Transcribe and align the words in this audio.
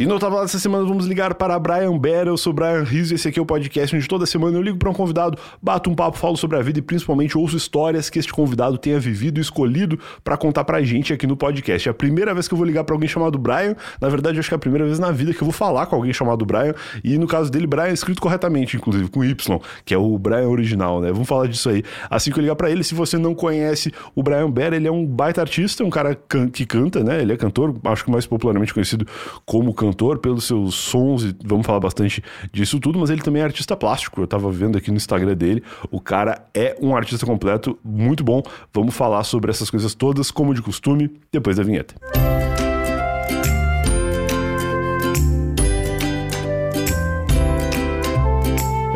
E 0.00 0.06
no 0.06 0.18
Tava 0.18 0.40
dessa 0.40 0.58
semana 0.58 0.82
vamos 0.82 1.04
ligar 1.04 1.34
para 1.34 1.58
Brian 1.58 1.98
Bear, 1.98 2.26
eu 2.26 2.38
sou 2.38 2.54
Brian 2.54 2.82
Rizzo, 2.82 3.14
esse 3.14 3.28
aqui 3.28 3.38
é 3.38 3.42
o 3.42 3.44
podcast 3.44 3.94
onde 3.94 4.08
toda 4.08 4.24
semana 4.24 4.56
eu 4.56 4.62
ligo 4.62 4.78
para 4.78 4.88
um 4.88 4.94
convidado, 4.94 5.36
bato 5.60 5.90
um 5.90 5.94
papo, 5.94 6.16
falo 6.16 6.38
sobre 6.38 6.56
a 6.56 6.62
vida 6.62 6.78
e 6.78 6.82
principalmente 6.82 7.36
ouço 7.36 7.54
histórias 7.54 8.08
que 8.08 8.18
este 8.18 8.32
convidado 8.32 8.78
tenha 8.78 8.98
vivido 8.98 9.36
e 9.36 9.42
escolhido 9.42 9.98
para 10.24 10.38
contar 10.38 10.64
pra 10.64 10.80
gente 10.80 11.12
aqui 11.12 11.26
no 11.26 11.36
podcast. 11.36 11.86
É 11.86 11.90
a 11.90 11.94
primeira 11.94 12.32
vez 12.32 12.48
que 12.48 12.54
eu 12.54 12.56
vou 12.56 12.66
ligar 12.66 12.82
para 12.82 12.94
alguém 12.94 13.10
chamado 13.10 13.38
Brian, 13.38 13.76
na 14.00 14.08
verdade 14.08 14.38
acho 14.38 14.48
que 14.48 14.54
é 14.54 14.56
a 14.56 14.58
primeira 14.58 14.86
vez 14.86 14.98
na 14.98 15.12
vida 15.12 15.34
que 15.34 15.42
eu 15.42 15.44
vou 15.44 15.52
falar 15.52 15.84
com 15.84 15.96
alguém 15.96 16.14
chamado 16.14 16.46
Brian, 16.46 16.72
e 17.04 17.18
no 17.18 17.26
caso 17.26 17.52
dele, 17.52 17.66
Brian 17.66 17.88
é 17.88 17.92
escrito 17.92 18.22
corretamente, 18.22 18.78
inclusive, 18.78 19.06
com 19.10 19.22
Y, 19.22 19.60
que 19.84 19.92
é 19.92 19.98
o 19.98 20.18
Brian 20.18 20.48
original, 20.48 21.02
né? 21.02 21.12
Vamos 21.12 21.28
falar 21.28 21.46
disso 21.46 21.68
aí. 21.68 21.82
Assim 22.08 22.32
que 22.32 22.38
eu 22.38 22.40
ligar 22.40 22.56
para 22.56 22.70
ele, 22.70 22.82
se 22.82 22.94
você 22.94 23.18
não 23.18 23.34
conhece 23.34 23.92
o 24.14 24.22
Brian 24.22 24.50
Bear, 24.50 24.72
ele 24.72 24.88
é 24.88 24.90
um 24.90 25.04
baita 25.04 25.42
artista, 25.42 25.84
um 25.84 25.90
cara 25.90 26.18
que 26.54 26.64
canta, 26.64 27.04
né? 27.04 27.20
Ele 27.20 27.34
é 27.34 27.36
cantor, 27.36 27.76
acho 27.84 28.02
que 28.02 28.10
mais 28.10 28.24
popularmente 28.24 28.72
conhecido 28.72 29.06
como 29.44 29.74
cantor, 29.74 29.89
pelos 30.18 30.44
seus 30.44 30.74
sons, 30.74 31.24
e 31.24 31.36
vamos 31.44 31.66
falar 31.66 31.80
bastante 31.80 32.22
disso 32.52 32.78
tudo, 32.78 32.98
mas 32.98 33.10
ele 33.10 33.22
também 33.22 33.42
é 33.42 33.44
artista 33.44 33.76
plástico. 33.76 34.20
Eu 34.20 34.26
tava 34.26 34.50
vendo 34.50 34.78
aqui 34.78 34.90
no 34.90 34.96
Instagram 34.96 35.34
dele. 35.34 35.62
O 35.90 36.00
cara 36.00 36.46
é 36.54 36.76
um 36.80 36.96
artista 36.96 37.26
completo, 37.26 37.78
muito 37.84 38.22
bom. 38.24 38.42
Vamos 38.72 38.94
falar 38.94 39.24
sobre 39.24 39.50
essas 39.50 39.70
coisas 39.70 39.94
todas, 39.94 40.30
como 40.30 40.54
de 40.54 40.62
costume, 40.62 41.10
depois 41.32 41.56
da 41.56 41.62
vinheta. 41.62 41.94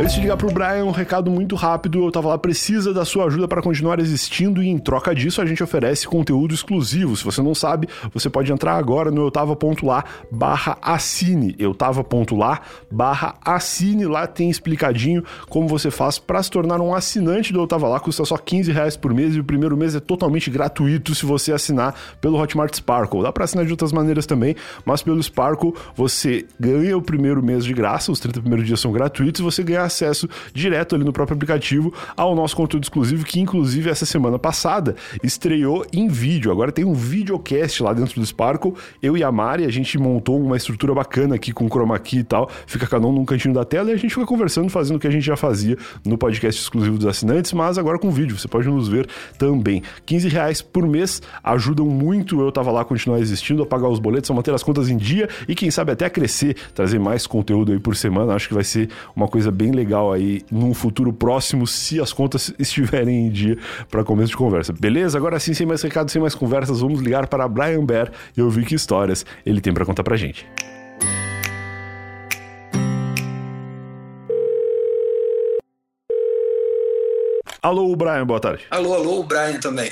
Antes 0.05 0.17
de 0.17 0.21
ligar 0.21 0.37
pro 0.37 0.53
Brian, 0.53 0.85
um 0.85 0.91
recado 0.91 1.31
muito 1.31 1.57
rápido. 1.57 2.05
Eu 2.05 2.13
tava 2.13 2.29
lá, 2.29 2.37
precisa 2.37 2.93
da 2.93 3.07
sua 3.07 3.25
ajuda 3.25 3.49
para 3.49 3.63
continuar 3.63 3.99
existindo 3.99 4.63
e 4.63 4.69
em 4.69 4.77
troca 4.77 5.15
disso 5.15 5.41
a 5.41 5.47
gente 5.47 5.65
oferece 5.65 6.07
conteúdo 6.07 6.53
exclusivo. 6.53 7.17
Se 7.17 7.25
você 7.25 7.41
não 7.41 7.55
sabe, 7.55 7.89
você 8.13 8.29
pode 8.29 8.53
entrar 8.53 8.75
agora 8.75 9.11
no 9.11 9.23
eutava.lá 9.23 10.05
barra 10.31 10.77
assine. 10.83 11.57
eutava.lá 11.59 12.61
barra 12.91 13.37
assine. 13.43 14.05
Lá 14.05 14.27
tem 14.27 14.51
explicadinho 14.51 15.25
como 15.49 15.67
você 15.67 15.91
faz 15.91 16.19
para 16.19 16.43
se 16.43 16.51
tornar 16.51 16.83
um 16.83 16.95
assinante 16.95 17.51
do 17.51 17.61
Eu 17.61 17.67
Tava 17.67 17.89
Lá. 17.89 17.99
Custa 17.99 18.27
só 18.27 18.37
15 18.37 18.73
reais 18.73 18.99
por 18.99 19.15
mês 19.15 19.35
e 19.35 19.41
o 19.41 19.45
primeiro 19.45 19.75
mês 19.75 19.95
é 19.95 20.01
totalmente 20.01 20.51
gratuito 20.51 21.15
se 21.15 21.25
você 21.25 21.51
assinar 21.51 21.95
pelo 22.21 22.39
Hotmart 22.39 22.75
Sparkle. 22.75 23.23
Dá 23.23 23.33
para 23.33 23.45
assinar 23.45 23.65
de 23.65 23.71
outras 23.71 23.91
maneiras 23.91 24.27
também, 24.27 24.55
mas 24.85 25.03
pelo 25.03 25.23
Sparkle 25.23 25.73
você 25.97 26.45
ganha 26.61 26.95
o 26.95 27.01
primeiro 27.01 27.43
mês 27.43 27.65
de 27.65 27.73
graça, 27.73 28.13
os 28.13 28.21
30 28.21 28.41
primeiros 28.41 28.67
dias 28.67 28.81
são 28.81 28.93
gratuitos 28.93 29.41
e 29.41 29.43
você 29.43 29.63
ganha 29.63 29.94
acesso 29.95 30.29
direto 30.53 30.95
ali 30.95 31.05
no 31.05 31.13
próprio 31.13 31.35
aplicativo 31.37 31.93
ao 32.17 32.35
nosso 32.35 32.57
conteúdo 32.57 32.85
exclusivo, 32.85 33.25
que 33.25 33.41
inclusive 33.41 33.89
essa 33.89 34.05
semana 34.05 34.39
passada 34.39 34.97
estreou 35.23 35.87
em 35.93 36.09
vídeo. 36.09 36.51
Agora 36.51 36.73
tem 36.73 36.85
um 36.85 36.95
videocast 36.95 37.83
lá 37.83 37.93
dentro 37.93 38.21
do 38.21 38.27
Sparkle. 38.27 38.75
Eu 39.03 39.17
e 39.17 39.23
a 39.23 39.31
Mari, 39.33 39.65
a 39.65 39.71
gente 39.71 39.99
montou 39.99 40.41
uma 40.41 40.57
estrutura 40.57 40.95
bacana 40.95 41.35
aqui 41.35 41.53
com 41.53 41.69
chroma 41.69 41.99
key 41.99 42.19
e 42.19 42.25
tal. 42.25 42.51
Fica 42.67 42.87
cada 42.87 43.07
um 43.07 43.13
num 43.13 43.25
cantinho 43.25 43.55
da 43.55 43.65
tela 43.65 43.91
e 43.91 43.95
a 43.95 43.97
gente 43.97 44.13
fica 44.15 44.27
conversando, 44.27 44.69
fazendo 44.69 44.97
o 44.97 45.01
que 45.01 45.07
a 45.07 45.11
gente 45.11 45.25
já 45.25 45.37
fazia 45.37 45.77
no 46.05 46.19
podcast 46.19 46.61
exclusivo 46.61 46.97
dos 46.97 47.07
assinantes, 47.07 47.53
mas 47.53 47.79
agora 47.79 47.99
com 47.99 48.11
vídeo. 48.11 48.39
Você 48.39 48.49
pode 48.49 48.69
nos 48.69 48.89
ver 48.89 49.09
também. 49.39 49.83
15 50.05 50.29
reais 50.29 50.61
por 50.63 50.87
mês 50.87 51.23
ajudam 51.43 51.87
muito 51.87 52.41
eu 52.41 52.53
tava 52.53 52.71
lá 52.71 52.83
a 52.83 52.85
continuar 52.85 53.19
existindo, 53.21 53.63
a 53.63 53.67
pagar 53.67 53.89
os 53.89 53.99
boletos, 53.99 54.31
a 54.31 54.35
manter 54.35 54.53
as 54.53 54.63
contas 54.63 54.89
em 54.89 54.97
dia 54.97 55.29
e 55.49 55.55
quem 55.55 55.71
sabe 55.71 55.93
até 55.93 56.07
a 56.07 56.11
crescer, 56.11 56.57
trazer 56.75 56.99
mais 56.99 57.27
conteúdo 57.27 57.73
aí 57.73 57.79
por 57.79 57.97
semana. 57.97 58.35
Acho 58.35 58.49
que 58.49 58.55
vai 58.55 58.65
ser 58.65 58.89
uma 59.15 59.29
coisa 59.29 59.51
bem 59.51 59.71
legal 59.75 60.13
aí 60.13 60.43
num 60.51 60.73
futuro 60.73 61.13
próximo, 61.13 61.67
se 61.67 62.01
as 62.01 62.13
contas 62.13 62.53
estiverem 62.59 63.27
em 63.27 63.31
dia 63.31 63.59
para 63.91 64.05
começo 64.05 64.31
de 64.31 64.37
conversa. 64.37 64.73
Beleza? 64.73 65.19
Agora 65.19 65.39
sim, 65.39 65.55
sem 65.55 65.67
mais 65.67 65.83
recados, 65.83 66.13
sem 66.13 66.21
mais 66.21 66.35
conversas, 66.35 66.81
vamos 66.81 67.01
ligar 67.01 67.27
para 67.27 67.47
Brian 67.49 67.85
Bear 67.85 68.11
e 68.37 68.43
ouvir 68.43 68.65
que 68.65 68.75
histórias 68.75 69.25
ele 69.45 69.61
tem 69.61 69.73
para 69.73 69.85
contar 69.85 70.03
pra 70.03 70.17
gente. 70.17 70.47
Alô, 77.65 77.97
Brian, 77.97 78.27
boa 78.27 78.39
tarde. 78.39 78.63
Alô, 78.71 78.93
alô, 78.93 79.21
o 79.21 79.25
Brian 79.25 79.59
também. 79.59 79.91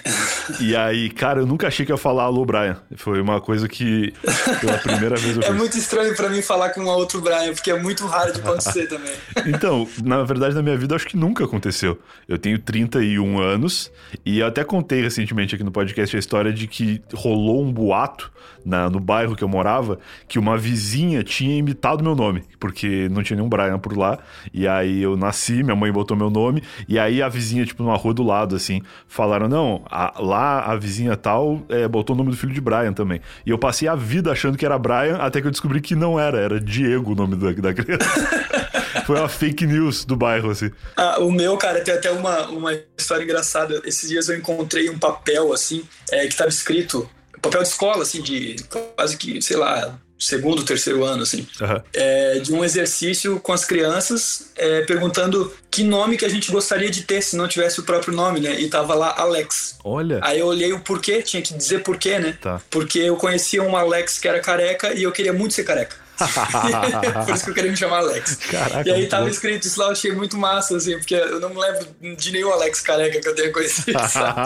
E 0.61 0.77
aí, 0.77 1.09
cara, 1.09 1.41
eu 1.41 1.47
nunca 1.47 1.69
achei 1.69 1.87
que 1.87 1.91
ia 1.91 1.97
falar 1.97 2.25
alô, 2.25 2.45
Brian. 2.45 2.77
Foi 2.97 3.19
uma 3.19 3.41
coisa 3.41 3.67
que 3.67 4.13
pela 4.61 4.77
primeira 4.77 5.17
vez 5.17 5.37
eu 5.37 5.41
É 5.43 5.47
fiz. 5.47 5.57
muito 5.57 5.79
estranho 5.79 6.15
pra 6.15 6.29
mim 6.29 6.43
falar 6.43 6.69
com 6.69 6.83
um 6.83 6.89
outro 6.89 7.23
Brian, 7.23 7.55
porque 7.55 7.71
é 7.71 7.81
muito 7.81 8.05
raro 8.07 8.31
de 8.31 8.41
acontecer 8.41 8.89
também. 8.89 9.15
Então, 9.47 9.89
na 10.05 10.23
verdade, 10.23 10.55
na 10.55 10.63
minha 10.63 10.77
vida, 10.77 10.95
acho 10.95 11.07
que 11.07 11.17
nunca 11.17 11.45
aconteceu. 11.45 11.99
Eu 12.29 12.37
tenho 12.39 12.59
31 12.59 13.41
anos 13.41 13.91
e 14.25 14.41
eu 14.41 14.47
até 14.47 14.63
contei 14.63 15.01
recentemente 15.01 15.55
aqui 15.55 15.65
no 15.65 15.73
podcast 15.73 16.15
a 16.15 16.19
história 16.19 16.53
de 16.53 16.67
que 16.67 17.03
rolou 17.15 17.65
um 17.65 17.73
boato 17.73 18.31
na, 18.65 18.89
no 18.91 19.01
bairro 19.01 19.35
que 19.35 19.43
eu 19.43 19.49
morava 19.49 19.99
que 20.29 20.39
uma 20.39 20.57
vizinha 20.59 21.25
tinha 21.25 21.57
imitado 21.57 22.05
meu 22.05 22.15
nome, 22.15 22.45
porque 22.61 23.09
não 23.11 23.23
tinha 23.23 23.37
nenhum 23.37 23.49
Brian 23.49 23.79
por 23.79 23.97
lá. 23.97 24.19
E 24.53 24.69
aí 24.69 25.03
eu 25.03 25.17
nasci, 25.17 25.63
minha 25.63 25.75
mãe 25.75 25.91
botou 25.91 26.17
meu 26.17 26.29
nome, 26.31 26.63
e 26.87 26.99
aí 26.99 27.23
a 27.23 27.29
vizinha, 27.29 27.62
tipo, 27.67 27.83
numa 27.83 27.97
rua 27.97 28.13
do 28.15 28.23
lado, 28.23 28.57
assim, 28.57 28.83
falaram: 29.07 29.49
não, 29.49 29.83
a- 29.91 30.15
lá 30.19 30.61
a 30.65 30.77
vizinha 30.77 31.17
tal 31.17 31.63
é, 31.69 31.87
botou 31.89 32.15
o 32.15 32.19
nome 32.19 32.31
do 32.31 32.37
filho 32.37 32.53
de 32.53 32.61
Brian 32.61 32.93
também. 32.93 33.21
E 33.47 33.51
eu 33.51 33.59
passei 33.59 33.89
a 33.89 33.95
vida 33.95 34.31
achando 34.33 34.57
que 34.59 34.65
era 34.67 34.79
Brian, 34.79 35.17
até 35.17 35.41
que 35.41 35.47
eu 35.47 35.51
descobri 35.51 35.81
que 35.81 35.95
não 35.95 36.19
era, 36.19 36.39
era 36.39 36.61
Diego 36.61 37.13
o 37.13 37.15
nome 37.15 37.37
da, 37.37 37.53
da 37.53 37.75
criança. 37.75 38.09
Foi 39.07 39.19
uma 39.19 39.29
fake 39.29 39.67
news 39.67 40.05
do 40.05 40.15
bairro, 40.15 40.51
assim. 40.51 40.71
Ah, 40.97 41.19
o 41.21 41.31
meu, 41.33 41.57
cara, 41.57 41.81
tem 41.81 41.93
até 41.95 42.11
uma, 42.11 42.47
uma 42.49 42.73
história 42.97 43.25
engraçada. 43.25 43.81
Esses 43.85 44.09
dias 44.09 44.29
eu 44.29 44.37
encontrei 44.37 44.89
um 44.91 44.99
papel, 44.99 45.53
assim, 45.53 45.83
é, 46.11 46.27
que 46.29 46.37
tava 46.37 46.51
escrito, 46.51 47.09
papel 47.41 47.63
de 47.63 47.69
escola, 47.69 48.03
assim, 48.03 48.23
de 48.23 48.57
quase 48.97 49.17
que, 49.17 49.43
sei 49.43 49.57
lá, 49.57 49.99
segundo, 50.23 50.65
terceiro 50.65 51.05
ano, 51.05 51.23
assim, 51.23 51.47
Aham. 51.61 51.83
é, 51.93 52.39
de 52.39 52.53
um 52.53 52.65
exercício 52.65 53.41
com 53.41 53.53
as 53.53 53.65
crianças, 53.65 54.53
é, 54.57 54.83
perguntando 54.83 55.53
que 55.71 55.83
nome 55.83 56.17
que 56.17 56.25
a 56.25 56.29
gente 56.29 56.51
gostaria 56.53 56.91
de 56.91 57.03
ter 57.03 57.23
se 57.23 57.37
não 57.37 57.49
tivesse 57.49 57.81
o 57.81 57.83
próprio 57.83 58.15
nome, 58.15 58.41
né? 58.41 58.61
E 58.61 58.69
tava 58.69 58.95
lá 58.95 59.15
Alex. 59.17 59.79
Olha. 59.83 60.21
Aí 60.23 60.39
eu 60.39 60.47
olhei 60.47 60.73
o 60.73 60.81
porquê, 60.81 61.23
tinha 61.23 61.43
que 61.43 61.55
dizer 61.55 61.83
porquê, 61.83 62.19
né? 62.19 62.37
Tá. 62.41 62.61
Porque 62.71 62.99
eu 62.99 63.17
conhecia 63.17 63.63
um 63.63 63.77
Alex 63.77 64.19
que 64.19 64.29
era 64.29 64.41
careca 64.41 64.95
e 64.95 65.03
eu 65.03 65.13
queria 65.13 65.33
muito 65.33 65.55
ser 65.55 65.65
careca. 65.65 65.97
Por 67.27 67.35
isso 67.35 67.45
que 67.45 67.51
eu 67.51 67.55
queria 67.55 67.71
me 67.71 67.77
chamar 67.77 67.99
Alex. 67.99 68.37
Caraca, 68.37 68.89
e 68.89 68.93
aí 68.93 69.07
tava 69.07 69.25
bom. 69.25 69.31
escrito 69.31 69.67
isso 69.67 69.79
lá, 69.81 69.87
eu 69.87 69.93
achei 69.93 70.13
muito 70.13 70.37
massa, 70.37 70.77
assim, 70.77 70.99
porque 70.99 71.15
eu 71.15 71.41
não 71.41 71.51
me 71.51 71.61
lembro 71.61 71.87
de 72.17 72.33
nenhum 72.33 72.53
Alex 72.53 72.81
careca 72.81 73.21
que 73.21 73.29
eu 73.29 73.35
tenha 73.35 73.53
conhecido, 73.53 73.99
sabe? 74.09 74.41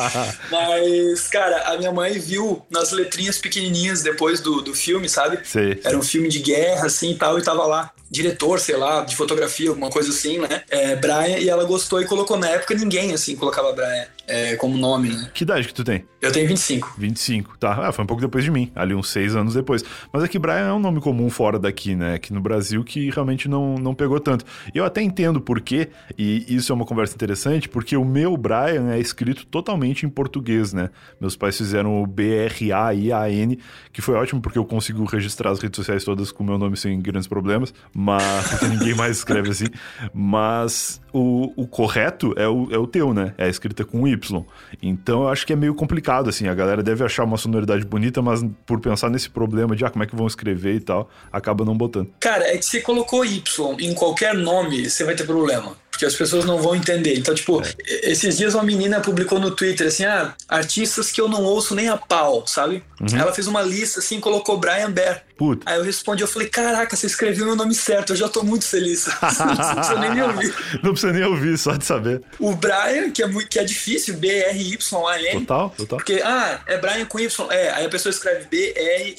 Mas, 0.51 1.29
cara, 1.29 1.73
a 1.73 1.79
minha 1.79 1.93
mãe 1.93 2.19
viu 2.19 2.65
nas 2.71 2.93
letrinhas 2.93 3.39
pequenininhas 3.39 4.03
depois 4.03 4.41
do, 4.41 4.61
do 4.61 4.75
filme, 4.75 5.09
sabe? 5.09 5.39
Sei. 5.45 5.81
Era 5.85 5.97
um 5.97 6.03
filme 6.03 6.29
de 6.29 6.41
guerra, 6.41 6.87
assim, 6.87 7.13
e 7.13 7.17
tal, 7.17 7.39
e 7.39 7.43
tava 7.43 7.65
lá. 7.67 7.91
Diretor, 8.11 8.61
sei 8.61 8.77
lá, 8.77 9.03
de 9.03 9.17
fotografia, 9.17 9.69
alguma 9.69 9.91
coisa 9.91 10.11
assim, 10.11 10.39
né? 10.39 10.63
É, 10.71 10.95
Brian, 10.95 11.39
e 11.39 11.49
ela 11.49 11.65
gostou 11.65 12.01
e 12.01 12.05
colocou. 12.05 12.37
Na 12.37 12.49
época 12.49 12.75
ninguém, 12.75 13.13
assim, 13.13 13.35
colocava 13.35 13.73
Brian 13.73 14.07
é, 14.27 14.57
como 14.57 14.77
nome, 14.77 15.11
né? 15.11 15.31
Que 15.33 15.45
idade 15.45 15.67
que 15.67 15.75
tu 15.75 15.85
tem? 15.85 16.05
Eu 16.21 16.33
tenho 16.33 16.49
25. 16.49 16.95
25, 16.99 17.59
tá? 17.59 17.89
Ah, 17.89 17.93
foi 17.93 18.05
um 18.05 18.07
pouco 18.07 18.21
depois 18.21 18.43
de 18.43 18.51
mim, 18.51 18.73
ali 18.75 18.95
uns 18.95 19.09
seis 19.11 19.37
anos 19.37 19.55
depois. 19.55 19.85
Mas 20.13 20.25
é 20.25 20.29
que 20.29 20.39
Brian 20.39 20.69
é 20.69 20.73
um 20.73 20.81
nome 20.81 21.01
comum 21.01 21.31
fora 21.31 21.59
daqui, 21.59 21.95
né? 21.95 22.15
Aqui 22.15 22.33
no 22.33 22.41
Brasil 22.41 22.83
que 22.83 23.11
realmente 23.11 23.49
não, 23.49 23.77
não 23.77 23.95
pegou 23.95 24.19
tanto. 24.19 24.45
E 24.75 24.79
eu 24.79 24.85
até 24.85 25.03
entendo 25.03 25.41
por 25.41 25.61
quê, 25.61 25.89
e 26.19 26.45
isso 26.49 26.73
é 26.73 26.75
uma 26.75 26.85
conversa 26.85 27.15
interessante, 27.15 27.69
porque 27.69 27.97
o 27.97 28.05
meu 28.05 28.37
Brian 28.37 28.91
é 28.91 28.99
escrito 28.99 29.47
totalmente 29.47 30.05
em 30.05 30.09
português, 30.09 30.73
né? 30.73 30.91
Meus 31.21 31.37
pais 31.37 31.57
fizeram 31.57 32.03
o 32.03 32.07
B-R-A-I-A-N, 32.07 33.59
que 33.93 34.03
foi 34.03 34.15
ótimo 34.15 34.41
porque 34.41 34.59
eu 34.59 34.65
consigo 34.65 35.05
registrar 35.05 35.51
as 35.51 35.61
redes 35.61 35.77
sociais 35.77 36.03
todas 36.03 36.33
com 36.33 36.43
o 36.43 36.47
meu 36.47 36.59
nome 36.59 36.77
sem 36.77 37.01
grandes 37.01 37.29
problemas, 37.29 37.73
mas 37.95 38.49
porque 38.49 38.67
ninguém 38.67 38.95
mais 38.95 39.19
escreve 39.19 39.51
assim. 39.51 39.67
Mas 40.13 41.01
o, 41.17 41.53
o 41.57 41.67
correto 41.67 42.35
é 42.37 42.47
o, 42.47 42.69
é 42.71 42.77
o 42.77 42.87
teu, 42.87 43.15
né? 43.15 43.33
É 43.39 43.49
escrita 43.49 43.85
com 43.85 44.07
Y. 44.07 44.45
Então 44.83 45.23
eu 45.23 45.29
acho 45.29 45.47
que 45.47 45.53
é 45.55 45.57
meio 45.57 45.75
complicado, 45.75 46.29
assim. 46.29 46.47
A 46.47 46.55
galera 46.55 46.83
deve 46.83 47.03
achar 47.03 47.25
uma 47.25 47.39
sonoridade 47.39 47.87
bonita, 47.87 48.21
mas 48.21 48.45
por 48.67 48.79
pensar 48.81 49.09
nesse 49.09 49.31
problema 49.31 49.75
de 49.75 49.85
ah, 49.85 49.91
como 49.91 50.05
é 50.05 50.07
que 50.07 50.15
vão 50.15 50.27
escrever 50.27 50.75
e 50.75 50.81
tal, 50.81 51.09
acaba 51.33 51.65
não 51.65 51.75
botando. 51.75 52.11
Cara, 52.21 52.47
é 52.47 52.59
que 52.59 52.67
você 52.67 52.83
colocou 52.83 53.25
Y 53.25 53.41
em 53.81 53.95
qualquer 53.95 54.35
nome, 54.35 54.91
você 54.91 55.05
vai 55.05 55.15
ter 55.15 55.25
problema. 55.25 55.75
Porque 55.97 56.05
as 56.05 56.15
pessoas 56.15 56.45
não 56.45 56.59
vão 56.59 56.77
entender. 56.77 57.17
Então, 57.17 57.35
tipo, 57.35 57.63
esses 57.89 58.37
dias 58.37 58.55
uma 58.55 58.63
menina 58.63 59.01
publicou 59.01 59.41
no 59.41 59.51
Twitter 59.51 59.87
assim: 59.87 60.05
ah, 60.05 60.35
artistas 60.47 61.11
que 61.11 61.19
eu 61.19 61.27
não 61.27 61.43
ouço 61.43 61.75
nem 61.75 61.89
a 61.89 61.97
pau, 61.97 62.47
sabe? 62.47 62.85
Ela 63.15 63.33
fez 63.33 63.47
uma 63.47 63.63
lista 63.63 64.01
assim, 64.01 64.21
colocou 64.21 64.59
Brian 64.59 64.91
Bear. 64.91 65.23
Puta. 65.37 65.71
Aí 65.71 65.77
eu 65.79 65.85
respondi, 65.85 66.23
eu 66.23 66.29
falei, 66.29 66.49
caraca, 66.49 66.97
você 66.97 67.07
escreveu 67.07 67.45
meu 67.45 67.55
nome 67.55 67.75
certo, 67.75 68.15
eu 68.15 68.17
já 68.17 68.27
tô 68.27 68.43
muito 68.43 68.65
feliz. 68.65 69.07
não 69.21 69.75
precisa 69.75 69.99
nem 69.99 70.15
me 70.15 70.23
ouvir. 70.23 70.55
Não 70.83 70.93
precisa 70.93 71.13
nem 71.13 71.25
ouvir, 71.25 71.59
só 71.59 71.77
de 71.77 71.85
saber. 71.85 72.23
O 72.39 72.55
Brian, 72.55 73.11
que 73.11 73.23
é, 73.23 73.27
muito, 73.27 73.49
que 73.49 73.59
é 73.59 73.65
difícil, 73.65 74.17
B-R-Y-A-N. 74.17 75.41
Total, 75.41 75.71
total. 75.77 75.99
Porque, 75.99 76.23
ah, 76.25 76.61
é 76.67 76.79
Brian 76.79 77.05
com 77.05 77.19
Y. 77.21 77.47
É, 77.51 77.71
aí 77.73 77.85
a 77.85 77.89
pessoa 77.89 78.11
escreve 78.11 78.47
B-R-A-Y-A-N, 78.51 79.17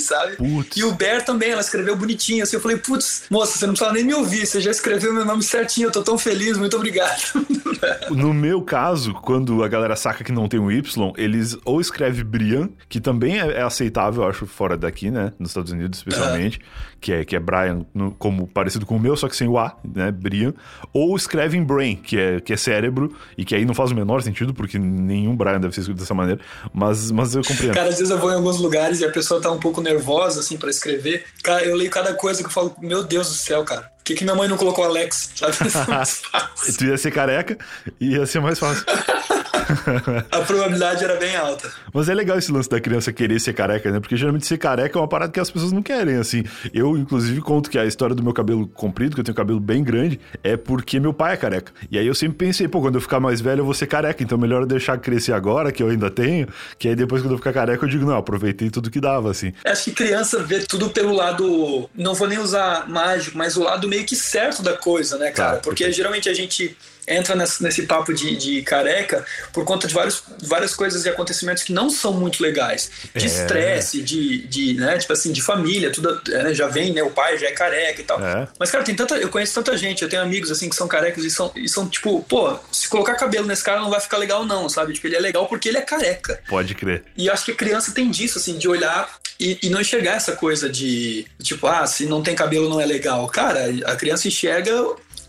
sabe? 0.00 0.36
Putz. 0.36 0.76
E 0.76 0.84
o 0.84 0.92
Bear 0.92 1.24
também, 1.24 1.50
ela 1.50 1.62
escreveu 1.62 1.96
bonitinho. 1.96 2.42
Assim, 2.42 2.56
eu 2.56 2.60
falei, 2.60 2.76
putz, 2.76 3.22
moça, 3.30 3.58
você 3.58 3.66
não 3.66 3.72
precisa 3.74 3.92
nem 3.92 4.04
me 4.04 4.14
ouvir, 4.14 4.46
você 4.46 4.60
já 4.60 4.69
já 4.70 4.72
escreveu 4.72 5.12
meu 5.12 5.24
nome 5.24 5.42
certinho, 5.42 5.88
eu 5.88 5.92
tô 5.92 6.02
tão 6.02 6.16
feliz, 6.16 6.56
muito 6.56 6.76
obrigado. 6.76 7.20
No 8.10 8.34
meu 8.34 8.60
caso, 8.60 9.14
quando 9.14 9.64
a 9.64 9.68
galera 9.68 9.96
saca 9.96 10.22
que 10.22 10.32
não 10.32 10.48
tem 10.48 10.60
um 10.60 10.70
Y, 10.70 11.12
eles 11.16 11.56
ou 11.64 11.80
escreve 11.80 12.22
Brian, 12.22 12.68
que 12.88 13.00
também 13.00 13.40
é, 13.40 13.52
é 13.52 13.62
aceitável, 13.62 14.26
acho, 14.28 14.46
fora 14.46 14.76
daqui, 14.76 15.10
né? 15.10 15.32
Nos 15.38 15.50
Estados 15.50 15.72
Unidos, 15.72 16.00
especialmente, 16.00 16.58
uhum. 16.58 16.64
que, 17.00 17.12
é, 17.12 17.24
que 17.24 17.34
é 17.34 17.40
Brian, 17.40 17.86
no, 17.94 18.10
como 18.12 18.46
parecido 18.46 18.84
com 18.84 18.96
o 18.96 19.00
meu, 19.00 19.16
só 19.16 19.28
que 19.28 19.36
sem 19.36 19.48
o 19.48 19.58
A, 19.58 19.78
né? 19.82 20.10
Brian. 20.10 20.52
Ou 20.92 21.16
escrevem 21.16 21.64
Brain, 21.64 21.96
que 21.96 22.18
é, 22.18 22.40
que 22.40 22.52
é 22.52 22.56
cérebro, 22.56 23.16
e 23.38 23.44
que 23.44 23.54
aí 23.54 23.64
não 23.64 23.74
faz 23.74 23.92
o 23.92 23.94
menor 23.94 24.20
sentido, 24.22 24.52
porque 24.52 24.78
nenhum 24.78 25.34
Brian 25.34 25.60
deve 25.60 25.74
ser 25.74 25.80
escrito 25.80 26.00
dessa 26.00 26.14
maneira, 26.14 26.40
mas, 26.74 27.10
mas 27.10 27.34
eu 27.34 27.42
compreendo. 27.42 27.74
Cara, 27.74 27.88
às 27.88 27.96
vezes 27.96 28.10
eu 28.10 28.18
vou 28.18 28.30
em 28.30 28.34
alguns 28.34 28.58
lugares 28.58 29.00
e 29.00 29.06
a 29.06 29.10
pessoa 29.10 29.40
tá 29.40 29.50
um 29.50 29.58
pouco 29.58 29.80
nervosa, 29.80 30.40
assim, 30.40 30.58
para 30.58 30.68
escrever. 30.68 31.24
Cara, 31.42 31.64
eu 31.64 31.74
leio 31.76 31.90
cada 31.90 32.12
coisa 32.12 32.42
que 32.42 32.48
eu 32.48 32.52
falo, 32.52 32.74
meu 32.80 33.04
Deus 33.04 33.28
do 33.28 33.34
céu, 33.34 33.64
cara. 33.64 33.90
Por 34.10 34.14
que, 34.14 34.18
que 34.18 34.24
minha 34.24 34.34
mãe 34.34 34.48
não 34.48 34.56
colocou 34.56 34.84
Alex? 34.84 35.30
Sabe? 35.36 35.56
tu 36.76 36.84
ia 36.84 36.98
ser 36.98 37.12
careca 37.12 37.56
e 38.00 38.14
ia 38.14 38.26
ser 38.26 38.40
mais 38.40 38.58
fácil. 38.58 38.84
a 40.30 40.40
probabilidade 40.40 41.04
era 41.04 41.16
bem 41.16 41.36
alta. 41.36 41.70
Mas 41.92 42.08
é 42.08 42.14
legal 42.14 42.38
esse 42.38 42.50
lance 42.52 42.68
da 42.68 42.80
criança 42.80 43.12
querer 43.12 43.40
ser 43.40 43.52
careca, 43.52 43.90
né? 43.90 44.00
Porque 44.00 44.16
geralmente 44.16 44.46
ser 44.46 44.58
careca 44.58 44.98
é 44.98 45.00
uma 45.00 45.08
parada 45.08 45.32
que 45.32 45.40
as 45.40 45.50
pessoas 45.50 45.72
não 45.72 45.82
querem, 45.82 46.16
assim. 46.16 46.44
Eu, 46.72 46.96
inclusive, 46.96 47.40
conto 47.40 47.70
que 47.70 47.78
a 47.78 47.84
história 47.84 48.14
do 48.14 48.22
meu 48.22 48.32
cabelo 48.32 48.66
comprido, 48.66 49.14
que 49.14 49.20
eu 49.20 49.24
tenho 49.24 49.34
cabelo 49.34 49.60
bem 49.60 49.82
grande, 49.82 50.20
é 50.42 50.56
porque 50.56 50.98
meu 51.00 51.12
pai 51.12 51.34
é 51.34 51.36
careca. 51.36 51.72
E 51.90 51.98
aí 51.98 52.06
eu 52.06 52.14
sempre 52.14 52.38
pensei, 52.46 52.68
pô, 52.68 52.80
quando 52.80 52.96
eu 52.96 53.00
ficar 53.00 53.20
mais 53.20 53.40
velho 53.40 53.60
eu 53.60 53.64
vou 53.64 53.74
ser 53.74 53.86
careca, 53.86 54.22
então 54.22 54.38
melhor 54.38 54.62
eu 54.62 54.66
deixar 54.66 54.98
crescer 54.98 55.32
agora, 55.32 55.72
que 55.72 55.82
eu 55.82 55.88
ainda 55.88 56.10
tenho, 56.10 56.48
que 56.78 56.88
aí 56.88 56.96
depois 56.96 57.22
quando 57.22 57.32
eu 57.32 57.38
ficar 57.38 57.52
careca 57.52 57.84
eu 57.84 57.88
digo, 57.88 58.06
não, 58.06 58.16
aproveitei 58.16 58.70
tudo 58.70 58.90
que 58.90 59.00
dava, 59.00 59.30
assim. 59.30 59.52
Acho 59.64 59.84
que 59.84 59.92
criança 59.92 60.42
vê 60.42 60.60
tudo 60.60 60.90
pelo 60.90 61.12
lado, 61.12 61.88
não 61.94 62.14
vou 62.14 62.28
nem 62.28 62.38
usar 62.38 62.88
mágico, 62.88 63.36
mas 63.36 63.56
o 63.56 63.62
lado 63.62 63.88
meio 63.88 64.04
que 64.04 64.16
certo 64.16 64.62
da 64.62 64.76
coisa, 64.76 65.18
né, 65.18 65.30
cara? 65.30 65.56
Tá, 65.56 65.62
porque, 65.62 65.84
porque 65.84 65.92
geralmente 65.92 66.28
a 66.28 66.34
gente 66.34 66.76
entra 67.06 67.34
nesse, 67.34 67.62
nesse 67.62 67.82
papo 67.82 68.12
de, 68.12 68.36
de, 68.36 68.62
careca 68.62 69.24
por 69.52 69.64
conta 69.64 69.86
de 69.86 69.94
vários, 69.94 70.22
várias 70.42 70.74
coisas 70.74 71.04
e 71.04 71.08
acontecimentos 71.08 71.62
que 71.62 71.72
não 71.72 71.90
são 71.90 72.12
muito 72.12 72.42
legais. 72.42 72.90
De 73.14 73.24
é. 73.24 73.26
estresse, 73.26 74.00
é. 74.00 74.02
de, 74.02 74.46
de, 74.46 74.74
né, 74.74 74.98
tipo 74.98 75.12
assim, 75.12 75.32
de 75.32 75.42
família, 75.42 75.90
tudo 75.90 76.20
é, 76.32 76.54
já 76.54 76.68
vem, 76.68 76.92
né? 76.92 77.02
O 77.02 77.10
pai 77.10 77.38
já 77.38 77.48
é 77.48 77.52
careca 77.52 78.00
e 78.00 78.04
tal. 78.04 78.24
É. 78.24 78.48
Mas, 78.58 78.70
cara, 78.70 78.84
tem 78.84 78.94
tanta. 78.94 79.16
Eu 79.16 79.28
conheço 79.28 79.54
tanta 79.54 79.76
gente, 79.76 80.02
eu 80.02 80.08
tenho 80.08 80.22
amigos 80.22 80.50
assim 80.50 80.68
que 80.68 80.76
são 80.76 80.88
carecas 80.88 81.24
e 81.24 81.30
são, 81.30 81.52
e 81.56 81.68
são 81.68 81.88
tipo, 81.88 82.22
pô, 82.22 82.56
se 82.70 82.88
colocar 82.88 83.14
cabelo 83.14 83.46
nesse 83.46 83.64
cara 83.64 83.80
não 83.80 83.90
vai 83.90 84.00
ficar 84.00 84.18
legal, 84.18 84.44
não, 84.44 84.68
sabe? 84.68 84.92
Tipo, 84.92 85.06
ele 85.06 85.16
é 85.16 85.20
legal 85.20 85.46
porque 85.46 85.68
ele 85.68 85.78
é 85.78 85.82
careca. 85.82 86.40
Pode 86.48 86.74
crer. 86.74 87.04
E 87.16 87.28
acho 87.28 87.44
que 87.44 87.52
a 87.52 87.56
criança 87.56 87.92
tem 87.92 88.10
disso, 88.10 88.38
assim, 88.38 88.56
de 88.56 88.68
olhar 88.68 89.08
e, 89.40 89.58
e, 89.62 89.70
não 89.70 89.80
enxergar 89.80 90.16
essa 90.16 90.32
coisa 90.36 90.68
de, 90.68 91.26
tipo, 91.42 91.66
ah, 91.66 91.86
se 91.86 92.04
não 92.04 92.22
tem 92.22 92.34
cabelo 92.34 92.68
não 92.68 92.78
é 92.78 92.84
legal. 92.84 93.26
Cara, 93.28 93.70
a 93.86 93.96
criança 93.96 94.28
enxerga 94.28 94.70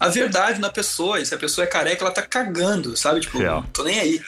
a 0.01 0.09
verdade 0.09 0.59
na 0.59 0.69
pessoa. 0.71 1.19
E 1.19 1.25
se 1.25 1.35
a 1.35 1.37
pessoa 1.37 1.63
é 1.63 1.67
careca, 1.67 2.03
ela 2.03 2.11
tá 2.11 2.23
cagando, 2.23 2.97
sabe? 2.97 3.19
Tipo, 3.19 3.37
Real. 3.37 3.63
tô 3.71 3.83
nem 3.83 3.99
aí. 3.99 4.21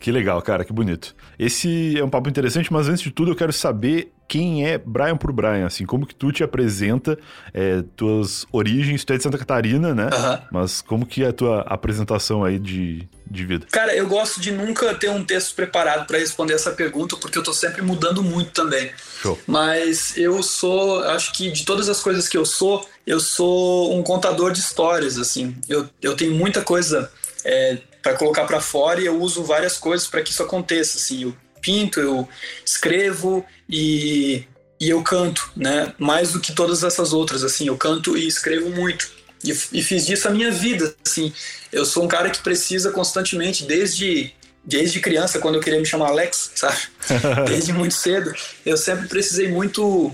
Que 0.00 0.10
legal, 0.10 0.42
cara, 0.42 0.64
que 0.64 0.72
bonito. 0.72 1.14
Esse 1.38 1.98
é 1.98 2.04
um 2.04 2.10
papo 2.10 2.28
interessante, 2.28 2.72
mas 2.72 2.88
antes 2.88 3.02
de 3.02 3.10
tudo 3.10 3.30
eu 3.30 3.36
quero 3.36 3.52
saber 3.52 4.12
quem 4.26 4.66
é 4.66 4.76
Brian 4.76 5.16
por 5.16 5.32
Brian, 5.32 5.64
assim, 5.64 5.86
como 5.86 6.06
que 6.06 6.14
tu 6.14 6.30
te 6.30 6.44
apresenta, 6.44 7.18
é, 7.54 7.82
tuas 7.96 8.46
origens, 8.52 9.02
tu 9.02 9.12
é 9.14 9.16
de 9.16 9.22
Santa 9.22 9.38
Catarina, 9.38 9.94
né? 9.94 10.04
Uhum. 10.04 10.38
Mas 10.52 10.82
como 10.82 11.06
que 11.06 11.24
é 11.24 11.28
a 11.28 11.32
tua 11.32 11.60
apresentação 11.62 12.44
aí 12.44 12.58
de, 12.58 13.08
de 13.26 13.46
vida? 13.46 13.66
Cara, 13.70 13.94
eu 13.96 14.06
gosto 14.06 14.38
de 14.38 14.52
nunca 14.52 14.94
ter 14.94 15.08
um 15.08 15.24
texto 15.24 15.54
preparado 15.54 16.06
para 16.06 16.18
responder 16.18 16.52
essa 16.52 16.72
pergunta, 16.72 17.16
porque 17.16 17.38
eu 17.38 17.42
tô 17.42 17.54
sempre 17.54 17.80
mudando 17.80 18.22
muito 18.22 18.50
também. 18.50 18.90
Show. 19.22 19.38
Mas 19.46 20.18
eu 20.18 20.42
sou, 20.42 21.02
acho 21.04 21.32
que 21.32 21.50
de 21.50 21.64
todas 21.64 21.88
as 21.88 22.00
coisas 22.00 22.28
que 22.28 22.36
eu 22.36 22.44
sou, 22.44 22.86
eu 23.06 23.20
sou 23.20 23.96
um 23.96 24.02
contador 24.02 24.52
de 24.52 24.58
histórias, 24.58 25.16
assim. 25.16 25.56
Eu, 25.66 25.88
eu 26.02 26.14
tenho 26.14 26.34
muita 26.34 26.60
coisa 26.62 27.10
é, 27.44 27.78
para 28.08 28.16
colocar 28.16 28.44
para 28.44 28.60
fora 28.60 29.00
e 29.00 29.06
eu 29.06 29.20
uso 29.20 29.42
várias 29.42 29.76
coisas 29.76 30.06
para 30.06 30.22
que 30.22 30.30
isso 30.30 30.42
aconteça, 30.42 30.96
assim. 30.96 31.24
Eu 31.24 31.36
pinto, 31.60 32.00
eu 32.00 32.26
escrevo 32.64 33.44
e, 33.68 34.44
e 34.80 34.88
eu 34.88 35.02
canto, 35.02 35.50
né? 35.54 35.92
Mais 35.98 36.32
do 36.32 36.40
que 36.40 36.52
todas 36.52 36.82
essas 36.82 37.12
outras, 37.12 37.44
assim. 37.44 37.66
Eu 37.66 37.76
canto 37.76 38.16
e 38.16 38.26
escrevo 38.26 38.70
muito. 38.70 39.10
E, 39.44 39.50
e 39.50 39.82
fiz 39.82 40.06
disso 40.06 40.26
a 40.26 40.30
minha 40.30 40.50
vida, 40.50 40.94
assim. 41.06 41.32
Eu 41.70 41.84
sou 41.84 42.04
um 42.04 42.08
cara 42.08 42.30
que 42.30 42.42
precisa 42.42 42.90
constantemente, 42.90 43.64
desde 43.64 44.32
desde 44.64 45.00
criança, 45.00 45.38
quando 45.38 45.54
eu 45.54 45.62
queria 45.62 45.78
me 45.78 45.86
chamar 45.86 46.08
Alex, 46.08 46.50
sabe? 46.54 46.76
Desde 47.48 47.72
muito 47.72 47.94
cedo, 47.94 48.34
eu 48.66 48.76
sempre 48.76 49.08
precisei 49.08 49.48
muito 49.48 50.12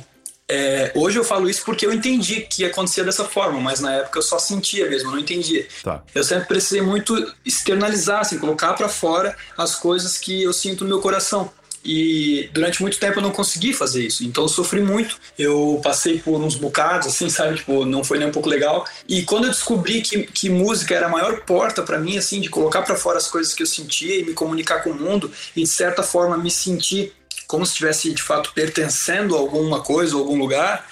é, 0.49 0.93
hoje 0.95 1.19
eu 1.19 1.25
falo 1.25 1.49
isso 1.49 1.65
porque 1.65 1.87
eu 1.87 1.93
entendi 1.93 2.43
que 2.43 2.65
acontecia 2.65 3.03
dessa 3.03 3.25
forma, 3.25 3.61
mas 3.61 3.81
na 3.81 3.95
época 3.95 4.19
eu 4.19 4.23
só 4.23 4.39
sentia 4.39 4.89
mesmo, 4.89 5.11
não 5.11 5.19
entendia. 5.19 5.67
Tá. 5.83 6.03
Eu 6.15 6.23
sempre 6.23 6.47
precisei 6.47 6.83
muito 6.83 7.33
externalizar, 7.45 8.21
assim, 8.21 8.39
colocar 8.39 8.75
para 8.75 8.89
fora 8.89 9.35
as 9.57 9.75
coisas 9.75 10.19
que 10.19 10.43
eu 10.43 10.53
sinto 10.53 10.85
no 10.85 10.91
meu 10.91 11.01
coração. 11.01 11.51
E 11.85 12.49
durante 12.53 12.81
muito 12.81 12.99
tempo 12.99 13.19
eu 13.19 13.23
não 13.23 13.31
consegui 13.31 13.75
fazer 13.75 14.07
isso, 14.07 14.25
então 14.25 14.45
eu 14.45 14.49
sofri 14.49 14.81
muito. 14.81 15.19
Eu 15.39 15.81
passei 15.83 16.19
por 16.19 16.41
uns 16.41 16.57
bocados, 16.57 17.07
assim, 17.09 17.29
sabe? 17.29 17.57
Tipo, 17.57 17.85
não 17.85 18.03
foi 18.03 18.19
nem 18.19 18.29
um 18.29 18.33
pouco 18.33 18.49
legal. 18.49 18.87
E 19.07 19.23
quando 19.23 19.45
eu 19.45 19.51
descobri 19.51 20.01
que, 20.01 20.23
que 20.25 20.49
música 20.49 20.95
era 20.95 21.07
a 21.07 21.11
maior 21.11 21.43
porta 21.43 21.83
para 21.83 21.99
mim, 21.99 22.17
assim, 22.17 22.41
de 22.41 22.49
colocar 22.49 22.83
para 22.83 22.97
fora 22.97 23.19
as 23.19 23.29
coisas 23.29 23.53
que 23.53 23.63
eu 23.63 23.67
sentia 23.67 24.19
e 24.19 24.25
me 24.25 24.33
comunicar 24.33 24.83
com 24.83 24.91
o 24.91 24.95
mundo 24.95 25.31
e 25.55 25.63
de 25.63 25.69
certa 25.69 26.03
forma 26.03 26.39
me 26.39 26.51
sentir 26.51 27.13
como 27.55 27.65
se 27.65 27.71
estivesse 27.71 28.13
de 28.13 28.21
fato 28.21 28.53
pertencendo 28.53 29.37
a 29.37 29.39
alguma 29.39 29.81
coisa, 29.81 30.17
a 30.17 30.19
algum 30.19 30.37
lugar. 30.37 30.85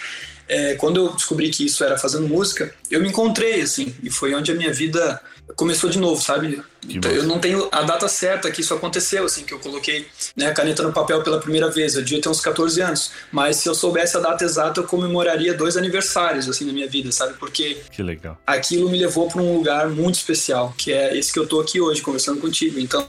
É, 0.48 0.76
quando 0.76 0.98
eu 0.98 1.12
descobri 1.12 1.50
que 1.50 1.66
isso 1.66 1.82
era 1.82 1.98
fazendo 1.98 2.28
música, 2.28 2.72
eu 2.88 3.00
me 3.00 3.08
encontrei, 3.08 3.60
assim, 3.62 3.92
e 4.00 4.10
foi 4.10 4.32
onde 4.32 4.52
a 4.52 4.54
minha 4.54 4.72
vida 4.72 5.20
começou 5.56 5.88
de 5.88 5.98
novo, 5.98 6.22
sabe? 6.22 6.62
Então, 6.88 7.10
eu 7.10 7.24
não 7.24 7.38
tenho 7.38 7.68
a 7.70 7.82
data 7.82 8.08
certa 8.08 8.50
que 8.50 8.60
isso 8.60 8.74
aconteceu, 8.74 9.24
assim, 9.24 9.44
que 9.44 9.54
eu 9.54 9.58
coloquei 9.58 10.06
né, 10.36 10.46
a 10.46 10.52
caneta 10.52 10.82
no 10.82 10.92
papel 10.92 11.22
pela 11.22 11.38
primeira 11.38 11.70
vez. 11.70 11.94
Eu 11.94 12.02
devia 12.02 12.20
ter 12.20 12.28
uns 12.28 12.40
14 12.40 12.80
anos. 12.80 13.12
Mas 13.30 13.56
se 13.56 13.68
eu 13.68 13.74
soubesse 13.74 14.16
a 14.16 14.20
data 14.20 14.44
exata, 14.44 14.80
eu 14.80 14.84
comemoraria 14.84 15.54
dois 15.54 15.76
aniversários, 15.76 16.48
assim, 16.48 16.64
na 16.64 16.72
minha 16.72 16.88
vida, 16.88 17.12
sabe? 17.12 17.34
Porque 17.34 17.76
que 17.90 18.02
legal. 18.02 18.38
aquilo 18.46 18.90
me 18.90 18.98
levou 18.98 19.28
para 19.28 19.40
um 19.40 19.56
lugar 19.56 19.88
muito 19.88 20.16
especial, 20.16 20.74
que 20.76 20.92
é 20.92 21.16
esse 21.16 21.32
que 21.32 21.38
eu 21.38 21.46
tô 21.46 21.60
aqui 21.60 21.80
hoje, 21.80 22.02
conversando 22.02 22.40
contigo. 22.40 22.80
Então, 22.80 23.08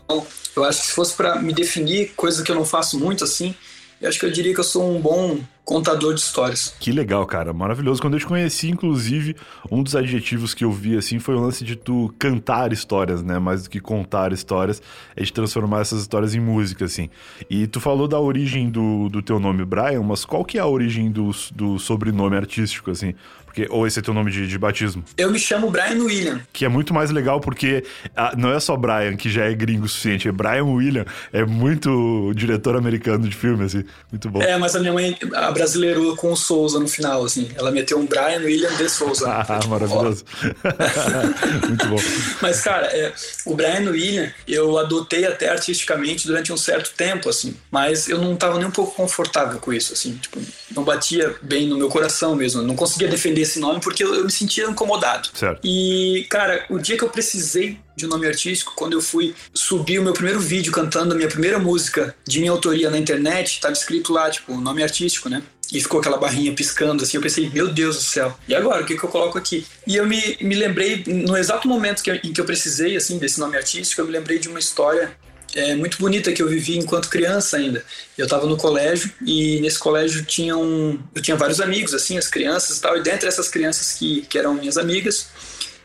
eu 0.56 0.63
acho 0.63 0.81
que 0.81 0.88
se 0.88 0.94
fosse 0.94 1.13
para 1.16 1.42
me 1.42 1.54
definir, 1.54 2.13
coisa 2.16 2.44
que 2.44 2.51
eu 2.51 2.56
não 2.56 2.66
faço 2.66 3.00
muito, 3.00 3.24
assim, 3.24 3.56
eu 4.00 4.10
acho 4.10 4.19
que 4.19 4.25
eu 4.25 4.31
diria 4.31 4.54
que 4.54 4.60
eu 4.60 4.66
sou 4.66 4.94
um 4.94 5.00
bom 5.00 5.40
contador 5.65 6.13
de 6.13 6.19
histórias. 6.19 6.75
Que 6.80 6.92
legal, 6.92 7.25
cara, 7.25 7.54
maravilhoso. 7.54 8.01
Quando 8.01 8.15
eu 8.15 8.19
te 8.19 8.25
conheci, 8.25 8.69
inclusive, 8.69 9.36
um 9.71 9.81
dos 9.81 9.95
adjetivos 9.95 10.54
que 10.54 10.63
eu 10.63 10.71
vi 10.71 10.98
assim 10.98 11.19
foi 11.19 11.36
o 11.36 11.39
lance 11.39 11.63
de 11.63 11.75
tu 11.75 12.13
cantar 12.19 12.74
histórias, 12.74 13.24
né? 13.24 13.39
Mais 13.39 13.63
do 13.63 13.69
que 13.69 13.80
contar 13.80 14.33
histórias, 14.33 14.81
é 15.15 15.24
de 15.24 15.31
transformar 15.31 15.81
essas 15.81 16.01
histórias 16.01 16.36
em 16.36 16.39
música, 16.39 16.86
assim. 16.86 17.10
E 17.50 17.68
tu 17.68 17.80
falou 17.80 18.07
da 18.07 18.19
origem 18.19 18.69
do, 18.69 19.10
do 19.10 19.21
teu 19.21 19.39
nome, 19.39 19.63
Brian, 19.63 20.04
mas 20.04 20.25
qual 20.25 20.44
que 20.44 20.57
é 20.57 20.62
a 20.62 20.68
origem 20.68 21.12
do, 21.12 21.31
do 21.54 21.80
sobrenome 21.80 22.36
artístico, 22.36 22.92
assim? 22.92 23.16
Porque, 23.54 23.68
ou 23.69 23.85
esse 23.85 23.99
é 23.99 24.02
teu 24.02 24.16
nome 24.16 24.31
de, 24.31 24.47
de 24.47 24.57
batismo? 24.57 25.04
Eu 25.16 25.30
me 25.30 25.37
chamo 25.37 25.69
Brian 25.69 26.04
William. 26.04 26.42
Que 26.52 26.66
é 26.66 26.68
muito 26.68 26.92
mais 26.92 27.11
legal 27.11 27.40
porque 27.40 27.83
ah, 28.16 28.33
não 28.35 28.52
é 28.52 28.59
só 28.59 28.76
Brian, 28.76 29.16
que 29.16 29.30
já 29.30 29.45
é 29.45 29.54
gringo 29.54 29.85
o 29.85 29.87
suficiente, 29.87 30.28
é 30.28 30.31
Brian 30.31 30.66
William. 30.66 31.06
É 31.31 31.45
muito 31.45 32.33
diretor 32.35 32.76
americano 32.76 33.30
de 33.30 33.35
filme, 33.35 33.64
assim. 33.64 33.83
Muito 34.11 34.28
bom. 34.28 34.42
É, 34.42 34.57
mas 34.57 34.76
a 34.76 34.80
minha 34.80 34.92
mãe 34.92 35.16
brasileirou 35.54 36.16
com 36.16 36.31
o 36.31 36.36
Souza 36.36 36.80
no 36.80 36.88
final, 36.88 37.24
assim. 37.26 37.50
Ela 37.56 37.72
meteu 37.72 37.98
um 37.98 38.06
Brian 38.06 38.42
William 38.44 38.74
de 38.76 38.90
Souza. 38.90 39.30
ah, 39.30 39.44
tipo, 39.44 39.69
maravilhoso. 39.69 40.26
muito 41.68 41.88
bom. 41.88 41.95
Mas, 42.42 42.62
cara, 42.62 42.88
é, 42.88 43.14
o 43.45 43.56
Brian 43.56 43.90
William 43.90 44.31
eu 44.48 44.78
adotei 44.78 45.26
até 45.26 45.50
artisticamente 45.50 46.28
durante 46.28 46.52
um 46.52 46.57
certo 46.57 46.92
tempo, 46.95 47.30
assim. 47.30 47.56
Mas 47.72 48.07
eu 48.07 48.19
não 48.19 48.36
tava 48.36 48.57
nem 48.57 48.68
um 48.68 48.72
pouco 48.72 48.95
confortável 48.95 49.60
com 49.60 49.72
isso, 49.72 49.94
assim. 49.94 50.16
Tipo, 50.18 50.40
não 50.72 50.83
batia 50.83 51.36
bem 51.42 51.68
no 51.68 51.78
meu 51.78 51.90
coração 51.90 52.36
mesmo. 52.36 52.62
Eu 52.62 52.68
não 52.68 52.76
conseguia 52.76 53.07
defender 53.07 53.42
esse 53.42 53.60
nome 53.60 53.80
porque 53.80 54.04
eu, 54.04 54.14
eu 54.14 54.26
me 54.26 54.31
sentia 54.31 54.66
incomodado. 54.66 55.30
Certo. 55.33 55.62
E, 55.64 56.26
cara, 56.30 56.66
o 56.69 56.80
dia 56.80 56.98
que 56.98 57.04
eu 57.04 57.10
precisei 57.10 57.78
de 57.95 58.07
nome 58.07 58.28
artístico, 58.28 58.73
quando 58.76 58.94
eu 58.94 59.02
fui 59.02 59.35
subir 59.54 60.00
o 60.00 60.04
meu 60.04 60.14
primeiro 60.14 60.40
vídeo 60.40 60.71
cantando 60.71 61.14
a 61.14 61.18
minha 61.18 61.28
primeira 61.28 61.59
música 61.59 62.16
de 62.28 62.40
minha 62.40 62.52
autoria 62.52 62.90
na 62.90 62.97
internet, 62.97 63.59
tava 63.59 63.73
escrito 63.73 64.12
lá, 64.12 64.30
tipo, 64.30 64.59
nome 64.59 64.83
artístico, 64.83 65.30
né? 65.30 65.44
E 65.71 65.80
ficou 65.81 66.00
aquela 66.00 66.18
barrinha 66.18 66.54
piscando 66.54 67.04
assim. 67.04 67.18
Eu 67.18 67.23
pensei, 67.23 67.50
meu 67.50 67.68
Deus 67.68 67.95
do 67.95 68.02
céu, 68.02 68.38
e 68.47 68.54
agora? 68.54 68.83
O 68.83 68.85
que, 68.85 68.97
que 68.97 69.04
eu 69.04 69.09
coloco 69.09 69.38
aqui? 69.38 69.66
E 69.88 69.95
eu 69.95 70.06
me, 70.06 70.38
me 70.42 70.56
lembrei, 70.56 71.04
no 71.07 71.38
exato 71.38 71.68
momento 71.68 72.04
que 72.04 72.12
eu, 72.12 72.16
em 72.16 72.33
que 72.33 72.42
eu 72.42 72.45
precisei, 72.45 72.95
assim, 72.95 73.18
desse 73.18 73.40
nome 73.40 73.57
artístico, 73.57 74.02
eu 74.02 74.06
me 74.06 74.12
lembrei 74.12 74.40
de 74.40 74.50
uma 74.50 74.59
história 74.59 75.16
é, 75.56 75.76
muito 75.76 75.97
bonita 76.00 76.31
que 76.31 76.42
eu 76.42 76.47
vivi 76.47 76.78
enquanto 76.78 77.09
criança 77.09 77.57
ainda. 77.57 77.83
Eu 78.18 78.26
estava 78.26 78.45
no 78.47 78.57
colégio 78.57 79.12
e 79.26 79.59
nesse 79.62 79.80
colégio 79.80 80.26
tinha 80.26 80.57
um, 80.57 81.00
eu 81.14 81.21
tinha 81.21 81.38
vários 81.38 81.62
amigos, 81.62 81.94
assim, 81.94 82.18
as 82.18 82.28
crianças 82.28 82.78
e 82.78 82.81
tal. 82.81 82.97
E 82.97 83.02
dentre 83.02 83.28
essas 83.28 83.50
crianças 83.50 83.94
que, 83.94 84.21
que 84.23 84.38
eram 84.38 84.54
minhas 84.54 84.78
amigas, 84.78 85.28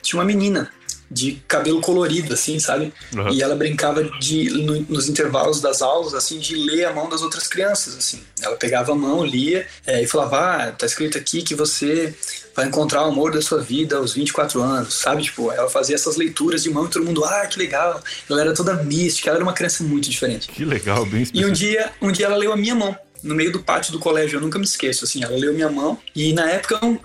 tinha 0.02 0.18
uma 0.18 0.24
menina 0.24 0.70
de 1.10 1.42
cabelo 1.48 1.80
colorido, 1.80 2.34
assim, 2.34 2.58
sabe? 2.58 2.92
Uhum. 3.14 3.30
E 3.30 3.42
ela 3.42 3.56
brincava 3.56 4.04
de 4.04 4.50
no, 4.50 4.80
nos 4.82 5.08
intervalos 5.08 5.60
das 5.60 5.80
aulas, 5.80 6.14
assim, 6.14 6.38
de 6.38 6.54
ler 6.54 6.84
a 6.84 6.92
mão 6.92 7.08
das 7.08 7.22
outras 7.22 7.46
crianças, 7.46 7.96
assim. 7.96 8.20
Ela 8.42 8.56
pegava 8.56 8.92
a 8.92 8.94
mão, 8.94 9.24
lia 9.24 9.66
é, 9.86 10.02
e 10.02 10.06
falava: 10.06 10.38
ah, 10.38 10.72
tá 10.72 10.86
escrito 10.86 11.16
aqui 11.16 11.42
que 11.42 11.54
você 11.54 12.14
vai 12.54 12.66
encontrar 12.66 13.02
o 13.02 13.10
amor 13.10 13.30
da 13.30 13.40
sua 13.40 13.60
vida 13.60 13.96
aos 13.96 14.14
24 14.14 14.60
anos, 14.60 14.94
sabe? 14.94 15.22
Tipo, 15.22 15.52
ela 15.52 15.70
fazia 15.70 15.94
essas 15.94 16.16
leituras 16.16 16.62
de 16.62 16.70
mão 16.70 16.86
e 16.86 16.88
todo 16.88 17.04
mundo, 17.04 17.24
ah, 17.24 17.46
que 17.46 17.58
legal. 17.58 18.02
Ela 18.28 18.40
era 18.40 18.54
toda 18.54 18.74
mística, 18.74 19.30
ela 19.30 19.38
era 19.38 19.44
uma 19.44 19.52
criança 19.52 19.84
muito 19.84 20.10
diferente. 20.10 20.48
Que 20.48 20.64
legal, 20.64 21.06
bem 21.06 21.22
específico. 21.22 21.48
E 21.48 21.50
um 21.50 21.52
dia, 21.52 21.92
um 22.02 22.12
dia 22.12 22.26
ela 22.26 22.36
leu 22.36 22.52
a 22.52 22.56
minha 22.56 22.74
mão 22.74 22.96
no 23.22 23.34
meio 23.34 23.52
do 23.52 23.60
pátio 23.60 23.92
do 23.92 23.98
colégio, 23.98 24.36
eu 24.36 24.40
nunca 24.40 24.58
me 24.58 24.64
esqueço, 24.64 25.04
assim, 25.04 25.22
ela 25.22 25.36
leu 25.36 25.52
minha 25.52 25.70
mão 25.70 25.98
e 26.14 26.32
na 26.32 26.50
época 26.50 26.78
eu 26.80 27.00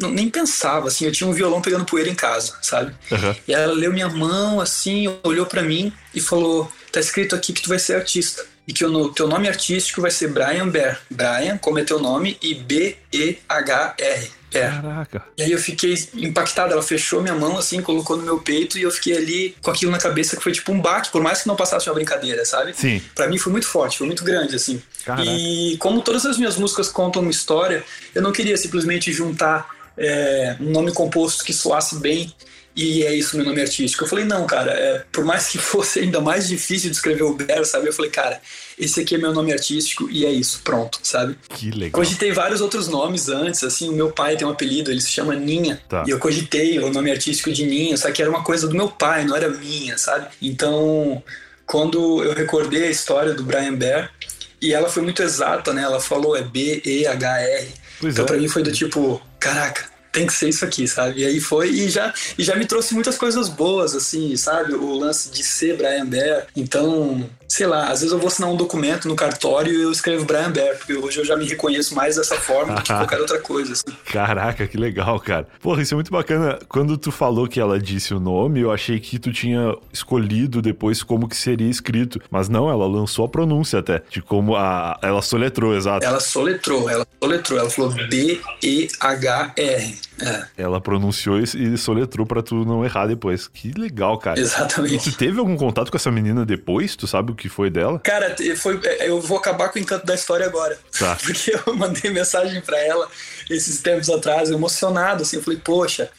não, 0.00 0.10
nem 0.10 0.28
pensava, 0.28 0.88
assim, 0.88 1.04
eu 1.04 1.12
tinha 1.12 1.28
um 1.28 1.32
violão 1.32 1.60
pegando 1.60 1.84
poeira 1.84 2.08
em 2.08 2.14
casa, 2.14 2.54
sabe? 2.62 2.94
Uhum. 3.10 3.34
E 3.46 3.52
ela 3.52 3.72
leu 3.72 3.92
minha 3.92 4.08
mão, 4.08 4.60
assim, 4.60 5.06
olhou 5.22 5.46
para 5.46 5.62
mim 5.62 5.92
e 6.14 6.20
falou, 6.20 6.70
tá 6.92 7.00
escrito 7.00 7.34
aqui 7.34 7.52
que 7.52 7.62
tu 7.62 7.68
vai 7.68 7.78
ser 7.78 7.96
artista 7.96 8.44
e 8.66 8.72
que 8.72 8.84
o 8.84 9.08
teu 9.08 9.26
nome 9.26 9.48
artístico 9.48 10.02
vai 10.02 10.10
ser 10.10 10.28
Brian 10.28 10.68
Bear. 10.68 11.00
Brian, 11.10 11.56
como 11.56 11.78
é 11.78 11.84
teu 11.84 11.98
nome, 11.98 12.36
e 12.42 12.54
B-E-H-R. 12.54 14.37
É. 14.52 14.68
Caraca. 14.68 15.24
E 15.36 15.42
aí 15.42 15.52
eu 15.52 15.58
fiquei 15.58 15.94
impactado. 16.14 16.72
Ela 16.72 16.82
fechou 16.82 17.20
minha 17.20 17.34
mão 17.34 17.58
assim, 17.58 17.82
colocou 17.82 18.16
no 18.16 18.22
meu 18.22 18.40
peito 18.40 18.78
e 18.78 18.82
eu 18.82 18.90
fiquei 18.90 19.16
ali 19.16 19.56
com 19.62 19.70
aquilo 19.70 19.92
na 19.92 19.98
cabeça 19.98 20.36
que 20.36 20.42
foi 20.42 20.52
tipo 20.52 20.72
um 20.72 20.80
baque, 20.80 21.10
por 21.10 21.22
mais 21.22 21.42
que 21.42 21.48
não 21.48 21.56
passasse 21.56 21.88
uma 21.88 21.94
brincadeira, 21.94 22.44
sabe? 22.44 22.74
Sim. 22.74 23.02
Pra 23.14 23.28
mim 23.28 23.38
foi 23.38 23.52
muito 23.52 23.66
forte, 23.66 23.98
foi 23.98 24.06
muito 24.06 24.24
grande, 24.24 24.56
assim. 24.56 24.82
Caraca. 25.04 25.28
E 25.28 25.76
como 25.78 26.02
todas 26.02 26.24
as 26.24 26.38
minhas 26.38 26.56
músicas 26.56 26.88
contam 26.88 27.22
uma 27.22 27.30
história, 27.30 27.84
eu 28.14 28.22
não 28.22 28.32
queria 28.32 28.56
simplesmente 28.56 29.12
juntar 29.12 29.68
é, 29.96 30.56
um 30.60 30.70
nome 30.70 30.92
composto 30.92 31.44
que 31.44 31.52
soasse 31.52 31.96
bem 31.96 32.32
e 32.78 33.02
é 33.02 33.12
isso 33.12 33.36
meu 33.36 33.44
nome 33.44 33.60
artístico. 33.60 34.04
Eu 34.04 34.08
falei, 34.08 34.24
não, 34.24 34.46
cara, 34.46 34.70
é, 34.70 35.04
por 35.10 35.24
mais 35.24 35.48
que 35.48 35.58
fosse 35.58 35.98
ainda 35.98 36.20
mais 36.20 36.46
difícil 36.46 36.88
de 36.88 36.94
escrever 36.94 37.24
o 37.24 37.34
Bear, 37.34 37.64
sabe? 37.64 37.88
Eu 37.88 37.92
falei, 37.92 38.08
cara, 38.08 38.40
esse 38.78 39.00
aqui 39.00 39.16
é 39.16 39.18
meu 39.18 39.32
nome 39.32 39.52
artístico 39.52 40.08
e 40.08 40.24
é 40.24 40.30
isso, 40.30 40.60
pronto, 40.62 41.00
sabe? 41.02 41.36
Que 41.48 41.72
legal. 41.72 41.90
Cogitei 41.90 42.30
vários 42.30 42.60
outros 42.60 42.86
nomes 42.86 43.28
antes, 43.28 43.64
assim, 43.64 43.88
o 43.88 43.92
meu 43.92 44.12
pai 44.12 44.36
tem 44.36 44.46
um 44.46 44.50
apelido, 44.50 44.92
ele 44.92 45.00
se 45.00 45.10
chama 45.10 45.34
Ninha. 45.34 45.82
Tá. 45.88 46.04
E 46.06 46.10
eu 46.10 46.20
cogitei 46.20 46.78
o 46.78 46.92
nome 46.92 47.10
artístico 47.10 47.50
de 47.52 47.66
Ninha, 47.66 47.96
só 47.96 48.12
que 48.12 48.22
era 48.22 48.30
uma 48.30 48.44
coisa 48.44 48.68
do 48.68 48.76
meu 48.76 48.88
pai, 48.88 49.24
não 49.24 49.34
era 49.34 49.48
minha, 49.48 49.98
sabe? 49.98 50.28
Então, 50.40 51.20
quando 51.66 52.22
eu 52.22 52.32
recordei 52.32 52.84
a 52.84 52.90
história 52.90 53.34
do 53.34 53.42
Brian 53.42 53.74
Bear, 53.74 54.12
e 54.60 54.72
ela 54.72 54.88
foi 54.88 55.02
muito 55.02 55.20
exata, 55.20 55.72
né? 55.72 55.82
Ela 55.82 56.00
falou 56.00 56.36
é 56.36 56.42
B-E-H-R. 56.42 57.68
Então, 58.04 58.24
é. 58.24 58.26
pra 58.26 58.36
mim 58.36 58.48
foi 58.48 58.62
do 58.62 58.70
tipo, 58.70 59.20
caraca, 59.40 59.84
tem 60.18 60.26
que 60.26 60.32
ser 60.32 60.48
isso 60.48 60.64
aqui, 60.64 60.88
sabe? 60.88 61.20
E 61.20 61.24
aí 61.24 61.40
foi 61.40 61.70
e 61.70 61.88
já, 61.88 62.12
e 62.36 62.42
já 62.42 62.56
me 62.56 62.66
trouxe 62.66 62.92
muitas 62.92 63.16
coisas 63.16 63.48
boas, 63.48 63.94
assim, 63.94 64.36
sabe? 64.36 64.74
O 64.74 64.98
lance 64.98 65.30
de 65.30 65.44
ser 65.44 65.76
Brian 65.76 66.06
Bear. 66.06 66.44
Então, 66.56 67.24
sei 67.48 67.68
lá, 67.68 67.84
às 67.84 68.00
vezes 68.00 68.12
eu 68.12 68.18
vou 68.18 68.26
assinar 68.26 68.50
um 68.50 68.56
documento 68.56 69.06
no 69.06 69.14
cartório 69.14 69.72
e 69.72 69.82
eu 69.82 69.92
escrevo 69.92 70.24
Brian 70.24 70.50
Bear, 70.50 70.76
porque 70.76 70.94
hoje 70.94 71.20
eu 71.20 71.24
já 71.24 71.36
me 71.36 71.46
reconheço 71.46 71.94
mais 71.94 72.16
dessa 72.16 72.34
forma 72.34 72.74
do 72.74 72.82
que 72.82 72.92
qualquer 72.92 73.20
outra 73.20 73.38
coisa. 73.38 73.74
Assim. 73.74 73.96
Caraca, 74.10 74.66
que 74.66 74.76
legal, 74.76 75.20
cara. 75.20 75.46
Porra, 75.60 75.82
isso 75.82 75.94
é 75.94 75.96
muito 75.96 76.10
bacana. 76.10 76.58
Quando 76.68 76.98
tu 76.98 77.12
falou 77.12 77.46
que 77.46 77.60
ela 77.60 77.78
disse 77.78 78.12
o 78.12 78.18
nome, 78.18 78.60
eu 78.60 78.72
achei 78.72 78.98
que 78.98 79.20
tu 79.20 79.32
tinha 79.32 79.76
escolhido 79.92 80.60
depois 80.60 81.04
como 81.04 81.28
que 81.28 81.36
seria 81.36 81.70
escrito. 81.70 82.20
Mas 82.28 82.48
não, 82.48 82.68
ela 82.68 82.88
lançou 82.88 83.24
a 83.24 83.28
pronúncia 83.28 83.78
até, 83.78 84.02
de 84.10 84.20
como 84.20 84.56
a... 84.56 84.98
ela 85.00 85.22
soletrou, 85.22 85.76
exato. 85.76 86.04
Ela 86.04 86.18
soletrou, 86.18 86.90
ela 86.90 87.06
soletrou, 87.22 87.60
ela 87.60 87.70
falou 87.70 87.94
B-E-H-R. 88.08 90.07
É. 90.20 90.46
Ela 90.56 90.80
pronunciou 90.80 91.38
e 91.38 91.76
soletrou 91.76 92.26
para 92.26 92.42
tu 92.42 92.64
não 92.64 92.84
errar 92.84 93.06
depois. 93.06 93.48
Que 93.48 93.72
legal, 93.72 94.18
cara. 94.18 94.38
Exatamente. 94.38 95.08
E 95.08 95.12
tu 95.12 95.16
teve 95.16 95.38
algum 95.38 95.56
contato 95.56 95.90
com 95.90 95.96
essa 95.96 96.10
menina 96.10 96.44
depois? 96.44 96.96
Tu 96.96 97.06
sabe 97.06 97.32
que 97.34 97.48
foi 97.48 97.70
dela? 97.70 97.98
Cara, 98.00 98.34
foi, 98.56 98.80
é, 98.84 99.08
eu 99.08 99.20
vou 99.20 99.38
acabar 99.38 99.68
com 99.68 99.78
o 99.78 99.82
encanto 99.82 100.04
da 100.04 100.14
história 100.14 100.46
agora. 100.46 100.78
Tá. 100.98 101.16
Porque 101.22 101.56
eu 101.66 101.74
mandei 101.74 102.10
mensagem 102.10 102.60
para 102.60 102.78
ela 102.78 103.08
esses 103.50 103.80
tempos 103.80 104.10
atrás, 104.10 104.50
emocionado, 104.50 105.22
assim, 105.22 105.36
eu 105.36 105.42
falei, 105.42 105.58
poxa, 105.58 106.10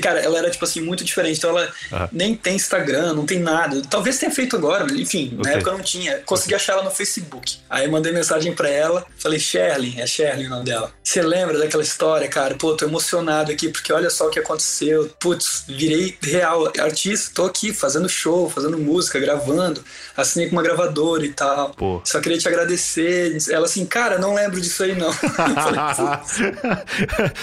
cara, 0.00 0.20
ela 0.20 0.38
era, 0.38 0.50
tipo 0.50 0.64
assim, 0.64 0.80
muito 0.80 1.04
diferente, 1.04 1.38
então 1.38 1.50
ela 1.50 1.72
ah. 1.92 2.08
nem 2.12 2.34
tem 2.34 2.56
Instagram, 2.56 3.14
não 3.14 3.24
tem 3.24 3.38
nada, 3.38 3.80
talvez 3.88 4.18
tenha 4.18 4.30
feito 4.32 4.56
agora, 4.56 4.86
enfim, 4.92 5.36
okay. 5.38 5.38
na 5.38 5.50
época 5.58 5.72
não 5.72 5.80
tinha, 5.80 6.18
consegui 6.20 6.54
okay. 6.54 6.56
achar 6.56 6.72
ela 6.74 6.82
no 6.82 6.90
Facebook, 6.90 7.58
aí 7.70 7.88
mandei 7.88 8.12
mensagem 8.12 8.52
para 8.52 8.68
ela, 8.68 9.06
falei, 9.18 9.38
Shirley, 9.38 10.00
é 10.00 10.06
Shirley 10.06 10.46
o 10.46 10.50
nome 10.50 10.64
dela, 10.64 10.92
você 11.02 11.22
lembra 11.22 11.58
daquela 11.58 11.82
história, 11.82 12.28
cara, 12.28 12.54
pô, 12.54 12.74
tô 12.76 12.84
emocionado 12.84 13.33
aqui, 13.42 13.68
porque 13.68 13.92
olha 13.92 14.10
só 14.10 14.26
o 14.26 14.30
que 14.30 14.38
aconteceu, 14.38 15.10
putz, 15.18 15.64
virei 15.68 16.16
real 16.22 16.72
artista, 16.78 17.32
tô 17.34 17.44
aqui 17.44 17.72
fazendo 17.72 18.08
show, 18.08 18.48
fazendo 18.48 18.78
música, 18.78 19.18
gravando, 19.18 19.82
assinei 20.16 20.48
com 20.48 20.56
uma 20.56 20.62
gravadora 20.62 21.24
e 21.24 21.32
tal, 21.32 21.70
pô. 21.70 22.00
só 22.04 22.20
queria 22.20 22.38
te 22.38 22.48
agradecer, 22.48 23.36
ela 23.50 23.66
assim, 23.66 23.84
cara, 23.86 24.18
não 24.18 24.34
lembro 24.34 24.60
disso 24.60 24.82
aí 24.82 24.94
não, 24.94 25.10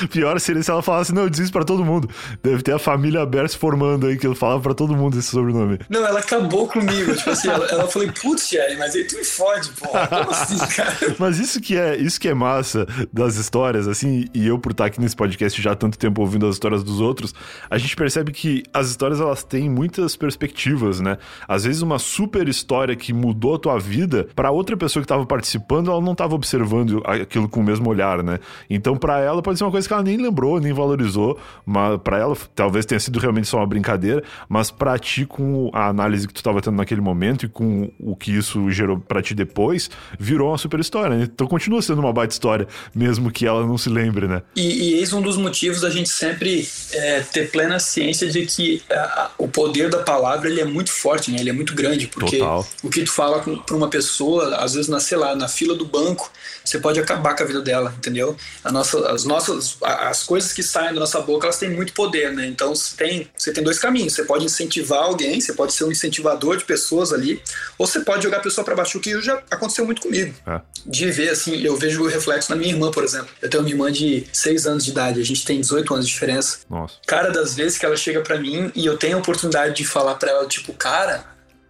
Pior 0.11 0.39
seria 0.39 0.63
se 0.63 0.71
ela 0.71 0.81
falasse, 0.81 1.13
não, 1.13 1.23
eu 1.23 1.29
disse 1.29 1.43
isso 1.43 1.51
pra 1.51 1.63
todo 1.63 1.83
mundo. 1.83 2.09
Deve 2.41 2.61
ter 2.61 2.73
a 2.73 2.79
família 2.79 3.25
Bear 3.25 3.47
se 3.49 3.57
formando 3.57 4.07
aí, 4.07 4.17
que 4.17 4.25
ele 4.25 4.35
falava 4.35 4.61
pra 4.61 4.73
todo 4.73 4.95
mundo 4.95 5.17
esse 5.17 5.29
sobrenome. 5.29 5.79
Não, 5.89 6.05
ela 6.05 6.19
acabou 6.19 6.67
comigo. 6.67 7.15
Tipo 7.15 7.29
assim, 7.31 7.49
ela, 7.49 7.65
ela 7.67 7.87
falou, 7.87 8.11
putz, 8.21 8.49
Jerry, 8.49 8.77
mas 8.77 8.95
aí 8.95 9.03
tu 9.03 9.17
me 9.17 9.23
fode, 9.23 9.69
porra. 9.71 10.07
Como 10.07 10.31
assim, 10.31 10.57
cara? 10.75 10.91
Mas 11.19 11.39
isso 11.39 11.61
que, 11.61 11.77
é, 11.77 11.95
isso 11.97 12.19
que 12.19 12.27
é 12.27 12.33
massa 12.33 12.85
das 13.11 13.35
histórias, 13.35 13.87
assim, 13.87 14.25
e 14.33 14.47
eu 14.47 14.57
por 14.57 14.71
estar 14.71 14.85
aqui 14.85 14.99
nesse 14.99 15.15
podcast 15.15 15.61
já 15.61 15.75
tanto 15.81 15.97
tempo 15.97 16.21
ouvindo 16.21 16.45
as 16.45 16.55
histórias 16.55 16.83
dos 16.83 17.01
outros, 17.01 17.33
a 17.69 17.77
gente 17.77 17.95
percebe 17.95 18.31
que 18.31 18.63
as 18.71 18.89
histórias, 18.89 19.19
elas 19.19 19.43
têm 19.43 19.67
muitas 19.69 20.15
perspectivas, 20.15 20.99
né? 20.99 21.17
Às 21.47 21.63
vezes 21.63 21.81
uma 21.81 21.97
super 21.97 22.47
história 22.47 22.95
que 22.95 23.11
mudou 23.11 23.55
a 23.55 23.59
tua 23.59 23.79
vida, 23.79 24.27
para 24.35 24.51
outra 24.51 24.77
pessoa 24.77 25.01
que 25.01 25.07
tava 25.07 25.25
participando, 25.25 25.89
ela 25.89 26.01
não 26.01 26.13
tava 26.13 26.35
observando 26.35 27.01
aquilo 27.05 27.49
com 27.49 27.61
o 27.61 27.63
mesmo 27.63 27.89
olhar, 27.89 28.21
né? 28.23 28.39
Então, 28.69 28.95
para 28.95 29.19
ela 29.19 29.41
pode 29.41 29.57
ser 29.57 29.63
uma 29.63 29.71
coisa 29.71 29.87
que 29.87 29.93
ela 29.93 30.03
nem 30.03 30.17
lembrou, 30.17 30.59
nem 30.59 30.71
valorizou, 30.71 31.39
mas 31.65 31.99
para 32.01 32.19
ela 32.19 32.37
talvez 32.53 32.85
tenha 32.85 32.99
sido 32.99 33.19
realmente 33.19 33.47
só 33.47 33.57
uma 33.57 33.67
brincadeira, 33.67 34.23
mas 34.47 34.69
para 34.69 34.97
ti 34.99 35.25
com 35.25 35.71
a 35.73 35.87
análise 35.87 36.27
que 36.27 36.33
tu 36.33 36.37
estava 36.37 36.61
tendo 36.61 36.77
naquele 36.77 37.01
momento 37.01 37.45
e 37.45 37.49
com 37.49 37.91
o 37.99 38.15
que 38.15 38.31
isso 38.31 38.69
gerou 38.69 38.99
para 38.99 39.21
ti 39.21 39.33
depois, 39.33 39.89
virou 40.19 40.49
uma 40.49 40.57
super 40.57 40.79
história, 40.79 41.17
né? 41.17 41.23
Então 41.33 41.47
continua 41.47 41.81
sendo 41.81 41.99
uma 41.99 42.13
baita 42.13 42.33
história, 42.33 42.67
mesmo 42.93 43.31
que 43.31 43.47
ela 43.47 43.65
não 43.65 43.77
se 43.77 43.89
lembre, 43.89 44.27
né? 44.27 44.43
E, 44.55 44.61
e 44.61 44.93
eis 44.95 45.11
um 45.13 45.21
dos 45.21 45.37
motivos 45.37 45.70
da 45.79 45.89
gente 45.89 46.09
sempre 46.09 46.67
é, 46.91 47.21
ter 47.21 47.49
plena 47.49 47.79
ciência 47.79 48.29
de 48.29 48.45
que 48.45 48.83
a, 48.89 48.95
a, 48.95 49.31
o 49.37 49.47
poder 49.47 49.89
da 49.89 49.99
palavra 49.99 50.49
ele 50.49 50.59
é 50.59 50.65
muito 50.65 50.91
forte, 50.91 51.31
né? 51.31 51.39
Ele 51.39 51.49
é 51.49 51.53
muito 51.53 51.73
grande, 51.73 52.07
porque 52.07 52.39
Total. 52.39 52.67
o 52.83 52.89
que 52.89 53.03
tu 53.03 53.11
fala 53.11 53.39
para 53.39 53.75
uma 53.75 53.89
pessoa, 53.89 54.57
às 54.57 54.73
vezes 54.73 54.89
na, 54.89 54.99
sei 54.99 55.17
lá, 55.17 55.35
na 55.35 55.47
fila 55.47 55.75
do 55.75 55.85
banco, 55.85 56.31
você 56.63 56.79
pode 56.79 56.99
acabar 56.99 57.35
com 57.35 57.43
a 57.43 57.45
vida 57.45 57.61
dela, 57.61 57.93
entendeu? 57.97 58.35
A 58.63 58.71
nossa, 58.71 59.11
as 59.11 59.23
nossas, 59.23 59.77
as 59.81 60.23
coisas 60.23 60.53
que 60.53 60.61
saem 60.61 60.93
da 60.93 60.99
nossa 60.99 61.19
boca, 61.21 61.45
elas 61.45 61.57
têm 61.57 61.69
muito 61.69 61.93
poder, 61.93 62.31
né? 62.33 62.45
Então 62.47 62.75
você 62.75 62.95
tem, 62.95 63.27
você 63.35 63.51
tem 63.51 63.63
dois 63.63 63.79
caminhos. 63.79 64.13
Você 64.13 64.23
pode 64.23 64.45
incentivar 64.45 65.03
alguém, 65.03 65.39
você 65.39 65.53
pode 65.53 65.73
ser 65.73 65.85
um 65.85 65.91
incentivador 65.91 66.57
de 66.57 66.65
pessoas 66.65 67.11
ali, 67.11 67.41
ou 67.77 67.87
você 67.87 68.01
pode 68.01 68.23
jogar 68.23 68.37
a 68.37 68.41
pessoa 68.41 68.63
para 68.63 68.75
baixo, 68.75 68.97
o 68.97 69.01
que 69.01 69.19
já 69.21 69.41
aconteceu 69.49 69.85
muito 69.85 70.01
comigo. 70.01 70.33
É. 70.45 70.61
De 70.85 71.09
ver, 71.11 71.29
assim, 71.29 71.61
eu 71.61 71.75
vejo 71.75 72.03
o 72.03 72.07
reflexo 72.07 72.49
na 72.51 72.55
minha 72.55 72.71
irmã, 72.71 72.91
por 72.91 73.03
exemplo. 73.03 73.29
Eu 73.41 73.49
tenho 73.49 73.63
uma 73.63 73.69
irmã 73.69 73.91
de 73.91 74.25
6 74.31 74.67
anos 74.67 74.85
de 74.85 74.91
idade, 74.91 75.19
a 75.19 75.25
gente 75.25 75.45
tem 75.45 75.60
18 75.61 75.93
anos 75.93 76.07
de 76.07 76.13
diferença. 76.13 76.59
Nossa. 76.69 76.95
Cara, 77.07 77.31
das 77.31 77.55
vezes 77.55 77.77
que 77.77 77.85
ela 77.85 77.95
chega 77.95 78.21
para 78.21 78.37
mim 78.37 78.71
e 78.75 78.85
eu 78.85 78.97
tenho 78.97 79.17
a 79.17 79.19
oportunidade 79.19 79.75
de 79.75 79.85
falar 79.85 80.15
para 80.15 80.31
ela, 80.31 80.47
tipo, 80.47 80.73
cara, 80.73 81.25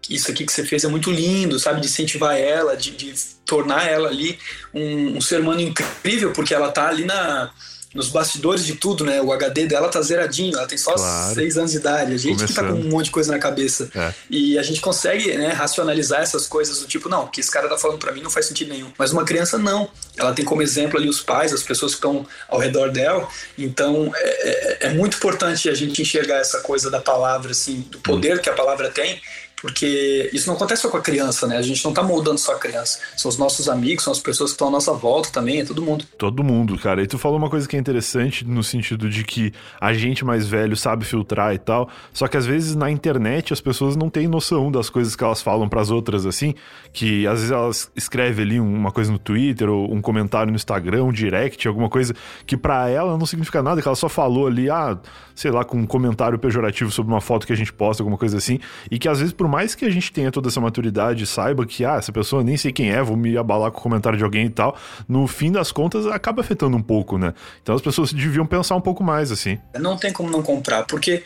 isso 0.10 0.32
aqui 0.32 0.46
que 0.46 0.52
você 0.52 0.66
fez 0.66 0.84
é 0.84 0.88
muito 0.88 1.12
lindo, 1.12 1.60
sabe? 1.60 1.82
De 1.82 1.88
incentivar 1.88 2.38
ela, 2.38 2.76
de, 2.76 2.92
de 2.92 3.14
tornar 3.46 3.88
ela 3.88 4.10
ali 4.10 4.40
um, 4.74 5.18
um, 5.18 5.22
ser 5.22 5.42
humano 5.42 5.62
incrível, 5.62 6.32
porque 6.32 6.54
ela 6.54 6.72
tá 6.72 6.88
ali 6.88 7.06
na, 7.06 7.52
nos 7.94 8.08
bastidores 8.08 8.66
de 8.66 8.76
tudo, 8.76 9.04
né? 9.04 9.22
O 9.22 9.32
HD 9.32 9.66
dela 9.66 9.90
tá 9.90 10.02
zeradinho, 10.02 10.56
ela 10.56 10.66
tem 10.66 10.78
só 10.78 10.94
claro. 10.94 11.34
seis 11.34 11.58
anos 11.58 11.72
de 11.72 11.78
idade. 11.78 12.14
A 12.14 12.18
gente 12.18 12.38
Começando. 12.38 12.48
que 12.48 12.54
tá 12.54 12.64
com 12.64 12.88
um 12.88 12.90
monte 12.90 13.06
de 13.06 13.12
coisa 13.12 13.32
na 13.32 13.40
cabeça. 13.40 13.90
É. 13.94 14.14
E 14.30 14.58
a 14.58 14.64
gente 14.64 14.80
consegue, 14.80 15.36
né, 15.38 15.50
racionalizar 15.50 16.22
essas 16.22 16.48
coisas 16.48 16.80
do 16.80 16.88
tipo, 16.88 17.10
não, 17.10 17.26
o 17.26 17.28
que 17.28 17.42
esse 17.42 17.52
cara 17.52 17.68
tá 17.68 17.78
falando 17.78 18.00
para 18.00 18.12
mim 18.12 18.22
não 18.22 18.30
faz 18.30 18.46
sentido 18.46 18.70
nenhum. 18.70 18.92
Mas 18.98 19.12
uma 19.12 19.26
criança 19.26 19.58
não. 19.58 19.90
Ela 20.18 20.34
tem 20.34 20.46
como 20.46 20.62
exemplo 20.62 20.98
ali 20.98 21.10
os 21.10 21.22
pais, 21.22 21.54
as 21.54 21.64
pessoas 21.64 21.92
que 21.92 21.98
estão 21.98 22.26
ao 22.48 22.60
redor 22.60 22.92
dela. 22.92 23.28
Então 23.58 24.12
é, 24.16 24.50
é, 24.50 24.88
é 24.88 24.90
muito 24.94 25.18
importante 25.18 25.70
a 25.70 25.74
gente 25.74 26.02
enxergar 26.02 26.38
essa 26.38 26.62
coisa 26.62 26.90
da 26.90 27.02
palavra, 27.02 27.52
assim, 27.52 27.82
do 27.90 28.00
poder 28.00 28.38
hum. 28.38 28.42
que 28.42 28.50
a 28.50 28.54
palavra 28.54 28.90
tem 28.90 29.22
porque 29.62 30.30
isso 30.34 30.48
não 30.48 30.56
acontece 30.56 30.82
só 30.82 30.90
com 30.90 30.98
a 30.98 31.02
criança, 31.02 31.46
né? 31.46 31.58
A 31.58 31.62
gente 31.62 31.84
não 31.86 31.94
tá 31.94 32.02
moldando 32.02 32.40
só 32.40 32.54
a 32.54 32.60
criança. 32.60 33.00
São 33.16 33.30
os 33.30 33.38
nossos 33.38 33.70
amigos, 33.70 34.04
são 34.04 34.12
as 34.12 34.20
pessoas 34.20 34.50
que 34.50 34.56
estão 34.56 34.70
à 34.70 34.72
nossa 34.72 34.92
volta 34.92 35.30
também, 35.30 35.60
é 35.60 35.66
todo 35.66 35.82
mundo. 35.82 36.04
Todo 36.18 36.44
mundo, 36.44 36.78
cara. 36.80 37.04
E 37.04 37.08
tu 37.08 37.20
falou 37.20 37.38
uma 37.38 37.50
coisa 37.50 37.68
que 37.68 37.76
é 37.76 37.80
interessante 37.80 38.44
no 38.44 38.64
sentido 38.64 39.08
de 39.08 39.24
que 39.24 39.54
a 39.80 39.94
gente 39.94 40.26
mais 40.26 40.48
velho 40.48 40.76
sabe 40.76 41.06
filtrar 41.06 41.54
e 41.54 41.60
tal, 41.60 41.90
só 42.12 42.28
que 42.28 42.38
às 42.38 42.46
vezes 42.46 42.76
na 42.76 42.90
internet 42.90 43.54
as 43.54 43.62
pessoas 43.62 43.96
não 43.96 44.10
têm 44.10 44.28
noção 44.28 44.72
das 44.72 44.90
coisas 44.90 45.16
que 45.16 45.24
elas 45.24 45.42
falam 45.42 45.70
para 45.70 45.82
as 45.82 45.92
outras, 45.92 46.26
assim, 46.26 46.56
que 46.92 47.28
às 47.28 47.36
vezes 47.36 47.52
elas 47.52 47.92
escrevem 47.96 48.46
ali 48.46 48.60
uma 48.60 48.92
coisa 48.92 49.12
no 49.12 49.20
Twitter 49.20 49.70
ou 49.70 49.94
um 49.94 50.02
comentário 50.02 50.52
no 50.52 50.56
Instagram, 50.56 51.04
um 51.04 51.12
direct, 51.12 51.68
alguma 51.68 51.90
coisa 51.90 52.16
que 52.48 52.58
para 52.58 52.90
ela 52.90 53.16
não 53.18 53.26
significa 53.28 53.62
nada, 53.62 53.82
que 53.82 53.88
ela 53.88 53.96
só 53.96 54.10
falou 54.10 54.48
ali, 54.48 54.70
ah, 54.70 54.98
sei 55.36 55.52
lá, 55.52 55.64
com 55.64 55.78
um 55.78 55.86
comentário 55.86 56.40
pejorativo 56.40 56.92
sobre 56.92 57.14
uma 57.14 57.22
foto 57.22 57.46
que 57.46 57.54
a 57.54 57.56
gente 57.56 57.72
posta, 57.72 58.02
alguma 58.02 58.18
coisa 58.18 58.38
assim, 58.38 58.60
e 58.90 58.98
que 58.98 59.08
às 59.08 59.20
vezes 59.20 59.34
por 59.34 59.51
mais 59.52 59.76
que 59.76 59.84
a 59.84 59.90
gente 59.90 60.14
tenha 60.14 60.32
toda 60.32 60.48
essa 60.48 60.62
maturidade, 60.62 61.28
saiba 61.28 61.66
que, 61.66 61.84
ah, 61.84 61.98
essa 61.98 62.12
pessoa 62.12 62.42
nem 62.42 62.56
sei 62.56 62.72
quem 62.72 62.90
é, 62.90 63.04
vou 63.04 63.18
me 63.18 63.38
abalar 63.38 63.70
com 63.70 63.80
o 63.80 63.82
comentário 63.82 64.18
de 64.18 64.24
alguém 64.24 64.46
e 64.46 64.50
tal, 64.50 64.78
no 65.10 65.28
fim 65.28 65.52
das 65.52 65.74
contas 65.74 66.08
acaba 66.08 66.40
afetando 66.40 66.78
um 66.78 66.82
pouco, 66.82 67.18
né? 67.18 67.34
Então 67.62 67.76
as 67.76 67.82
pessoas 67.82 68.14
deviam 68.14 68.46
pensar 68.46 68.76
um 68.76 68.82
pouco 68.82 69.04
mais, 69.04 69.30
assim. 69.30 69.60
Não 69.78 69.98
tem 69.98 70.14
como 70.14 70.30
não 70.30 70.42
comprar, 70.42 70.86
porque 70.86 71.24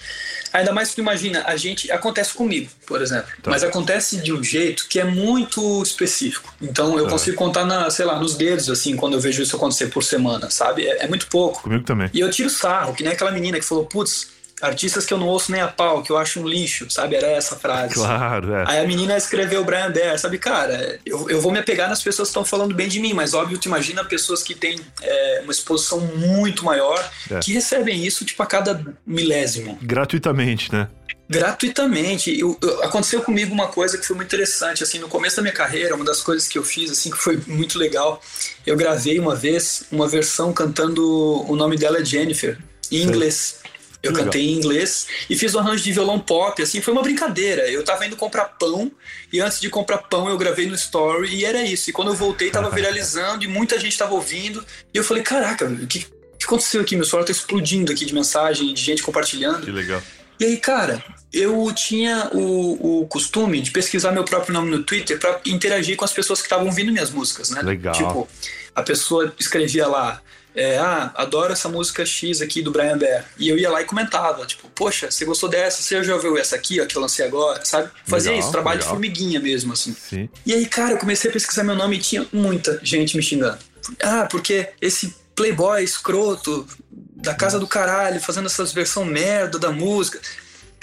ainda 0.51 0.73
mais 0.73 0.89
que 0.89 0.95
tu 0.95 1.01
imagina, 1.01 1.43
a 1.45 1.55
gente, 1.55 1.91
acontece 1.91 2.33
comigo, 2.33 2.67
por 2.87 2.99
exemplo, 2.99 3.29
tá. 3.43 3.51
mas 3.51 3.63
acontece 3.63 4.17
de 4.17 4.33
um 4.33 4.43
jeito 4.43 4.87
que 4.89 4.99
é 4.99 5.05
muito 5.05 5.83
específico. 5.83 6.51
Então 6.59 6.97
eu 6.97 7.03
tá. 7.03 7.11
consigo 7.11 7.37
contar, 7.37 7.63
na, 7.63 7.91
sei 7.91 8.05
lá, 8.05 8.19
nos 8.19 8.35
dedos, 8.35 8.71
assim, 8.71 8.95
quando 8.95 9.13
eu 9.13 9.19
vejo 9.19 9.43
isso 9.43 9.55
acontecer 9.55 9.87
por 9.87 10.03
semana, 10.03 10.49
sabe? 10.49 10.87
É, 10.87 11.03
é 11.03 11.07
muito 11.07 11.27
pouco. 11.27 11.61
Comigo 11.61 11.83
também. 11.83 12.09
E 12.11 12.19
eu 12.19 12.31
tiro 12.31 12.49
sarro, 12.49 12.95
que 12.95 13.03
nem 13.03 13.13
aquela 13.13 13.31
menina 13.31 13.59
que 13.59 13.65
falou, 13.65 13.85
putz, 13.85 14.34
artistas 14.65 15.05
que 15.05 15.13
eu 15.13 15.17
não 15.17 15.27
ouço 15.27 15.51
nem 15.51 15.61
a 15.61 15.67
pau, 15.67 16.01
que 16.03 16.11
eu 16.11 16.17
acho 16.17 16.39
um 16.39 16.47
lixo, 16.47 16.89
sabe? 16.89 17.15
Era 17.15 17.27
essa 17.27 17.55
frase. 17.55 17.93
Claro, 17.93 18.53
é. 18.53 18.63
Aí 18.67 18.79
a 18.79 18.87
menina 18.87 19.15
escreveu 19.17 19.63
Brian 19.63 19.91
Bear, 19.91 20.17
sabe? 20.17 20.37
Cara, 20.37 20.99
eu, 21.05 21.29
eu 21.29 21.41
vou 21.41 21.51
me 21.51 21.59
apegar 21.59 21.89
nas 21.89 22.01
pessoas 22.01 22.27
que 22.27 22.31
estão 22.31 22.45
falando 22.45 22.73
bem 22.73 22.87
de 22.87 22.99
mim, 22.99 23.13
mas 23.13 23.33
óbvio, 23.33 23.57
tu 23.57 23.67
imagina 23.67 24.03
pessoas 24.03 24.43
que 24.43 24.55
têm 24.55 24.79
é, 25.01 25.41
uma 25.43 25.51
exposição 25.51 25.99
muito 25.99 26.65
maior, 26.65 27.09
é. 27.31 27.39
que 27.39 27.53
recebem 27.53 28.05
isso, 28.05 28.25
tipo, 28.25 28.41
a 28.41 28.45
cada 28.45 28.83
milésimo. 29.05 29.77
Gratuitamente, 29.81 30.71
né? 30.71 30.87
gratuitamente. 31.27 32.37
Eu, 32.39 32.57
eu, 32.61 32.83
aconteceu 32.83 33.21
comigo 33.21 33.53
uma 33.53 33.67
coisa 33.67 33.97
que 33.97 34.05
foi 34.05 34.15
muito 34.15 34.27
interessante, 34.27 34.83
assim, 34.83 34.99
no 34.99 35.07
começo 35.07 35.37
da 35.37 35.41
minha 35.41 35.53
carreira, 35.53 35.95
uma 35.95 36.05
das 36.05 36.21
coisas 36.21 36.47
que 36.47 36.57
eu 36.57 36.63
fiz, 36.63 36.91
assim, 36.91 37.09
que 37.09 37.17
foi 37.17 37.41
muito 37.47 37.77
legal, 37.77 38.21
eu 38.65 38.75
gravei 38.75 39.19
uma 39.19 39.35
vez 39.35 39.83
uma 39.91 40.07
versão 40.07 40.53
cantando 40.53 41.03
o 41.49 41.55
nome 41.55 41.77
dela 41.77 41.99
é 41.99 42.05
Jennifer, 42.05 42.57
em 42.91 43.01
inglês. 43.01 43.57
Eu 44.05 44.11
Legal. 44.11 44.25
cantei 44.25 44.43
em 44.43 44.53
inglês 44.53 45.07
e 45.27 45.35
fiz 45.35 45.55
um 45.55 45.59
arranjo 45.59 45.83
de 45.83 45.91
violão 45.91 46.19
pop, 46.19 46.61
assim, 46.61 46.79
foi 46.79 46.93
uma 46.93 47.01
brincadeira. 47.01 47.67
Eu 47.69 47.83
tava 47.83 48.05
indo 48.05 48.15
comprar 48.15 48.45
pão 48.45 48.91
e 49.33 49.41
antes 49.41 49.59
de 49.59 49.67
comprar 49.69 49.97
pão 49.97 50.29
eu 50.29 50.37
gravei 50.37 50.67
no 50.67 50.75
story 50.75 51.33
e 51.33 51.43
era 51.43 51.63
isso. 51.63 51.89
E 51.89 51.93
quando 51.93 52.09
eu 52.09 52.15
voltei 52.15 52.51
tava 52.51 52.69
viralizando 52.69 53.43
e 53.43 53.47
muita 53.47 53.79
gente 53.79 53.97
tava 53.97 54.13
ouvindo. 54.13 54.63
E 54.93 54.97
eu 54.97 55.03
falei, 55.03 55.23
caraca, 55.23 55.65
o 55.65 55.87
que, 55.87 56.05
que 56.37 56.45
aconteceu 56.45 56.81
aqui? 56.81 56.95
Meu 56.95 57.03
celular 57.03 57.25
tá 57.25 57.31
explodindo 57.31 57.91
aqui 57.91 58.05
de 58.05 58.13
mensagem, 58.13 58.73
de 58.73 58.81
gente 58.81 59.01
compartilhando. 59.01 59.65
Que 59.65 59.71
legal. 59.71 60.01
E 60.39 60.45
aí, 60.45 60.57
cara, 60.57 61.03
eu 61.33 61.71
tinha 61.73 62.29
o, 62.33 63.01
o 63.01 63.07
costume 63.07 63.61
de 63.61 63.71
pesquisar 63.71 64.11
meu 64.11 64.23
próprio 64.23 64.53
nome 64.53 64.69
no 64.69 64.83
Twitter 64.83 65.17
para 65.17 65.39
interagir 65.45 65.95
com 65.95 66.05
as 66.05 66.13
pessoas 66.13 66.39
que 66.41 66.45
estavam 66.45 66.67
ouvindo 66.67 66.91
minhas 66.91 67.09
músicas, 67.09 67.49
né? 67.49 67.61
Legal. 67.61 67.93
Tipo, 67.93 68.27
a 68.75 68.83
pessoa 68.83 69.33
escrevia 69.39 69.87
lá, 69.87 70.21
é, 70.55 70.77
ah, 70.77 71.11
adoro 71.15 71.51
essa 71.51 71.67
música 71.67 72.05
X 72.05 72.41
aqui 72.41 72.61
do 72.61 72.71
Brian 72.71 72.97
Bear. 72.97 73.25
E 73.37 73.49
eu 73.49 73.57
ia 73.57 73.69
lá 73.69 73.81
e 73.81 73.85
comentava, 73.85 74.45
tipo, 74.45 74.69
poxa, 74.69 75.11
você 75.11 75.25
gostou 75.25 75.49
dessa? 75.49 75.81
Você 75.81 76.01
já 76.03 76.15
ouviu 76.15 76.37
essa 76.37 76.55
aqui, 76.55 76.79
ó, 76.79 76.85
que 76.85 76.95
eu 76.95 77.01
lancei 77.01 77.25
agora, 77.25 77.63
sabe? 77.65 77.91
Fazia 78.05 78.31
legal, 78.31 78.43
isso, 78.43 78.51
trabalho 78.51 78.77
legal. 78.77 78.87
de 78.87 78.95
formiguinha 78.95 79.39
mesmo, 79.39 79.73
assim. 79.73 79.93
Sim. 79.93 80.29
E 80.45 80.53
aí, 80.53 80.65
cara, 80.65 80.93
eu 80.93 80.97
comecei 80.97 81.29
a 81.29 81.33
pesquisar 81.33 81.63
meu 81.63 81.75
nome 81.75 81.97
e 81.97 81.99
tinha 81.99 82.25
muita 82.31 82.79
gente 82.81 83.17
me 83.17 83.23
xingando. 83.23 83.59
Ah, 84.01 84.27
porque 84.31 84.69
esse 84.81 85.13
playboy 85.35 85.83
escroto 85.83 86.65
da 86.89 87.33
casa 87.33 87.59
do 87.59 87.67
caralho, 87.67 88.21
fazendo 88.21 88.45
essas 88.45 88.71
versão 88.71 89.03
merda 89.03 89.59
da 89.59 89.71
música. 89.71 90.19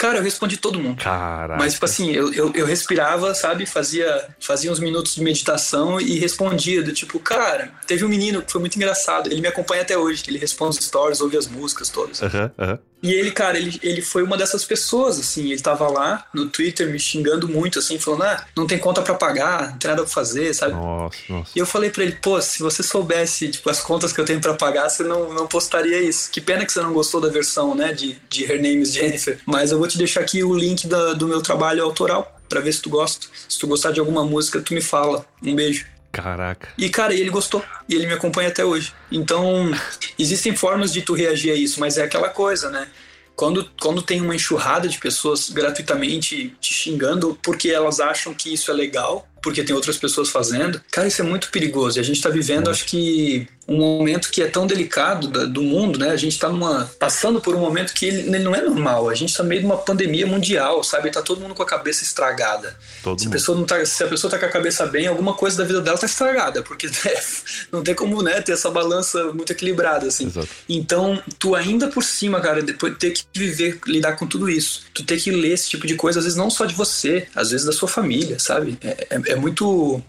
Cara, 0.03 0.17
eu 0.17 0.23
respondi 0.23 0.57
todo 0.57 0.77
mundo. 0.77 1.01
Caraca. 1.01 1.57
Mas, 1.57 1.75
tipo 1.75 1.85
assim, 1.85 2.11
eu, 2.11 2.33
eu, 2.33 2.51
eu, 2.53 2.65
respirava, 2.65 3.33
sabe? 3.33 3.65
Fazia, 3.65 4.27
fazia 4.37 4.69
uns 4.69 4.77
minutos 4.77 5.15
de 5.15 5.23
meditação 5.23 5.97
e 5.97 6.19
respondia. 6.19 6.83
Do 6.83 6.91
tipo, 6.91 7.17
cara, 7.19 7.71
teve 7.87 8.03
um 8.03 8.09
menino 8.09 8.41
que 8.41 8.51
foi 8.51 8.59
muito 8.59 8.75
engraçado. 8.75 9.31
Ele 9.31 9.39
me 9.39 9.47
acompanha 9.47 9.81
até 9.81 9.97
hoje. 9.97 10.21
Ele 10.27 10.37
responde 10.37 10.83
stories, 10.83 11.21
ouve 11.21 11.37
as 11.37 11.47
músicas 11.47 11.87
todas. 11.87 12.21
Aham, 12.21 12.43
uhum, 12.43 12.51
aham. 12.65 12.71
Uhum. 12.73 12.92
E 13.03 13.11
ele, 13.11 13.31
cara, 13.31 13.57
ele, 13.57 13.77
ele 13.83 14.01
foi 14.01 14.23
uma 14.23 14.37
dessas 14.37 14.63
pessoas, 14.63 15.19
assim, 15.19 15.51
ele 15.51 15.61
tava 15.61 15.89
lá 15.89 16.25
no 16.33 16.47
Twitter 16.47 16.89
me 16.89 16.97
xingando 16.97 17.49
muito, 17.49 17.79
assim, 17.79 17.99
falando, 17.99 18.23
ah, 18.23 18.45
não 18.55 18.65
tem 18.65 18.79
conta 18.79 19.01
para 19.01 19.13
pagar, 19.13 19.71
não 19.71 19.77
tem 19.77 19.89
nada 19.89 20.03
pra 20.03 20.11
fazer, 20.11 20.53
sabe? 20.53 20.71
Nossa, 20.73 21.17
nossa. 21.27 21.51
E 21.53 21.59
eu 21.59 21.65
falei 21.65 21.89
para 21.89 22.03
ele, 22.03 22.17
pô, 22.21 22.41
se 22.41 22.63
você 22.63 22.81
soubesse, 22.81 23.49
tipo, 23.49 23.69
as 23.69 23.81
contas 23.81 24.13
que 24.13 24.21
eu 24.21 24.25
tenho 24.25 24.39
para 24.39 24.53
pagar, 24.53 24.87
você 24.87 25.03
não, 25.03 25.33
não 25.33 25.45
postaria 25.45 26.01
isso. 26.01 26.31
Que 26.31 26.39
pena 26.39 26.65
que 26.65 26.71
você 26.71 26.79
não 26.79 26.93
gostou 26.93 27.19
da 27.19 27.27
versão, 27.27 27.75
né, 27.75 27.91
de, 27.91 28.17
de 28.29 28.45
Her 28.45 28.61
Name 28.61 28.81
is 28.81 28.93
Jennifer. 28.93 29.37
Mas 29.45 29.73
eu 29.73 29.79
vou 29.79 29.87
te 29.87 29.97
deixar 29.97 30.21
aqui 30.21 30.41
o 30.41 30.55
link 30.55 30.87
da, 30.87 31.13
do 31.13 31.27
meu 31.27 31.41
trabalho 31.41 31.83
autoral, 31.83 32.39
para 32.47 32.61
ver 32.61 32.71
se 32.71 32.81
tu 32.81 32.89
gosta. 32.89 33.27
Se 33.49 33.59
tu 33.59 33.67
gostar 33.67 33.91
de 33.91 33.99
alguma 33.99 34.23
música, 34.23 34.61
tu 34.61 34.73
me 34.73 34.81
fala. 34.81 35.25
Um 35.41 35.55
beijo. 35.55 35.85
Caraca. 36.13 36.69
E, 36.77 36.89
cara, 36.89 37.11
ele 37.11 37.31
gostou. 37.31 37.65
E 37.89 37.95
ele 37.95 38.05
me 38.05 38.13
acompanha 38.13 38.49
até 38.49 38.63
hoje. 38.63 38.93
Então, 39.11 39.71
existem 40.17 40.55
formas 40.55 40.93
de 40.93 41.01
tu 41.01 41.15
reagir 41.15 41.51
a 41.51 41.55
isso, 41.55 41.79
mas 41.79 41.97
é 41.97 42.03
aquela 42.03 42.29
coisa, 42.29 42.69
né? 42.69 42.87
Quando, 43.35 43.67
quando 43.81 44.03
tem 44.03 44.21
uma 44.21 44.35
enxurrada 44.35 44.87
de 44.87 44.99
pessoas 44.99 45.49
gratuitamente 45.49 46.55
te 46.61 46.71
xingando 46.71 47.37
porque 47.41 47.69
elas 47.69 47.99
acham 47.99 48.31
que 48.31 48.53
isso 48.53 48.69
é 48.69 48.73
legal, 48.75 49.27
porque 49.43 49.61
tem 49.61 49.75
outras 49.75 49.97
pessoas 49.97 50.29
fazendo, 50.29 50.81
cara, 50.89 51.07
isso 51.07 51.21
é 51.21 51.25
muito 51.25 51.51
perigoso. 51.51 51.99
E 51.99 52.01
a 52.01 52.03
gente 52.03 52.21
tá 52.21 52.29
vivendo, 52.29 52.69
acho 52.69 52.85
que, 52.85 53.45
um 53.67 53.77
momento 53.77 54.29
que 54.31 54.41
é 54.41 54.47
tão 54.47 54.65
delicado 54.65 55.27
da, 55.27 55.45
do 55.45 55.61
mundo, 55.61 55.99
né? 55.99 56.09
A 56.09 56.17
gente 56.17 56.33
está 56.33 56.49
numa 56.49 56.89
passando 56.97 57.41
por 57.41 57.55
um 57.55 57.59
momento 57.59 57.93
que 57.93 58.05
ele, 58.05 58.21
ele 58.21 58.39
não 58.39 58.55
é 58.55 58.61
normal. 58.61 59.09
A 59.09 59.15
gente 59.15 59.29
está 59.29 59.43
meio 59.43 59.61
de 59.61 59.65
uma 59.65 59.77
pandemia 59.77 60.25
mundial, 60.25 60.83
sabe? 60.83 61.11
Tá 61.11 61.21
todo 61.21 61.41
mundo 61.41 61.53
com 61.53 61.63
a 61.63 61.65
cabeça 61.65 62.03
estragada. 62.03 62.75
Todo 63.03 63.19
se, 63.19 63.27
a 63.27 63.29
pessoa 63.29 63.57
não 63.57 63.65
tá, 63.65 63.85
se 63.85 64.03
a 64.03 64.07
pessoa 64.07 64.31
tá 64.31 64.39
com 64.39 64.45
a 64.45 64.49
cabeça 64.49 64.85
bem, 64.85 65.07
alguma 65.07 65.33
coisa 65.33 65.57
da 65.57 65.65
vida 65.65 65.81
dela 65.81 65.97
tá 65.97 66.05
estragada, 66.05 66.63
porque 66.63 66.87
né, 66.87 67.13
não 67.71 67.83
tem 67.83 67.93
como, 67.93 68.21
né, 68.21 68.41
ter 68.41 68.53
essa 68.53 68.71
balança 68.71 69.25
muito 69.33 69.51
equilibrada 69.51 70.07
assim. 70.07 70.27
Exato. 70.27 70.47
Então, 70.67 71.21
tu 71.37 71.53
ainda 71.53 71.87
por 71.87 72.03
cima, 72.03 72.39
cara, 72.39 72.61
depois 72.61 72.93
de 72.93 72.99
ter 72.99 73.11
que 73.11 73.23
viver, 73.33 73.79
lidar 73.87 74.13
com 74.13 74.25
tudo 74.25 74.49
isso, 74.49 74.83
tu 74.93 75.03
ter 75.03 75.19
que 75.19 75.31
ler 75.31 75.51
esse 75.51 75.69
tipo 75.69 75.85
de 75.85 75.95
coisa, 75.95 76.19
às 76.19 76.25
vezes 76.25 76.37
não 76.37 76.49
só 76.49 76.65
de 76.65 76.73
você, 76.73 77.27
às 77.35 77.51
vezes 77.51 77.65
da 77.65 77.73
sua 77.73 77.87
família, 77.87 78.39
sabe? 78.39 78.77
é, 78.83 79.07
é, 79.09 79.32
é 79.33 79.35
muito 79.35 80.01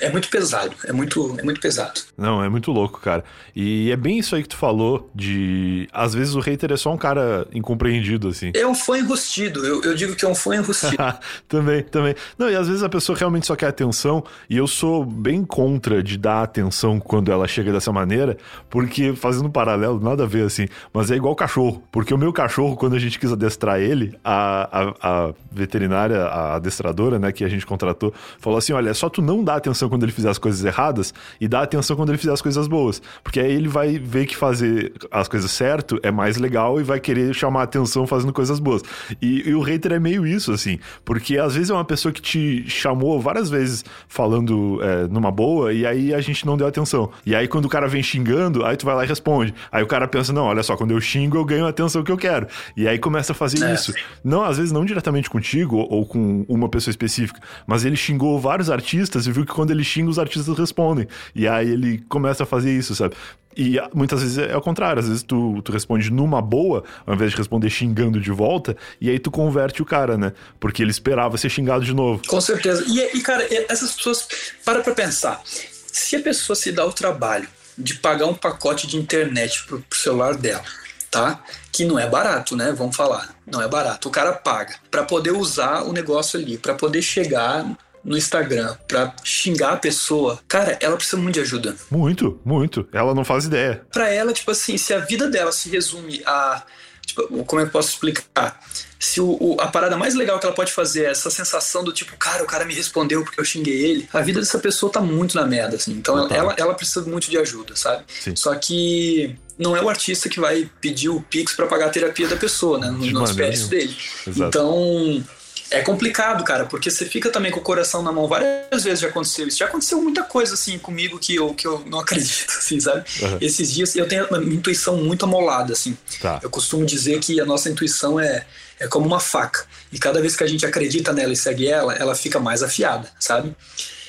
é 0.00 0.10
muito 0.10 0.28
pesado, 0.28 0.74
é 0.84 0.92
muito, 0.92 1.36
é 1.38 1.42
muito 1.42 1.60
pesado. 1.60 2.00
Não, 2.16 2.42
é 2.42 2.48
muito 2.48 2.70
louco, 2.70 3.00
cara. 3.00 3.24
E 3.54 3.90
é 3.90 3.96
bem 3.96 4.18
isso 4.18 4.36
aí 4.36 4.42
que 4.42 4.48
tu 4.48 4.56
falou, 4.56 5.10
de 5.14 5.88
às 5.92 6.14
vezes 6.14 6.34
o 6.34 6.40
hater 6.40 6.72
é 6.72 6.76
só 6.76 6.92
um 6.92 6.96
cara 6.96 7.46
incompreendido, 7.52 8.28
assim. 8.28 8.52
É 8.54 8.66
um 8.66 8.74
fã 8.74 8.98
enrustido, 8.98 9.66
eu, 9.66 9.82
eu 9.82 9.94
digo 9.94 10.14
que 10.14 10.24
é 10.24 10.28
um 10.28 10.34
fã 10.34 10.56
enrustido. 10.56 10.96
também, 11.48 11.82
também. 11.82 12.14
Não, 12.38 12.48
e 12.50 12.54
às 12.54 12.68
vezes 12.68 12.82
a 12.82 12.88
pessoa 12.88 13.18
realmente 13.18 13.46
só 13.46 13.56
quer 13.56 13.66
atenção, 13.66 14.24
e 14.48 14.56
eu 14.56 14.66
sou 14.66 15.04
bem 15.04 15.44
contra 15.44 16.02
de 16.02 16.16
dar 16.16 16.42
atenção 16.42 17.00
quando 17.00 17.32
ela 17.32 17.48
chega 17.48 17.72
dessa 17.72 17.92
maneira, 17.92 18.36
porque, 18.70 19.14
fazendo 19.14 19.46
um 19.46 19.50
paralelo, 19.50 20.00
nada 20.00 20.24
a 20.24 20.26
ver, 20.26 20.44
assim, 20.44 20.68
mas 20.92 21.10
é 21.10 21.16
igual 21.16 21.34
cachorro, 21.34 21.82
porque 21.90 22.14
o 22.14 22.18
meu 22.18 22.32
cachorro, 22.32 22.76
quando 22.76 22.94
a 22.94 22.98
gente 22.98 23.18
quis 23.18 23.32
adestrar 23.32 23.80
ele, 23.80 24.16
a, 24.24 24.68
a, 24.72 25.26
a 25.28 25.34
veterinária, 25.50 26.22
a 26.24 26.56
adestradora, 26.56 27.18
né, 27.18 27.32
que 27.32 27.44
a 27.44 27.48
gente 27.48 27.66
contratou, 27.66 28.12
falou 28.38 28.58
assim, 28.58 28.72
olha, 28.72 28.90
é 28.90 28.94
só 28.94 29.08
tu 29.08 29.20
não 29.20 29.42
dar 29.42 29.56
atenção 29.56 29.87
atenção 29.88 29.90
quando 29.90 30.02
ele 30.02 30.12
fizer 30.12 30.28
as 30.28 30.38
coisas 30.38 30.64
erradas 30.64 31.14
e 31.40 31.48
dá 31.48 31.62
atenção 31.62 31.96
quando 31.96 32.10
ele 32.10 32.18
fizer 32.18 32.32
as 32.32 32.42
coisas 32.42 32.68
boas. 32.68 33.00
Porque 33.22 33.40
aí 33.40 33.50
ele 33.50 33.68
vai 33.68 33.98
ver 33.98 34.26
que 34.26 34.36
fazer 34.36 34.92
as 35.10 35.26
coisas 35.26 35.50
certo 35.50 35.98
é 36.02 36.10
mais 36.10 36.36
legal 36.36 36.80
e 36.80 36.84
vai 36.84 37.00
querer 37.00 37.34
chamar 37.34 37.62
atenção 37.62 38.06
fazendo 38.06 38.32
coisas 38.32 38.58
boas. 38.58 38.82
E, 39.20 39.48
e 39.48 39.54
o 39.54 39.60
hater 39.60 39.92
é 39.92 39.98
meio 39.98 40.26
isso, 40.26 40.52
assim. 40.52 40.78
Porque 41.04 41.38
às 41.38 41.54
vezes 41.54 41.70
é 41.70 41.74
uma 41.74 41.84
pessoa 41.84 42.12
que 42.12 42.20
te 42.20 42.68
chamou 42.68 43.20
várias 43.20 43.48
vezes 43.48 43.84
falando 44.06 44.80
é, 44.82 45.08
numa 45.08 45.30
boa 45.30 45.72
e 45.72 45.86
aí 45.86 46.14
a 46.14 46.20
gente 46.20 46.46
não 46.46 46.56
deu 46.56 46.66
atenção. 46.66 47.10
E 47.24 47.34
aí 47.34 47.48
quando 47.48 47.64
o 47.64 47.68
cara 47.68 47.88
vem 47.88 48.02
xingando, 48.02 48.64
aí 48.64 48.76
tu 48.76 48.84
vai 48.84 48.94
lá 48.94 49.04
e 49.04 49.08
responde. 49.08 49.54
Aí 49.72 49.82
o 49.82 49.86
cara 49.86 50.06
pensa, 50.06 50.32
não, 50.32 50.44
olha 50.44 50.62
só, 50.62 50.76
quando 50.76 50.92
eu 50.92 51.00
xingo 51.00 51.36
eu 51.36 51.44
ganho 51.44 51.66
a 51.66 51.70
atenção 51.70 52.02
que 52.02 52.12
eu 52.12 52.16
quero. 52.16 52.46
E 52.76 52.86
aí 52.86 52.98
começa 52.98 53.32
a 53.32 53.34
fazer 53.34 53.64
é. 53.64 53.74
isso. 53.74 53.94
Não, 54.22 54.42
às 54.42 54.56
vezes 54.58 54.72
não 54.72 54.84
diretamente 54.84 55.30
contigo 55.30 55.76
ou 55.76 56.04
com 56.04 56.44
uma 56.48 56.68
pessoa 56.68 56.90
específica, 56.90 57.40
mas 57.66 57.84
ele 57.84 57.96
xingou 57.96 58.38
vários 58.38 58.70
artistas 58.70 59.26
e 59.26 59.32
viu 59.32 59.44
que 59.44 59.52
quando 59.52 59.70
ele 59.70 59.77
xinga, 59.84 60.10
os 60.10 60.18
artistas 60.18 60.56
respondem. 60.58 61.06
E 61.34 61.46
aí 61.46 61.70
ele 61.70 61.98
começa 62.08 62.42
a 62.42 62.46
fazer 62.46 62.76
isso, 62.76 62.94
sabe? 62.94 63.14
E 63.56 63.76
muitas 63.92 64.22
vezes 64.22 64.38
é 64.38 64.56
o 64.56 64.60
contrário, 64.60 65.00
às 65.00 65.08
vezes 65.08 65.24
tu, 65.24 65.60
tu 65.62 65.72
responde 65.72 66.12
numa 66.12 66.40
boa, 66.40 66.84
ao 67.04 67.14
invés 67.14 67.32
de 67.32 67.36
responder 67.36 67.68
xingando 67.68 68.20
de 68.20 68.30
volta, 68.30 68.76
e 69.00 69.10
aí 69.10 69.18
tu 69.18 69.32
converte 69.32 69.82
o 69.82 69.84
cara, 69.84 70.16
né? 70.16 70.32
Porque 70.60 70.80
ele 70.80 70.92
esperava 70.92 71.36
ser 71.36 71.48
xingado 71.48 71.84
de 71.84 71.92
novo. 71.92 72.22
Com 72.24 72.40
certeza. 72.40 72.84
E, 72.86 73.18
e 73.18 73.20
cara, 73.20 73.44
essas 73.68 73.94
pessoas, 73.94 74.28
para 74.64 74.80
pra 74.80 74.94
pensar, 74.94 75.42
se 75.44 76.14
a 76.14 76.20
pessoa 76.20 76.54
se 76.54 76.70
dá 76.70 76.86
o 76.86 76.92
trabalho 76.92 77.48
de 77.76 77.94
pagar 77.94 78.26
um 78.26 78.34
pacote 78.34 78.86
de 78.86 78.96
internet 78.96 79.64
pro, 79.66 79.80
pro 79.80 79.98
celular 79.98 80.36
dela, 80.36 80.62
tá? 81.10 81.42
Que 81.72 81.84
não 81.84 81.98
é 81.98 82.08
barato, 82.08 82.54
né? 82.54 82.72
Vamos 82.72 82.94
falar, 82.94 83.34
não 83.44 83.60
é 83.60 83.66
barato. 83.66 84.08
O 84.08 84.12
cara 84.12 84.32
paga 84.32 84.76
para 84.88 85.02
poder 85.02 85.32
usar 85.32 85.82
o 85.82 85.92
negócio 85.92 86.38
ali, 86.38 86.58
para 86.58 86.74
poder 86.74 87.02
chegar 87.02 87.66
no 88.08 88.16
Instagram 88.16 88.74
pra 88.88 89.14
xingar 89.22 89.74
a 89.74 89.76
pessoa, 89.76 90.40
cara, 90.48 90.78
ela 90.80 90.96
precisa 90.96 91.18
muito 91.18 91.34
de 91.34 91.40
ajuda. 91.40 91.76
Muito, 91.90 92.40
muito. 92.44 92.88
Ela 92.92 93.14
não 93.14 93.22
faz 93.22 93.44
ideia. 93.44 93.82
Pra 93.92 94.08
ela, 94.08 94.32
tipo 94.32 94.50
assim, 94.50 94.78
se 94.78 94.94
a 94.94 94.98
vida 94.98 95.28
dela 95.28 95.52
se 95.52 95.68
resume 95.68 96.22
a. 96.24 96.62
Tipo, 97.04 97.44
como 97.44 97.60
é 97.60 97.64
que 97.64 97.68
eu 97.68 97.72
posso 97.72 97.90
explicar? 97.90 98.60
Se 98.98 99.20
o, 99.20 99.36
o, 99.40 99.60
a 99.60 99.68
parada 99.68 99.96
mais 99.96 100.14
legal 100.14 100.38
que 100.38 100.44
ela 100.44 100.54
pode 100.54 100.72
fazer 100.72 101.04
é 101.04 101.10
essa 101.10 101.30
sensação 101.30 101.84
do 101.84 101.92
tipo, 101.92 102.16
cara, 102.16 102.42
o 102.42 102.46
cara 102.46 102.64
me 102.64 102.74
respondeu 102.74 103.22
porque 103.22 103.40
eu 103.40 103.44
xinguei 103.44 103.82
ele, 103.82 104.08
a 104.12 104.20
vida 104.20 104.40
dessa 104.40 104.58
pessoa 104.58 104.92
tá 104.92 105.00
muito 105.00 105.34
na 105.34 105.46
merda, 105.46 105.76
assim. 105.76 105.92
Então 105.92 106.28
ela, 106.30 106.54
ela 106.58 106.74
precisa 106.74 107.02
muito 107.02 107.30
de 107.30 107.38
ajuda, 107.38 107.76
sabe? 107.76 108.04
Sim. 108.08 108.36
Só 108.36 108.54
que 108.56 109.36
não 109.58 109.74
é 109.74 109.82
o 109.82 109.88
artista 109.88 110.28
que 110.28 110.38
vai 110.38 110.70
pedir 110.80 111.08
o 111.08 111.22
Pix 111.22 111.54
para 111.54 111.66
pagar 111.66 111.86
a 111.86 111.90
terapia 111.90 112.28
da 112.28 112.36
pessoa, 112.36 112.78
né? 112.78 112.90
Não, 112.90 112.98
não 112.98 113.24
espere 113.24 113.54
isso 113.54 113.68
dele. 113.68 113.96
Exato. 114.26 114.48
Então 114.48 115.24
é 115.70 115.82
complicado, 115.82 116.42
cara, 116.44 116.64
porque 116.64 116.90
você 116.90 117.04
fica 117.04 117.30
também 117.30 117.50
com 117.50 117.60
o 117.60 117.62
coração 117.62 118.02
na 118.02 118.10
mão. 118.10 118.26
Várias 118.26 118.84
vezes 118.84 119.00
já 119.00 119.08
aconteceu 119.08 119.46
isso. 119.46 119.58
Já 119.58 119.66
aconteceu 119.66 120.00
muita 120.00 120.22
coisa 120.22 120.54
assim 120.54 120.78
comigo 120.78 121.18
que 121.18 121.34
eu, 121.34 121.52
que 121.52 121.66
eu 121.66 121.82
não 121.86 122.00
acredito, 122.00 122.50
assim, 122.58 122.80
sabe? 122.80 123.04
Uhum. 123.20 123.38
Esses 123.40 123.72
dias 123.72 123.94
eu 123.94 124.08
tenho 124.08 124.26
uma 124.26 124.42
intuição 124.42 124.96
muito 124.96 125.24
amolada, 125.24 125.72
assim. 125.72 125.96
Tá. 126.20 126.40
Eu 126.42 126.50
costumo 126.50 126.86
dizer 126.86 127.20
que 127.20 127.40
a 127.40 127.44
nossa 127.44 127.68
intuição 127.68 128.18
é, 128.18 128.46
é 128.80 128.88
como 128.88 129.06
uma 129.06 129.20
faca. 129.20 129.66
E 129.92 129.98
cada 129.98 130.20
vez 130.20 130.34
que 130.34 130.44
a 130.44 130.46
gente 130.46 130.64
acredita 130.64 131.12
nela 131.12 131.32
e 131.32 131.36
segue 131.36 131.68
ela, 131.68 131.94
ela 131.94 132.14
fica 132.14 132.40
mais 132.40 132.62
afiada, 132.62 133.10
sabe? 133.20 133.54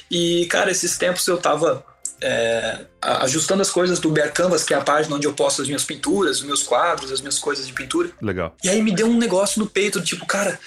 E, 0.09 0.45
cara, 0.47 0.71
esses 0.71 0.97
tempos 0.97 1.27
eu 1.27 1.37
tava 1.37 1.85
é, 2.21 2.85
ajustando 3.01 3.61
as 3.61 3.69
coisas 3.69 3.99
do 3.99 4.09
Bear 4.09 4.33
Canvas, 4.33 4.63
que 4.63 4.73
é 4.73 4.77
a 4.77 4.81
página 4.81 5.15
onde 5.15 5.27
eu 5.27 5.33
posto 5.33 5.61
as 5.61 5.67
minhas 5.67 5.83
pinturas, 5.83 6.39
os 6.39 6.43
meus 6.43 6.63
quadros, 6.63 7.11
as 7.11 7.21
minhas 7.21 7.39
coisas 7.39 7.67
de 7.67 7.73
pintura. 7.73 8.11
Legal. 8.21 8.55
E 8.63 8.69
aí 8.69 8.81
me 8.81 8.91
deu 8.91 9.07
um 9.07 9.17
negócio 9.17 9.59
no 9.59 9.67
peito, 9.67 10.01
tipo, 10.01 10.25
cara, 10.25 10.59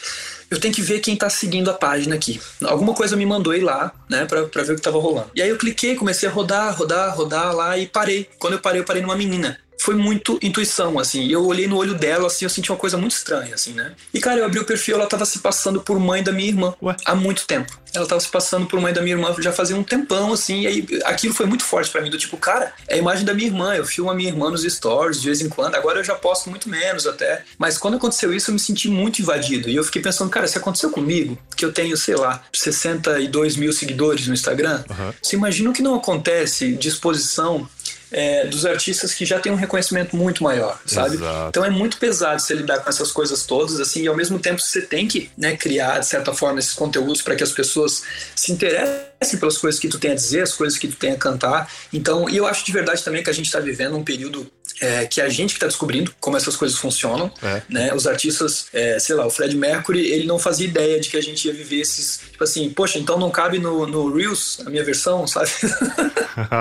eu 0.52 0.60
tenho 0.60 0.74
que 0.74 0.82
ver 0.82 1.00
quem 1.00 1.16
tá 1.16 1.30
seguindo 1.30 1.70
a 1.70 1.74
página 1.74 2.14
aqui. 2.14 2.38
Alguma 2.62 2.92
coisa 2.92 3.16
me 3.16 3.24
mandou 3.24 3.54
ir 3.54 3.62
lá, 3.62 3.90
né, 4.08 4.26
pra, 4.26 4.44
pra 4.44 4.62
ver 4.62 4.74
o 4.74 4.76
que 4.76 4.82
tava 4.82 4.98
rolando. 4.98 5.30
E 5.34 5.40
aí 5.40 5.48
eu 5.48 5.56
cliquei, 5.56 5.94
comecei 5.94 6.28
a 6.28 6.32
rodar, 6.32 6.76
rodar, 6.76 7.16
rodar 7.16 7.56
lá 7.56 7.78
e 7.78 7.86
parei. 7.86 8.28
Quando 8.38 8.54
eu 8.54 8.58
parei, 8.58 8.80
eu 8.80 8.84
parei 8.84 9.00
numa 9.00 9.16
menina 9.16 9.58
foi 9.82 9.94
muito 9.96 10.38
intuição, 10.40 10.98
assim. 10.98 11.28
Eu 11.28 11.44
olhei 11.44 11.66
no 11.66 11.76
olho 11.76 11.94
dela, 11.94 12.28
assim, 12.28 12.44
eu 12.44 12.48
senti 12.48 12.70
uma 12.70 12.78
coisa 12.78 12.96
muito 12.96 13.12
estranha, 13.12 13.54
assim, 13.54 13.72
né? 13.72 13.92
E, 14.14 14.20
cara, 14.20 14.38
eu 14.38 14.44
abri 14.44 14.60
o 14.60 14.64
perfil, 14.64 14.94
ela 14.94 15.06
tava 15.06 15.24
se 15.24 15.40
passando 15.40 15.80
por 15.80 15.98
mãe 15.98 16.22
da 16.22 16.30
minha 16.30 16.48
irmã 16.48 16.74
Ué? 16.80 16.96
há 17.04 17.14
muito 17.14 17.46
tempo. 17.46 17.80
Ela 17.92 18.06
tava 18.06 18.20
se 18.20 18.28
passando 18.28 18.66
por 18.66 18.80
mãe 18.80 18.92
da 18.92 19.02
minha 19.02 19.16
irmã 19.16 19.34
já 19.38 19.52
fazia 19.52 19.76
um 19.76 19.82
tempão, 19.82 20.32
assim, 20.32 20.62
e 20.62 20.66
aí 20.66 20.88
aquilo 21.04 21.34
foi 21.34 21.46
muito 21.46 21.64
forte 21.64 21.90
para 21.90 22.00
mim, 22.00 22.10
do 22.10 22.16
tipo, 22.16 22.36
cara, 22.36 22.72
é 22.86 22.94
a 22.94 22.98
imagem 22.98 23.24
da 23.24 23.34
minha 23.34 23.48
irmã, 23.48 23.74
eu 23.74 23.84
filmo 23.84 24.10
a 24.10 24.14
minha 24.14 24.28
irmã 24.28 24.50
nos 24.50 24.62
stories 24.62 25.20
de 25.20 25.26
vez 25.26 25.40
em 25.40 25.48
quando, 25.48 25.74
agora 25.74 25.98
eu 25.98 26.04
já 26.04 26.14
posto 26.14 26.48
muito 26.48 26.68
menos 26.68 27.06
até. 27.06 27.44
Mas 27.58 27.76
quando 27.76 27.96
aconteceu 27.96 28.32
isso, 28.32 28.50
eu 28.50 28.54
me 28.54 28.60
senti 28.60 28.88
muito 28.88 29.20
invadido. 29.20 29.68
E 29.68 29.76
eu 29.76 29.84
fiquei 29.84 30.00
pensando, 30.00 30.30
cara, 30.30 30.46
se 30.46 30.56
aconteceu 30.56 30.90
comigo, 30.90 31.36
que 31.56 31.64
eu 31.64 31.72
tenho, 31.72 31.96
sei 31.96 32.14
lá, 32.14 32.42
62 32.52 33.56
mil 33.56 33.72
seguidores 33.72 34.26
no 34.28 34.34
Instagram, 34.34 34.84
uhum. 34.88 35.12
você 35.20 35.36
imagina 35.36 35.70
o 35.70 35.72
que 35.72 35.82
não 35.82 35.96
acontece 35.96 36.72
de 36.72 36.88
exposição 36.88 37.68
é, 38.12 38.46
dos 38.46 38.66
artistas 38.66 39.14
que 39.14 39.24
já 39.24 39.40
têm 39.40 39.52
um 39.52 39.56
reconhecimento 39.56 40.14
muito 40.16 40.42
maior, 40.42 40.78
sabe? 40.86 41.16
Exato. 41.16 41.48
Então 41.48 41.64
é 41.64 41.70
muito 41.70 41.96
pesado 41.96 42.40
você 42.40 42.54
lidar 42.54 42.80
com 42.80 42.88
essas 42.88 43.10
coisas 43.10 43.44
todas, 43.44 43.80
assim, 43.80 44.02
e 44.02 44.08
ao 44.08 44.16
mesmo 44.16 44.38
tempo 44.38 44.60
você 44.60 44.82
tem 44.82 45.08
que 45.08 45.30
né, 45.36 45.56
criar, 45.56 45.98
de 45.98 46.06
certa 46.06 46.32
forma, 46.32 46.58
esses 46.58 46.74
conteúdos 46.74 47.22
para 47.22 47.34
que 47.34 47.42
as 47.42 47.52
pessoas 47.52 48.02
se 48.36 48.52
interessem 48.52 49.11
pelas 49.38 49.58
coisas 49.58 49.80
que 49.80 49.88
tu 49.88 49.98
tem 49.98 50.12
a 50.12 50.14
dizer, 50.14 50.42
as 50.42 50.52
coisas 50.52 50.78
que 50.78 50.88
tu 50.88 50.96
tem 50.96 51.12
a 51.12 51.16
cantar. 51.16 51.70
Então, 51.92 52.28
e 52.28 52.36
eu 52.36 52.46
acho 52.46 52.64
de 52.64 52.72
verdade 52.72 53.02
também 53.04 53.22
que 53.22 53.30
a 53.30 53.32
gente 53.32 53.46
está 53.46 53.60
vivendo 53.60 53.96
um 53.96 54.04
período 54.04 54.50
é, 54.80 55.06
que 55.06 55.20
a 55.20 55.28
gente 55.28 55.50
que 55.50 55.56
está 55.56 55.66
descobrindo 55.66 56.12
como 56.20 56.36
essas 56.36 56.56
coisas 56.56 56.76
funcionam, 56.76 57.30
é. 57.42 57.62
né? 57.68 57.94
Os 57.94 58.06
artistas, 58.06 58.66
é, 58.72 58.98
sei 58.98 59.14
lá, 59.14 59.24
o 59.26 59.30
Fred 59.30 59.56
Mercury, 59.56 60.00
ele 60.10 60.26
não 60.26 60.38
fazia 60.38 60.66
ideia 60.66 60.98
de 61.00 61.08
que 61.08 61.16
a 61.16 61.20
gente 61.20 61.46
ia 61.46 61.54
viver 61.54 61.80
esses, 61.80 62.20
tipo 62.32 62.42
assim, 62.42 62.68
poxa, 62.70 62.98
então 62.98 63.18
não 63.18 63.30
cabe 63.30 63.58
no, 63.58 63.86
no 63.86 64.12
Reels 64.14 64.60
a 64.66 64.70
minha 64.70 64.84
versão, 64.84 65.26
sabe? 65.26 65.50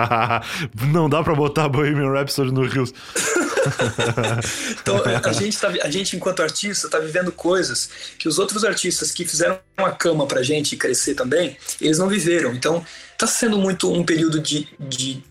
não 0.93 1.09
dá 1.09 1.23
para 1.23 1.33
botar 1.33 1.67
Bohemian 1.67 2.11
Rhapsody 2.11 2.51
no 2.51 2.67
Reels. 2.67 2.93
então 4.81 5.01
a 5.23 5.33
gente, 5.33 5.57
tá, 5.57 5.69
a 5.83 5.89
gente 5.89 6.15
enquanto 6.15 6.41
artista 6.41 6.87
está 6.87 6.99
vivendo 6.99 7.31
coisas 7.31 7.89
que 8.17 8.27
os 8.27 8.39
outros 8.39 8.63
artistas 8.63 9.11
que 9.11 9.25
fizeram 9.25 9.59
uma 9.77 9.91
cama 9.91 10.27
pra 10.27 10.43
gente 10.43 10.75
crescer 10.75 11.15
também, 11.15 11.57
eles 11.79 11.97
não 11.97 12.07
viveram. 12.07 12.50
Então 12.53 12.85
tá 13.17 13.27
sendo 13.27 13.57
muito 13.57 13.91
um 13.91 14.03
período 14.03 14.39
de, 14.39 14.67
de 14.79 15.23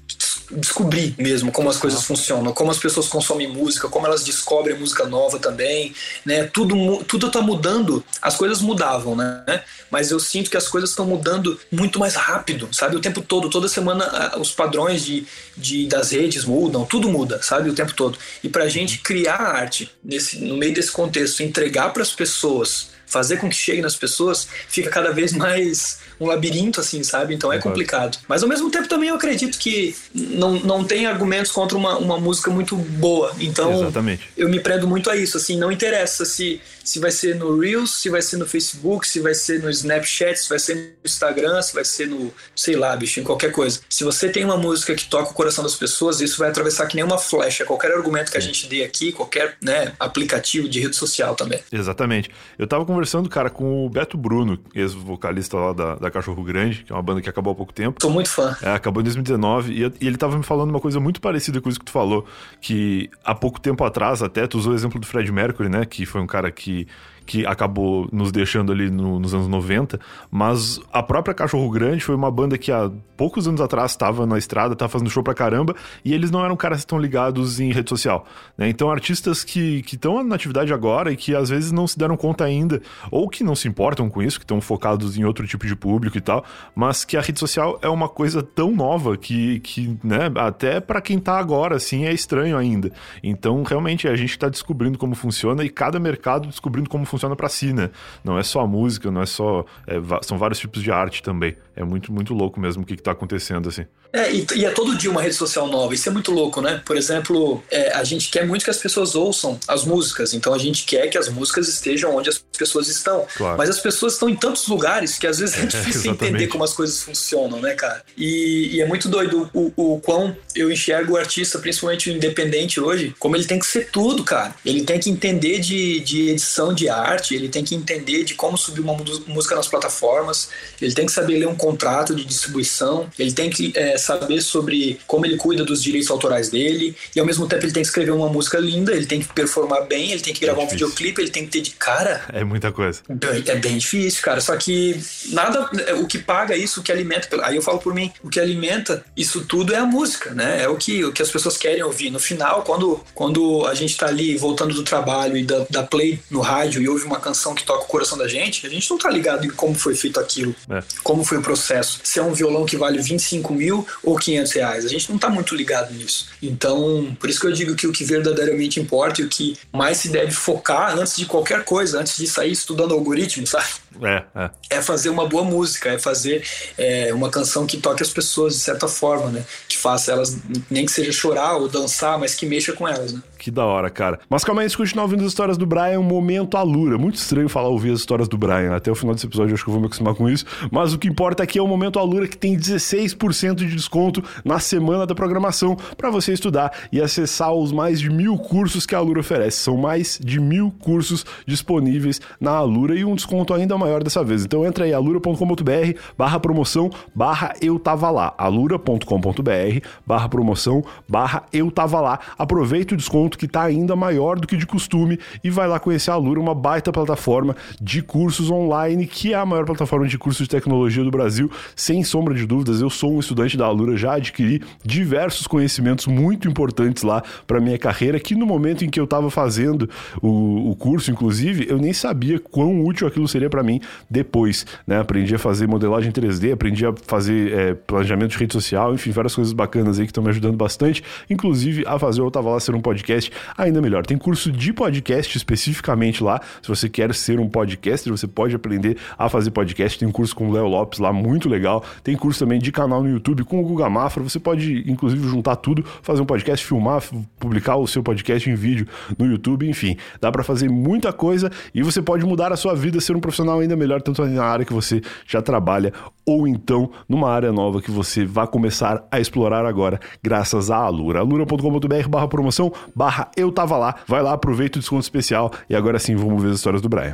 descobrir 0.50 1.14
mesmo 1.18 1.52
como 1.52 1.68
as 1.68 1.76
coisas 1.76 2.02
funcionam, 2.04 2.52
como 2.52 2.70
as 2.70 2.78
pessoas 2.78 3.08
consomem 3.08 3.48
música, 3.48 3.88
como 3.88 4.06
elas 4.06 4.24
descobrem 4.24 4.78
música 4.78 5.06
nova 5.06 5.38
também, 5.38 5.94
né? 6.24 6.44
Tudo 6.44 7.04
tudo 7.04 7.30
tá 7.30 7.40
mudando. 7.40 8.04
As 8.20 8.36
coisas 8.36 8.60
mudavam, 8.60 9.14
né? 9.14 9.62
Mas 9.90 10.10
eu 10.10 10.18
sinto 10.18 10.50
que 10.50 10.56
as 10.56 10.68
coisas 10.68 10.90
estão 10.90 11.06
mudando 11.06 11.58
muito 11.70 11.98
mais 11.98 12.14
rápido, 12.14 12.68
sabe? 12.72 12.96
O 12.96 13.00
tempo 13.00 13.20
todo, 13.22 13.48
toda 13.48 13.68
semana 13.68 14.36
os 14.38 14.50
padrões 14.50 15.04
de, 15.04 15.26
de 15.56 15.86
das 15.86 16.10
redes 16.10 16.44
mudam, 16.44 16.84
tudo 16.84 17.08
muda, 17.08 17.42
sabe? 17.42 17.70
O 17.70 17.74
tempo 17.74 17.94
todo. 17.94 18.18
E 18.42 18.48
pra 18.48 18.68
gente 18.68 18.98
criar 18.98 19.40
arte 19.40 19.90
nesse 20.02 20.38
no 20.38 20.56
meio 20.56 20.74
desse 20.74 20.90
contexto, 20.90 21.42
entregar 21.42 21.92
para 21.92 22.02
as 22.02 22.12
pessoas 22.12 22.90
fazer 23.10 23.38
com 23.38 23.48
que 23.48 23.56
chegue 23.56 23.82
nas 23.82 23.96
pessoas, 23.96 24.46
fica 24.68 24.88
cada 24.88 25.10
vez 25.10 25.32
mais 25.34 25.98
um 26.20 26.26
labirinto, 26.26 26.80
assim, 26.80 27.02
sabe? 27.02 27.34
Então 27.34 27.52
é 27.52 27.58
complicado. 27.58 28.18
Mas 28.28 28.42
ao 28.42 28.48
mesmo 28.48 28.70
tempo 28.70 28.86
também 28.86 29.08
eu 29.08 29.14
acredito 29.14 29.58
que 29.58 29.96
não, 30.14 30.60
não 30.60 30.84
tem 30.84 31.06
argumentos 31.06 31.50
contra 31.50 31.76
uma, 31.76 31.96
uma 31.96 32.18
música 32.18 32.50
muito 32.50 32.76
boa. 32.76 33.32
Então 33.40 33.72
Exatamente. 33.80 34.28
eu 34.36 34.48
me 34.48 34.60
prendo 34.60 34.86
muito 34.86 35.10
a 35.10 35.16
isso, 35.16 35.36
assim, 35.36 35.56
não 35.56 35.72
interessa 35.72 36.24
se 36.24 36.60
se 36.90 36.98
vai 36.98 37.12
ser 37.12 37.36
no 37.36 37.56
Reels, 37.58 37.92
se 37.92 38.08
vai 38.08 38.20
ser 38.20 38.36
no 38.36 38.46
Facebook, 38.46 39.06
se 39.06 39.20
vai 39.20 39.32
ser 39.32 39.62
no 39.62 39.70
Snapchat, 39.70 40.36
se 40.36 40.48
vai 40.48 40.58
ser 40.58 40.74
no 40.74 40.90
Instagram, 41.04 41.62
se 41.62 41.72
vai 41.72 41.84
ser 41.84 42.08
no, 42.08 42.32
sei 42.54 42.74
lá, 42.74 42.96
bicho, 42.96 43.20
em 43.20 43.22
qualquer 43.22 43.52
coisa. 43.52 43.80
Se 43.88 44.02
você 44.02 44.28
tem 44.28 44.44
uma 44.44 44.56
música 44.56 44.94
que 44.94 45.08
toca 45.08 45.30
o 45.30 45.34
coração 45.34 45.62
das 45.62 45.76
pessoas, 45.76 46.20
isso 46.20 46.38
vai 46.38 46.48
atravessar 46.48 46.86
que 46.86 46.96
nem 46.96 47.04
uma 47.04 47.18
flecha, 47.18 47.64
qualquer 47.64 47.92
argumento 47.92 48.32
que 48.32 48.38
a 48.38 48.40
gente 48.40 48.66
dê 48.66 48.82
aqui, 48.82 49.12
qualquer 49.12 49.56
né, 49.62 49.92
aplicativo 50.00 50.68
de 50.68 50.80
rede 50.80 50.96
social 50.96 51.36
também. 51.36 51.60
Exatamente. 51.70 52.30
Eu 52.58 52.66
tava 52.66 52.84
conversando, 52.84 53.28
cara, 53.28 53.50
com 53.50 53.86
o 53.86 53.88
Beto 53.88 54.16
Bruno, 54.16 54.58
ex-vocalista 54.74 55.56
lá 55.56 55.72
da, 55.72 55.94
da 55.94 56.09
Cachorro 56.10 56.42
Grande, 56.42 56.84
que 56.84 56.92
é 56.92 56.94
uma 56.94 57.02
banda 57.02 57.20
que 57.20 57.28
acabou 57.28 57.52
há 57.52 57.56
pouco 57.56 57.72
tempo. 57.72 57.98
Tô 57.98 58.10
muito 58.10 58.30
fã. 58.30 58.56
É, 58.62 58.72
acabou 58.72 59.00
em 59.00 59.04
2019, 59.04 59.72
e, 59.72 59.82
e 60.00 60.06
ele 60.06 60.16
tava 60.16 60.36
me 60.36 60.42
falando 60.42 60.70
uma 60.70 60.80
coisa 60.80 61.00
muito 61.00 61.20
parecida 61.20 61.60
com 61.60 61.68
isso 61.68 61.78
que 61.78 61.84
tu 61.84 61.92
falou, 61.92 62.26
que 62.60 63.10
há 63.24 63.34
pouco 63.34 63.60
tempo 63.60 63.84
atrás, 63.84 64.22
até, 64.22 64.46
tu 64.46 64.58
usou 64.58 64.72
o 64.72 64.76
exemplo 64.76 65.00
do 65.00 65.06
Fred 65.06 65.30
Mercury, 65.30 65.68
né, 65.68 65.84
que 65.84 66.04
foi 66.06 66.20
um 66.20 66.26
cara 66.26 66.50
que 66.50 66.86
que 67.26 67.46
acabou 67.46 68.08
nos 68.12 68.32
deixando 68.32 68.72
ali 68.72 68.90
no, 68.90 69.18
nos 69.18 69.34
anos 69.34 69.48
90, 69.48 70.00
mas 70.30 70.80
a 70.92 71.02
própria 71.02 71.34
Cachorro 71.34 71.70
Grande 71.70 72.02
foi 72.02 72.14
uma 72.14 72.30
banda 72.30 72.58
que 72.58 72.72
há 72.72 72.90
poucos 73.16 73.46
anos 73.46 73.60
atrás 73.60 73.90
estava 73.90 74.26
na 74.26 74.38
estrada, 74.38 74.72
estava 74.72 74.90
fazendo 74.90 75.10
show 75.10 75.22
pra 75.22 75.34
caramba, 75.34 75.76
e 76.04 76.14
eles 76.14 76.30
não 76.30 76.44
eram 76.44 76.56
caras 76.56 76.84
tão 76.84 76.98
ligados 76.98 77.60
em 77.60 77.70
rede 77.70 77.90
social. 77.90 78.26
Né? 78.56 78.68
Então, 78.68 78.90
artistas 78.90 79.44
que 79.44 79.84
estão 79.92 80.24
na 80.24 80.34
atividade 80.34 80.72
agora 80.72 81.12
e 81.12 81.16
que 81.16 81.34
às 81.34 81.50
vezes 81.50 81.70
não 81.70 81.86
se 81.86 81.98
deram 81.98 82.16
conta 82.16 82.44
ainda, 82.44 82.80
ou 83.10 83.28
que 83.28 83.44
não 83.44 83.54
se 83.54 83.68
importam 83.68 84.08
com 84.08 84.22
isso, 84.22 84.38
que 84.38 84.44
estão 84.44 84.60
focados 84.60 85.18
em 85.18 85.24
outro 85.24 85.46
tipo 85.46 85.66
de 85.66 85.76
público 85.76 86.16
e 86.16 86.20
tal, 86.20 86.44
mas 86.74 87.04
que 87.04 87.16
a 87.16 87.20
rede 87.20 87.38
social 87.38 87.78
é 87.82 87.88
uma 87.88 88.08
coisa 88.08 88.42
tão 88.42 88.74
nova 88.74 89.16
que, 89.16 89.60
que 89.60 89.98
né, 90.02 90.30
até 90.36 90.80
para 90.80 91.00
quem 91.00 91.18
tá 91.18 91.38
agora, 91.38 91.76
assim, 91.76 92.06
é 92.06 92.12
estranho 92.12 92.56
ainda. 92.56 92.90
Então, 93.22 93.62
realmente, 93.62 94.08
a 94.08 94.16
gente 94.16 94.30
está 94.30 94.48
descobrindo 94.48 94.96
como 94.96 95.14
funciona 95.14 95.62
e 95.62 95.68
cada 95.68 96.00
mercado 96.00 96.48
descobrindo 96.48 96.88
como 96.88 97.04
funciona 97.10 97.36
para 97.36 97.48
si, 97.48 97.72
né? 97.72 97.90
Não 98.24 98.38
é 98.38 98.42
só 98.42 98.60
a 98.60 98.66
música, 98.66 99.10
não 99.10 99.22
é 99.22 99.26
só. 99.26 99.64
É, 99.86 99.94
são 100.22 100.38
vários 100.38 100.58
tipos 100.58 100.82
de 100.82 100.90
arte 100.90 101.22
também. 101.22 101.56
É 101.74 101.84
muito, 101.84 102.12
muito 102.12 102.34
louco 102.34 102.60
mesmo 102.60 102.82
o 102.82 102.86
que, 102.86 102.94
está 102.94 103.12
acontecendo, 103.12 103.68
assim. 103.68 103.86
É, 104.12 104.32
e, 104.32 104.46
e, 104.56 104.64
é 104.64 104.70
todo 104.70 104.96
dia 104.96 105.10
uma 105.10 105.22
rede 105.22 105.34
social 105.34 105.68
nova. 105.68 105.94
Isso 105.94 106.08
é 106.08 106.12
muito 106.12 106.32
louco, 106.32 106.60
né? 106.60 106.82
Por 106.84 106.96
exemplo, 106.96 107.62
é, 107.70 107.92
a 107.92 108.02
gente 108.02 108.28
quer 108.28 108.46
muito 108.46 108.64
que 108.64 108.70
as 108.70 108.76
pessoas 108.76 109.14
ouçam 109.14 109.58
as 109.68 109.84
músicas. 109.84 110.34
Então 110.34 110.52
a 110.52 110.58
gente 110.58 110.84
quer 110.84 111.08
que 111.08 111.16
as 111.16 111.28
músicas 111.28 111.68
estejam 111.68 112.14
onde 112.14 112.28
as 112.28 112.38
pessoas 112.38 112.88
estão. 112.88 113.26
Claro. 113.36 113.56
Mas 113.56 113.70
as 113.70 113.78
pessoas 113.78 114.14
estão 114.14 114.28
em 114.28 114.36
tantos 114.36 114.66
lugares 114.66 115.16
que 115.16 115.26
às 115.26 115.38
vezes 115.38 115.56
é, 115.56 115.62
é 115.62 115.66
difícil 115.66 116.12
entender 116.12 116.48
como 116.48 116.64
as 116.64 116.72
coisas 116.72 117.02
funcionam, 117.02 117.60
né, 117.60 117.74
cara? 117.74 118.02
E, 118.16 118.70
e 118.72 118.80
é 118.80 118.86
muito 118.86 119.08
doido 119.08 119.48
o, 119.54 119.72
o, 119.76 119.94
o, 119.94 120.00
quão 120.00 120.36
eu 120.54 120.70
enxergo 120.70 121.14
o 121.14 121.16
artista, 121.16 121.58
principalmente 121.58 122.10
o 122.10 122.12
independente 122.12 122.80
hoje, 122.80 123.14
como 123.18 123.36
ele 123.36 123.44
tem 123.44 123.58
que 123.58 123.66
ser 123.66 123.90
tudo, 123.90 124.24
cara. 124.24 124.54
Ele 124.64 124.82
tem 124.82 124.98
que 124.98 125.08
entender 125.08 125.60
de, 125.60 126.00
de 126.00 126.30
edição 126.30 126.74
de 126.74 126.88
arte, 126.88 126.99
ele 127.30 127.48
tem 127.48 127.64
que 127.64 127.74
entender 127.74 128.24
de 128.24 128.34
como 128.34 128.56
subir 128.56 128.80
uma 128.80 128.96
música 129.26 129.54
nas 129.54 129.68
plataformas, 129.68 130.48
ele 130.80 130.92
tem 130.92 131.06
que 131.06 131.12
saber 131.12 131.38
ler 131.38 131.48
um 131.48 131.54
contrato 131.54 132.14
de 132.14 132.24
distribuição, 132.24 133.08
ele 133.18 133.32
tem 133.32 133.50
que 133.50 133.72
é, 133.74 133.96
saber 133.96 134.40
sobre 134.40 134.98
como 135.06 135.26
ele 135.26 135.36
cuida 135.36 135.64
dos 135.64 135.82
direitos 135.82 136.10
autorais 136.10 136.50
dele, 136.50 136.96
e 137.14 137.20
ao 137.20 137.26
mesmo 137.26 137.46
tempo 137.46 137.64
ele 137.64 137.72
tem 137.72 137.82
que 137.82 137.88
escrever 137.88 138.12
uma 138.12 138.28
música 138.28 138.58
linda, 138.58 138.92
ele 138.92 139.06
tem 139.06 139.20
que 139.20 139.32
performar 139.32 139.86
bem, 139.86 140.12
ele 140.12 140.20
tem 140.20 140.34
que 140.34 140.40
gravar 140.40 140.62
é 140.62 140.64
um 140.64 140.68
videoclipe, 140.68 141.20
ele 141.20 141.30
tem 141.30 141.44
que 141.44 141.50
ter 141.50 141.60
de 141.60 141.70
cara. 141.72 142.24
É 142.32 142.44
muita 142.44 142.72
coisa. 142.72 143.00
É 143.46 143.56
bem 143.56 143.78
difícil, 143.78 144.22
cara. 144.22 144.40
Só 144.40 144.56
que 144.56 145.00
nada, 145.30 145.68
o 146.00 146.06
que 146.06 146.18
paga 146.18 146.56
isso, 146.56 146.80
o 146.80 146.82
que 146.82 146.92
alimenta, 146.92 147.28
aí 147.44 147.56
eu 147.56 147.62
falo 147.62 147.78
por 147.78 147.94
mim, 147.94 148.12
o 148.22 148.28
que 148.28 148.40
alimenta 148.40 149.04
isso 149.16 149.44
tudo 149.44 149.74
é 149.74 149.78
a 149.78 149.84
música, 149.84 150.32
né? 150.34 150.62
É 150.62 150.68
o 150.68 150.76
que, 150.76 151.04
o 151.04 151.12
que 151.12 151.22
as 151.22 151.30
pessoas 151.30 151.56
querem 151.56 151.82
ouvir. 151.82 152.10
No 152.10 152.18
final, 152.18 152.62
quando, 152.62 153.00
quando 153.14 153.66
a 153.66 153.74
gente 153.74 153.96
tá 153.96 154.06
ali 154.06 154.36
voltando 154.36 154.74
do 154.74 154.82
trabalho 154.82 155.36
e 155.36 155.44
da, 155.44 155.66
da 155.70 155.82
play 155.82 156.20
no 156.30 156.40
rádio 156.40 156.82
e 156.82 156.88
ouve 156.90 157.04
uma 157.04 157.20
canção 157.20 157.54
que 157.54 157.64
toca 157.64 157.84
o 157.84 157.86
coração 157.86 158.18
da 158.18 158.28
gente, 158.28 158.66
a 158.66 158.70
gente 158.70 158.90
não 158.90 158.98
tá 158.98 159.08
ligado 159.10 159.46
em 159.46 159.50
como 159.50 159.74
foi 159.74 159.94
feito 159.94 160.20
aquilo, 160.20 160.54
é. 160.70 160.82
como 161.02 161.24
foi 161.24 161.38
o 161.38 161.42
processo. 161.42 162.00
Se 162.02 162.18
é 162.18 162.22
um 162.22 162.32
violão 162.32 162.66
que 162.66 162.76
vale 162.76 163.00
25 163.00 163.54
mil 163.54 163.86
ou 164.02 164.16
500 164.16 164.52
reais. 164.52 164.84
A 164.84 164.88
gente 164.88 165.08
não 165.08 165.16
está 165.16 165.28
muito 165.28 165.54
ligado 165.54 165.92
nisso. 165.94 166.28
Então, 166.42 167.16
por 167.18 167.28
isso 167.28 167.40
que 167.40 167.46
eu 167.46 167.52
digo 167.52 167.74
que 167.74 167.86
o 167.86 167.92
que 167.92 168.04
verdadeiramente 168.04 168.80
importa 168.80 169.20
e 169.20 169.24
o 169.24 169.28
que 169.28 169.56
mais 169.72 169.98
se 169.98 170.08
deve 170.08 170.32
focar 170.32 170.98
antes 170.98 171.16
de 171.16 171.26
qualquer 171.26 171.64
coisa, 171.64 172.00
antes 172.00 172.16
de 172.16 172.26
sair 172.26 172.52
estudando 172.52 172.94
algoritmo, 172.94 173.46
sabe? 173.46 173.66
É, 174.02 174.22
é. 174.34 174.50
é 174.70 174.82
fazer 174.82 175.10
uma 175.10 175.26
boa 175.26 175.44
música, 175.44 175.90
é 175.90 175.98
fazer 175.98 176.44
é, 176.78 177.12
uma 177.12 177.30
canção 177.30 177.66
que 177.66 177.76
toque 177.76 178.02
as 178.02 178.10
pessoas 178.10 178.54
de 178.54 178.60
certa 178.60 178.88
forma, 178.88 179.30
né? 179.30 179.44
Que 179.68 179.76
faça 179.76 180.12
elas, 180.12 180.36
nem 180.70 180.86
que 180.86 180.92
seja 180.92 181.12
chorar 181.12 181.56
ou 181.56 181.68
dançar, 181.68 182.18
mas 182.18 182.34
que 182.34 182.46
mexa 182.46 182.72
com 182.72 182.86
elas, 182.86 183.12
né? 183.12 183.22
Que 183.40 183.50
da 183.50 183.64
hora, 183.64 183.88
cara. 183.88 184.20
Mas 184.28 184.44
calma 184.44 184.60
aí, 184.60 184.68
se 184.68 184.76
continuar 184.76 185.04
ouvindo 185.04 185.22
as 185.22 185.28
histórias 185.28 185.56
do 185.56 185.64
Brian, 185.64 186.02
momento 186.02 186.58
Alura. 186.58 186.98
Muito 186.98 187.14
estranho 187.14 187.48
falar 187.48 187.68
ouvir 187.68 187.90
as 187.90 188.00
histórias 188.00 188.28
do 188.28 188.36
Brian. 188.36 188.76
Até 188.76 188.92
o 188.92 188.94
final 188.94 189.14
desse 189.14 189.26
episódio 189.26 189.52
eu 189.52 189.54
acho 189.54 189.64
que 189.64 189.70
eu 189.70 189.72
vou 189.72 189.80
me 189.80 189.86
acostumar 189.86 190.14
com 190.14 190.28
isso. 190.28 190.44
Mas 190.70 190.92
o 190.92 190.98
que 190.98 191.08
importa 191.08 191.42
aqui 191.42 191.58
é 191.58 191.62
o 191.62 191.66
momento 191.66 191.98
Alura 191.98 192.28
que 192.28 192.36
tem 192.36 192.54
16% 192.54 193.54
de 193.54 193.74
desconto 193.74 194.22
na 194.44 194.58
semana 194.58 195.06
da 195.06 195.14
programação 195.14 195.74
para 195.96 196.10
você 196.10 196.34
estudar 196.34 196.70
e 196.92 197.00
acessar 197.00 197.50
os 197.54 197.72
mais 197.72 197.98
de 197.98 198.10
mil 198.10 198.36
cursos 198.36 198.84
que 198.84 198.94
a 198.94 198.98
Alura 198.98 199.20
oferece. 199.20 199.56
São 199.56 199.78
mais 199.78 200.20
de 200.22 200.38
mil 200.38 200.70
cursos 200.78 201.24
disponíveis 201.46 202.20
na 202.38 202.50
Alura 202.50 202.94
e 202.94 203.06
um 203.06 203.14
desconto 203.14 203.54
ainda 203.54 203.78
maior 203.78 204.04
dessa 204.04 204.22
vez. 204.22 204.44
Então 204.44 204.66
entra 204.66 204.84
aí 204.84 204.92
alura.com.br 204.92 205.98
barra 206.18 206.38
promoção 206.38 206.90
barra 207.14 207.54
eu 207.62 207.78
tava 207.78 208.10
lá. 208.10 208.34
alura.com.br 208.36 209.86
barra 210.06 210.28
promoção 210.28 210.84
barra 211.08 211.44
eu 211.54 211.70
tava 211.70 212.02
lá. 212.02 212.20
Aproveita 212.36 212.92
o 212.92 212.98
desconto 212.98 213.29
que 213.38 213.48
tá 213.48 213.62
ainda 213.62 213.94
maior 213.96 214.38
do 214.38 214.46
que 214.46 214.56
de 214.56 214.66
costume 214.66 215.18
e 215.42 215.50
vai 215.50 215.68
lá 215.68 215.78
conhecer 215.78 216.10
a 216.10 216.14
Alura, 216.14 216.40
uma 216.40 216.54
baita 216.54 216.92
plataforma 216.92 217.56
de 217.80 218.02
cursos 218.02 218.50
online 218.50 219.06
que 219.06 219.32
é 219.32 219.36
a 219.36 219.46
maior 219.46 219.64
plataforma 219.64 220.06
de 220.06 220.18
cursos 220.18 220.46
de 220.46 220.50
tecnologia 220.50 221.02
do 221.02 221.10
Brasil, 221.10 221.50
sem 221.74 222.02
sombra 222.02 222.34
de 222.34 222.46
dúvidas. 222.46 222.80
Eu 222.80 222.90
sou 222.90 223.14
um 223.14 223.20
estudante 223.20 223.56
da 223.56 223.66
Alura, 223.66 223.96
já 223.96 224.14
adquiri 224.14 224.62
diversos 224.84 225.46
conhecimentos 225.46 226.06
muito 226.06 226.48
importantes 226.48 227.02
lá 227.02 227.22
para 227.46 227.60
minha 227.60 227.78
carreira, 227.78 228.18
que 228.20 228.34
no 228.34 228.46
momento 228.46 228.84
em 228.84 228.88
que 228.88 229.00
eu 229.00 229.04
estava 229.04 229.30
fazendo 229.30 229.88
o, 230.22 230.70
o, 230.70 230.76
curso, 230.76 231.10
inclusive, 231.10 231.66
eu 231.68 231.78
nem 231.78 231.92
sabia 231.92 232.38
quão 232.38 232.84
útil 232.84 233.06
aquilo 233.06 233.26
seria 233.26 233.50
para 233.50 233.62
mim 233.62 233.80
depois, 234.08 234.64
né? 234.86 235.00
Aprendi 235.00 235.34
a 235.34 235.38
fazer 235.38 235.66
modelagem 235.66 236.12
3D, 236.12 236.52
aprendi 236.52 236.86
a 236.86 236.94
fazer 237.06 237.52
é, 237.52 237.74
planejamento 237.74 238.30
de 238.30 238.38
rede 238.38 238.52
social, 238.52 238.94
enfim, 238.94 239.10
várias 239.10 239.34
coisas 239.34 239.52
bacanas 239.52 239.98
aí 239.98 240.04
que 240.04 240.10
estão 240.10 240.22
me 240.22 240.30
ajudando 240.30 240.56
bastante, 240.56 241.02
inclusive 241.28 241.84
a 241.86 241.98
fazer 241.98 242.22
o 242.22 242.30
Tava 242.30 242.50
Lá 242.50 242.60
ser 242.60 242.74
um 242.74 242.80
podcast 242.80 243.19
ainda 243.56 243.80
melhor. 243.82 244.06
Tem 244.06 244.16
curso 244.16 244.52
de 244.52 244.72
podcast 244.72 245.36
especificamente 245.36 246.22
lá, 246.22 246.40
se 246.62 246.68
você 246.68 246.88
quer 246.88 247.12
ser 247.14 247.40
um 247.40 247.48
podcaster, 247.48 248.12
você 248.12 248.26
pode 248.26 248.54
aprender 248.54 248.96
a 249.18 249.28
fazer 249.28 249.50
podcast, 249.50 249.98
tem 249.98 250.06
um 250.06 250.12
curso 250.12 250.34
com 250.36 250.48
o 250.48 250.52
Léo 250.52 250.68
Lopes 250.68 250.98
lá, 250.98 251.12
muito 251.12 251.48
legal, 251.48 251.82
tem 252.04 252.16
curso 252.16 252.38
também 252.38 252.58
de 252.58 252.70
canal 252.70 253.02
no 253.02 253.10
YouTube 253.10 253.44
com 253.44 253.60
o 253.60 253.64
Guga 253.64 253.88
Mafra, 253.90 254.22
você 254.22 254.38
pode 254.38 254.90
inclusive 254.90 255.26
juntar 255.28 255.56
tudo, 255.56 255.84
fazer 256.02 256.22
um 256.22 256.26
podcast, 256.26 256.64
filmar, 256.64 257.02
publicar 257.38 257.76
o 257.76 257.86
seu 257.86 258.02
podcast 258.02 258.48
em 258.48 258.54
vídeo 258.54 258.86
no 259.18 259.26
YouTube, 259.26 259.68
enfim, 259.68 259.96
dá 260.20 260.30
para 260.30 260.42
fazer 260.42 260.68
muita 260.68 261.12
coisa 261.12 261.50
e 261.74 261.82
você 261.82 262.00
pode 262.00 262.24
mudar 262.24 262.52
a 262.52 262.56
sua 262.56 262.74
vida, 262.74 263.00
ser 263.00 263.16
um 263.16 263.20
profissional 263.20 263.60
ainda 263.60 263.76
melhor, 263.76 264.00
tanto 264.02 264.24
na 264.24 264.44
área 264.44 264.64
que 264.64 264.72
você 264.72 265.00
já 265.26 265.42
trabalha 265.42 265.92
ou 266.26 266.46
então 266.46 266.90
numa 267.08 267.28
área 267.30 267.52
nova 267.52 267.82
que 267.82 267.90
você 267.90 268.24
vai 268.24 268.46
começar 268.46 269.04
a 269.10 269.18
explorar 269.18 269.64
agora, 269.64 269.98
graças 270.22 270.70
à 270.70 270.76
Alura. 270.76 271.20
alura.com.br 271.20 272.08
barra 272.08 272.28
promoção, 272.28 272.72
barra 273.10 273.28
eu 273.36 273.50
tava 273.50 273.76
lá. 273.76 273.96
Vai 274.06 274.22
lá, 274.22 274.32
aproveita 274.32 274.78
o 274.78 274.80
desconto 274.80 275.02
especial 275.02 275.50
e 275.68 275.74
agora 275.74 275.98
sim 275.98 276.14
vamos 276.14 276.40
ver 276.40 276.50
as 276.50 276.56
histórias 276.56 276.80
do 276.80 276.88
Brian. 276.88 277.12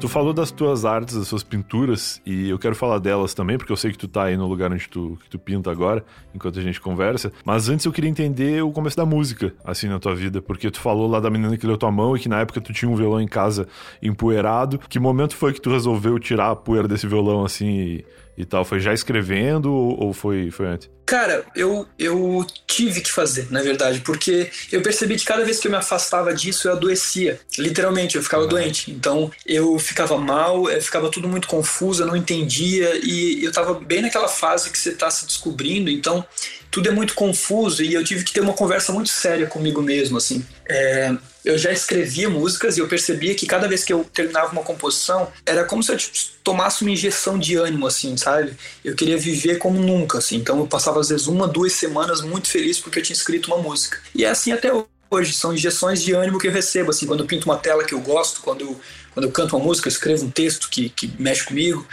Tu 0.00 0.08
falou 0.08 0.32
das 0.32 0.50
tuas 0.50 0.84
artes, 0.84 1.14
das 1.14 1.28
suas 1.28 1.44
pinturas, 1.44 2.20
e 2.26 2.50
eu 2.50 2.58
quero 2.58 2.74
falar 2.74 2.98
delas 2.98 3.34
também, 3.34 3.56
porque 3.56 3.70
eu 3.70 3.76
sei 3.76 3.92
que 3.92 3.98
tu 3.98 4.08
tá 4.08 4.24
aí 4.24 4.36
no 4.36 4.48
lugar 4.48 4.72
onde 4.72 4.88
tu, 4.88 5.16
que 5.22 5.30
tu 5.30 5.38
pinta 5.38 5.70
agora, 5.70 6.04
enquanto 6.34 6.58
a 6.58 6.62
gente 6.62 6.80
conversa. 6.80 7.30
Mas 7.44 7.68
antes 7.68 7.86
eu 7.86 7.92
queria 7.92 8.10
entender 8.10 8.64
o 8.64 8.72
começo 8.72 8.96
da 8.96 9.06
música, 9.06 9.54
assim, 9.64 9.86
na 9.86 10.00
tua 10.00 10.12
vida, 10.12 10.42
porque 10.42 10.68
tu 10.72 10.80
falou 10.80 11.08
lá 11.08 11.20
da 11.20 11.30
menina 11.30 11.56
que 11.56 11.64
leu 11.64 11.78
tua 11.78 11.92
mão 11.92 12.16
e 12.16 12.18
que 12.18 12.28
na 12.28 12.40
época 12.40 12.60
tu 12.60 12.72
tinha 12.72 12.90
um 12.90 12.96
violão 12.96 13.20
em 13.20 13.28
casa 13.28 13.68
empoeirado. 14.02 14.80
Que 14.88 14.98
momento 14.98 15.36
foi 15.36 15.52
que 15.52 15.60
tu 15.60 15.70
resolveu 15.70 16.18
tirar 16.18 16.50
a 16.50 16.56
poeira 16.56 16.88
desse 16.88 17.06
violão, 17.06 17.44
assim, 17.44 17.68
e 17.68 18.04
e 18.36 18.44
tal? 18.44 18.64
Foi 18.64 18.80
já 18.80 18.92
escrevendo 18.92 19.72
ou 19.72 20.12
foi, 20.12 20.50
foi 20.50 20.66
antes? 20.66 20.90
Cara, 21.04 21.44
eu, 21.54 21.86
eu 21.98 22.46
tive 22.66 23.00
que 23.00 23.12
fazer, 23.12 23.48
na 23.50 23.60
verdade, 23.60 24.00
porque 24.00 24.50
eu 24.70 24.80
percebi 24.80 25.16
que 25.16 25.24
cada 25.24 25.44
vez 25.44 25.58
que 25.58 25.66
eu 25.66 25.70
me 25.70 25.76
afastava 25.76 26.32
disso, 26.32 26.68
eu 26.68 26.72
adoecia. 26.72 27.38
Literalmente, 27.58 28.16
eu 28.16 28.22
ficava 28.22 28.44
uhum. 28.44 28.48
doente. 28.48 28.90
Então, 28.90 29.30
eu 29.44 29.78
ficava 29.78 30.16
mal, 30.16 30.70
eu 30.70 30.80
ficava 30.80 31.10
tudo 31.10 31.28
muito 31.28 31.48
confuso, 31.48 32.02
eu 32.02 32.06
não 32.06 32.16
entendia, 32.16 32.98
e 33.04 33.44
eu 33.44 33.52
tava 33.52 33.74
bem 33.74 34.00
naquela 34.00 34.28
fase 34.28 34.70
que 34.70 34.78
você 34.78 34.92
tá 34.92 35.10
se 35.10 35.26
descobrindo, 35.26 35.90
então 35.90 36.24
tudo 36.72 36.88
é 36.88 36.90
muito 36.90 37.14
confuso, 37.14 37.84
e 37.84 37.92
eu 37.92 38.02
tive 38.02 38.24
que 38.24 38.32
ter 38.32 38.40
uma 38.40 38.54
conversa 38.54 38.92
muito 38.92 39.10
séria 39.10 39.46
comigo 39.46 39.82
mesmo, 39.82 40.16
assim. 40.16 40.44
É, 40.66 41.14
eu 41.44 41.58
já 41.58 41.70
escrevia 41.70 42.30
músicas 42.30 42.78
e 42.78 42.80
eu 42.80 42.88
percebia 42.88 43.34
que 43.34 43.46
cada 43.46 43.68
vez 43.68 43.84
que 43.84 43.92
eu 43.92 44.04
terminava 44.04 44.50
uma 44.52 44.62
composição, 44.62 45.30
era 45.44 45.64
como 45.64 45.82
se 45.82 45.92
eu 45.92 45.98
tipo, 45.98 46.14
tomasse 46.42 46.80
uma 46.80 46.90
injeção 46.90 47.38
de 47.38 47.56
ânimo, 47.56 47.86
assim, 47.86 48.16
sabe? 48.16 48.56
Eu 48.82 48.96
queria 48.96 49.18
viver 49.18 49.58
como 49.58 49.78
nunca, 49.78 50.16
assim. 50.16 50.36
Então 50.36 50.58
eu 50.60 50.66
passava 50.66 50.98
às 50.98 51.10
vezes 51.10 51.26
uma, 51.26 51.46
duas 51.46 51.74
semanas 51.74 52.22
muito 52.22 52.48
feliz 52.48 52.80
porque 52.80 53.00
eu 53.00 53.02
tinha 53.02 53.14
escrito 53.14 53.52
uma 53.52 53.58
música. 53.58 53.98
E 54.14 54.24
é 54.24 54.30
assim 54.30 54.50
até 54.50 54.72
hoje. 55.10 55.34
São 55.34 55.52
injeções 55.52 56.02
de 56.02 56.12
ânimo 56.14 56.38
que 56.38 56.48
eu 56.48 56.52
recebo, 56.52 56.90
assim, 56.90 57.06
quando 57.06 57.20
eu 57.20 57.26
pinto 57.26 57.44
uma 57.44 57.58
tela 57.58 57.84
que 57.84 57.92
eu 57.92 58.00
gosto, 58.00 58.40
quando 58.40 58.62
eu, 58.62 58.80
quando 59.12 59.26
eu 59.26 59.30
canto 59.30 59.54
uma 59.54 59.64
música, 59.64 59.88
eu 59.88 59.92
escrevo 59.92 60.24
um 60.24 60.30
texto 60.30 60.70
que, 60.70 60.88
que 60.88 61.12
mexe 61.18 61.44
comigo. 61.44 61.86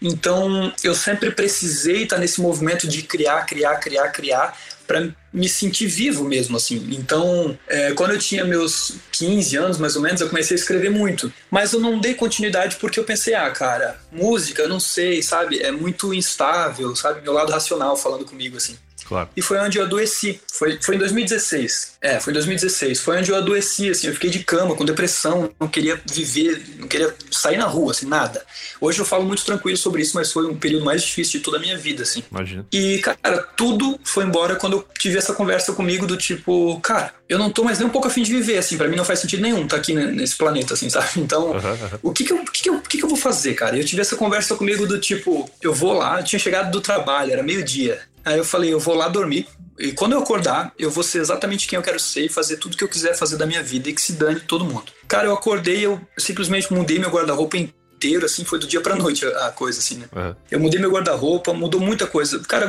Então 0.00 0.72
eu 0.82 0.94
sempre 0.94 1.30
precisei 1.30 2.04
estar 2.04 2.18
nesse 2.18 2.40
movimento 2.40 2.86
de 2.86 3.02
criar, 3.02 3.44
criar, 3.44 3.76
criar, 3.76 4.08
criar 4.10 4.56
para 4.86 5.06
me 5.30 5.46
sentir 5.48 5.86
vivo 5.86 6.24
mesmo, 6.24 6.56
assim. 6.56 6.76
Então, 6.98 7.56
é, 7.68 7.92
quando 7.92 8.12
eu 8.12 8.18
tinha 8.18 8.42
meus 8.42 8.94
15 9.12 9.56
anos, 9.56 9.78
mais 9.78 9.94
ou 9.96 10.02
menos, 10.02 10.22
eu 10.22 10.30
comecei 10.30 10.56
a 10.56 10.58
escrever 10.58 10.88
muito. 10.88 11.30
Mas 11.50 11.74
eu 11.74 11.80
não 11.80 12.00
dei 12.00 12.14
continuidade 12.14 12.76
porque 12.76 12.98
eu 12.98 13.04
pensei, 13.04 13.34
ah, 13.34 13.50
cara, 13.50 14.00
música, 14.10 14.66
não 14.66 14.80
sei, 14.80 15.22
sabe? 15.22 15.60
É 15.60 15.70
muito 15.70 16.14
instável, 16.14 16.96
sabe? 16.96 17.20
Meu 17.20 17.34
lado 17.34 17.52
racional 17.52 17.98
falando 17.98 18.24
comigo, 18.24 18.56
assim. 18.56 18.78
Claro. 19.08 19.30
E 19.34 19.40
foi 19.40 19.58
onde 19.58 19.78
eu 19.78 19.84
adoeci. 19.84 20.38
Foi, 20.52 20.78
foi 20.82 20.96
em 20.96 20.98
2016. 20.98 21.96
É, 22.02 22.20
foi 22.20 22.30
em 22.30 22.34
2016. 22.34 23.00
Foi 23.00 23.16
onde 23.16 23.30
eu 23.30 23.36
adoeci, 23.36 23.88
assim, 23.88 24.08
eu 24.08 24.12
fiquei 24.12 24.28
de 24.28 24.40
cama, 24.40 24.76
com 24.76 24.84
depressão, 24.84 25.50
não 25.58 25.66
queria 25.66 25.98
viver, 26.04 26.62
não 26.78 26.86
queria 26.86 27.14
sair 27.30 27.56
na 27.56 27.64
rua, 27.64 27.92
assim, 27.92 28.06
nada. 28.06 28.44
Hoje 28.78 28.98
eu 28.98 29.06
falo 29.06 29.24
muito 29.24 29.44
tranquilo 29.46 29.78
sobre 29.78 30.02
isso, 30.02 30.14
mas 30.14 30.30
foi 30.30 30.46
um 30.46 30.54
período 30.54 30.84
mais 30.84 31.02
difícil 31.02 31.38
de 31.38 31.44
toda 31.44 31.56
a 31.56 31.60
minha 31.60 31.78
vida, 31.78 32.02
assim. 32.02 32.22
Imagina. 32.30 32.66
E, 32.70 32.98
cara, 32.98 33.38
tudo 33.56 33.98
foi 34.04 34.24
embora 34.24 34.56
quando 34.56 34.74
eu 34.74 34.86
tive 34.98 35.16
essa 35.16 35.32
conversa 35.32 35.72
comigo 35.72 36.06
do 36.06 36.18
tipo, 36.18 36.78
cara, 36.80 37.14
eu 37.28 37.38
não 37.38 37.50
tô 37.50 37.64
mais 37.64 37.78
nem 37.78 37.88
um 37.88 37.90
pouco 37.90 38.08
afim 38.08 38.22
de 38.22 38.30
viver, 38.30 38.58
assim, 38.58 38.76
para 38.76 38.88
mim 38.88 38.96
não 38.96 39.06
faz 39.06 39.20
sentido 39.20 39.40
nenhum 39.40 39.64
estar 39.64 39.76
tá 39.76 39.82
aqui 39.82 39.94
nesse 39.94 40.36
planeta, 40.36 40.74
assim, 40.74 40.90
sabe? 40.90 41.08
Então, 41.28 41.54
o 42.02 42.12
que 42.12 42.24
que 42.24 42.32
eu, 42.32 42.44
que 42.44 42.62
que 42.62 42.70
eu, 42.70 42.74
o 42.74 42.80
que 42.80 42.98
que 42.98 43.04
eu 43.04 43.08
vou 43.08 43.18
fazer, 43.18 43.54
cara? 43.54 43.76
Eu 43.76 43.84
tive 43.84 44.02
essa 44.02 44.16
conversa 44.16 44.54
comigo 44.54 44.86
do 44.86 44.98
tipo, 44.98 45.50
eu 45.62 45.74
vou 45.74 45.92
lá, 45.92 46.20
eu 46.20 46.24
tinha 46.24 46.38
chegado 46.38 46.70
do 46.70 46.80
trabalho, 46.80 47.32
era 47.32 47.42
meio-dia. 47.42 48.00
Aí 48.24 48.38
eu 48.38 48.44
falei, 48.44 48.72
eu 48.72 48.80
vou 48.80 48.94
lá 48.94 49.08
dormir. 49.08 49.46
E 49.78 49.92
quando 49.92 50.12
eu 50.12 50.18
acordar, 50.18 50.72
eu 50.78 50.90
vou 50.90 51.04
ser 51.04 51.18
exatamente 51.18 51.68
quem 51.68 51.76
eu 51.76 51.82
quero 51.82 52.00
ser 52.00 52.26
e 52.26 52.28
fazer 52.28 52.56
tudo 52.56 52.76
que 52.76 52.82
eu 52.82 52.88
quiser 52.88 53.16
fazer 53.16 53.36
da 53.36 53.46
minha 53.46 53.62
vida 53.62 53.88
e 53.88 53.92
que 53.92 54.00
se 54.00 54.12
dane 54.12 54.40
todo 54.40 54.64
mundo. 54.64 54.92
Cara, 55.06 55.28
eu 55.28 55.32
acordei, 55.32 55.86
eu 55.86 56.00
simplesmente 56.18 56.72
mudei 56.72 56.98
meu 56.98 57.10
guarda-roupa 57.10 57.56
inteiro, 57.56 58.26
assim, 58.26 58.44
foi 58.44 58.58
do 58.58 58.66
dia 58.66 58.80
pra 58.80 58.94
noite 58.96 59.24
a, 59.24 59.50
coisa, 59.50 59.78
assim, 59.78 59.98
né? 59.98 60.06
Uhum. 60.14 60.34
Eu 60.50 60.60
mudei 60.60 60.80
meu 60.80 60.90
guarda-roupa, 60.90 61.52
mudou 61.52 61.80
muita 61.80 62.06
coisa. 62.06 62.40
Cara, 62.40 62.68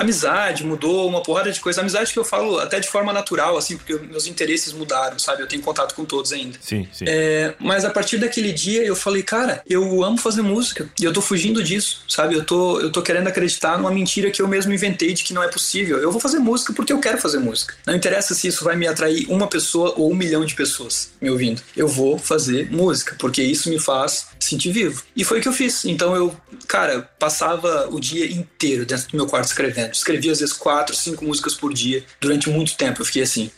amizade 0.00 0.64
mudou, 0.64 1.08
uma 1.08 1.22
porrada 1.22 1.50
de 1.52 1.60
coisa. 1.60 1.80
Amizade 1.80 2.12
que 2.12 2.18
eu 2.18 2.24
falo 2.24 2.58
até 2.58 2.80
de 2.80 2.88
forma 2.88 3.12
natural, 3.12 3.56
assim, 3.56 3.76
porque 3.76 3.94
meus 3.94 4.26
interesses 4.26 4.72
mudaram, 4.72 5.18
sabe? 5.18 5.42
Eu 5.42 5.46
tenho 5.46 5.62
contato 5.62 5.94
com 5.94 6.04
todos 6.04 6.32
ainda. 6.32 6.58
Sim, 6.60 6.88
sim. 6.92 7.04
É, 7.06 7.54
mas 7.58 7.84
a 7.84 7.90
partir 7.90 8.18
daquele 8.18 8.52
dia 8.52 8.84
eu 8.84 8.96
falei, 8.96 9.22
cara, 9.22 9.62
eu 9.66 10.02
amo 10.02 10.18
fazer 10.18 10.42
música 10.42 10.88
e 11.00 11.04
eu 11.04 11.12
tô 11.12 11.20
fugindo 11.20 11.62
disso, 11.62 12.02
sabe? 12.08 12.34
Eu 12.34 12.44
tô, 12.44 12.80
eu 12.80 12.90
tô 12.90 13.02
querendo 13.02 13.28
acreditar 13.28 13.78
numa 13.78 13.90
mentira 13.90 14.30
que 14.30 14.40
eu 14.40 14.48
mesmo 14.48 14.72
inventei 14.72 15.12
de 15.12 15.24
que 15.24 15.34
não 15.34 15.42
é 15.42 15.48
possível. 15.48 15.98
Eu 15.98 16.10
vou 16.10 16.20
fazer 16.20 16.38
música 16.38 16.72
porque 16.72 16.92
eu 16.92 16.98
quero 16.98 17.18
fazer 17.18 17.38
música. 17.38 17.74
Não 17.86 17.94
interessa 17.94 18.34
se 18.34 18.48
isso 18.48 18.64
vai 18.64 18.76
me 18.76 18.86
atrair 18.86 19.26
uma 19.28 19.46
pessoa 19.46 19.94
ou 19.96 20.10
um 20.10 20.14
milhão 20.14 20.44
de 20.44 20.54
pessoas 20.54 21.10
me 21.20 21.30
ouvindo. 21.30 21.62
Eu 21.76 21.88
vou 21.88 22.18
fazer 22.18 22.70
música 22.70 23.14
porque 23.18 23.42
isso 23.42 23.68
me 23.68 23.78
faz 23.78 24.28
sentir 24.38 24.72
vivo. 24.72 25.02
E 25.14 25.24
foi 25.24 25.38
o 25.38 25.42
que 25.42 25.48
eu 25.48 25.52
fiz. 25.52 25.84
Então 25.84 26.14
eu, 26.14 26.34
cara, 26.66 27.08
passava 27.18 27.88
o 27.90 28.00
dia 28.00 28.30
inteiro 28.30 28.86
dentro 28.86 29.08
do 29.08 29.16
meu 29.16 29.26
quarto 29.26 29.46
escrevendo 29.46 29.89
escrevia 29.96 30.32
às 30.32 30.40
vezes 30.40 30.54
quatro, 30.54 30.94
cinco 30.94 31.24
músicas 31.24 31.54
por 31.54 31.72
dia 31.72 32.04
durante 32.20 32.48
muito 32.48 32.76
tempo. 32.76 33.00
Eu 33.00 33.06
fiquei 33.06 33.22
assim. 33.22 33.50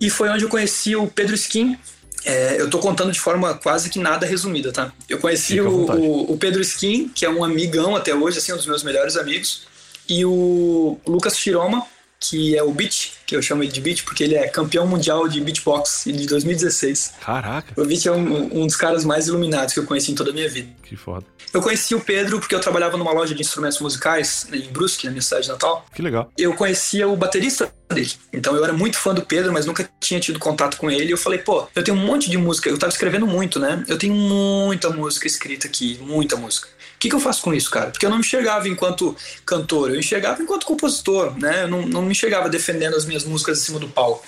E 0.00 0.08
foi 0.08 0.28
onde 0.28 0.44
eu 0.44 0.48
conheci 0.48 0.96
o 0.96 1.06
Pedro 1.06 1.34
Skin. 1.34 1.78
É, 2.24 2.60
eu 2.60 2.68
tô 2.68 2.78
contando 2.78 3.12
de 3.12 3.20
forma 3.20 3.54
quase 3.54 3.88
que 3.88 3.98
nada 3.98 4.26
resumida, 4.26 4.72
tá? 4.72 4.92
Eu 5.08 5.18
conheci 5.18 5.60
o, 5.60 5.68
o, 5.68 6.32
o, 6.32 6.38
Pedro 6.38 6.60
Skin, 6.60 7.08
que 7.08 7.24
é 7.24 7.30
um 7.30 7.42
amigão 7.42 7.96
até 7.96 8.14
hoje, 8.14 8.38
assim, 8.38 8.52
um 8.52 8.56
dos 8.56 8.66
meus 8.66 8.82
melhores 8.82 9.16
amigos, 9.16 9.62
e 10.08 10.24
o 10.24 10.98
Lucas 11.06 11.38
Chiroma, 11.38 11.86
que 12.20 12.54
é 12.54 12.62
o 12.62 12.70
Beat, 12.70 13.12
que 13.26 13.34
eu 13.34 13.40
chamo 13.40 13.62
ele 13.62 13.72
de 13.72 13.80
Beat 13.80 14.04
porque 14.04 14.22
ele 14.22 14.34
é 14.34 14.46
campeão 14.46 14.86
mundial 14.86 15.26
de 15.26 15.40
beatbox 15.40 16.04
de 16.04 16.26
2016. 16.26 17.14
Caraca. 17.20 17.80
O 17.80 17.84
Beat 17.86 18.06
é 18.06 18.12
um, 18.12 18.60
um, 18.60 18.66
dos 18.66 18.76
caras 18.76 19.04
mais 19.06 19.26
iluminados 19.26 19.72
que 19.72 19.80
eu 19.80 19.84
conheci 19.84 20.12
em 20.12 20.14
toda 20.14 20.30
a 20.30 20.32
minha 20.34 20.48
vida. 20.48 20.68
Que 20.82 20.96
foda. 20.96 21.24
Eu 21.52 21.62
conheci 21.62 21.94
o 21.94 22.00
Pedro 22.00 22.38
porque 22.38 22.54
eu 22.54 22.60
trabalhava 22.60 22.96
numa 22.96 23.12
loja 23.12 23.34
de 23.34 23.40
instrumentos 23.40 23.80
musicais 23.80 24.46
né, 24.50 24.58
em 24.58 24.70
Brusque, 24.70 25.06
na 25.06 25.12
minha 25.12 25.22
cidade 25.22 25.48
natal. 25.48 25.86
Que 25.94 26.02
legal. 26.02 26.30
Eu 26.36 26.52
conhecia 26.54 27.08
o 27.08 27.16
baterista 27.16 27.72
dele. 27.88 28.12
Então 28.32 28.54
eu 28.54 28.62
era 28.62 28.72
muito 28.72 28.98
fã 28.98 29.14
do 29.14 29.22
Pedro, 29.22 29.52
mas 29.52 29.64
nunca 29.64 29.88
tinha 29.98 30.20
tido 30.20 30.38
contato 30.38 30.76
com 30.76 30.90
ele. 30.90 31.06
E 31.06 31.10
eu 31.10 31.18
falei, 31.18 31.38
pô, 31.38 31.66
eu 31.74 31.82
tenho 31.82 31.96
um 31.96 32.04
monte 32.04 32.28
de 32.30 32.36
música. 32.36 32.68
Eu 32.68 32.78
tava 32.78 32.92
escrevendo 32.92 33.26
muito, 33.26 33.58
né? 33.58 33.82
Eu 33.88 33.98
tenho 33.98 34.14
muita 34.14 34.90
música 34.90 35.26
escrita 35.26 35.66
aqui, 35.66 35.98
muita 36.02 36.36
música 36.36 36.68
que, 37.00 37.08
que 37.08 37.14
eu 37.14 37.20
faço 37.20 37.42
com 37.42 37.54
isso, 37.54 37.70
cara? 37.70 37.90
Porque 37.90 38.04
eu 38.04 38.10
não 38.10 38.18
me 38.18 38.24
enxergava 38.24 38.68
enquanto 38.68 39.16
cantor, 39.44 39.90
eu 39.90 39.98
enxergava 39.98 40.42
enquanto 40.42 40.66
compositor, 40.66 41.36
né? 41.38 41.64
Eu 41.64 41.68
não, 41.68 41.86
não 41.86 42.02
me 42.02 42.12
enxergava 42.12 42.48
defendendo 42.48 42.94
as 42.94 43.06
minhas 43.06 43.24
músicas 43.24 43.58
em 43.58 43.62
cima 43.62 43.78
do 43.78 43.88
palco. 43.88 44.24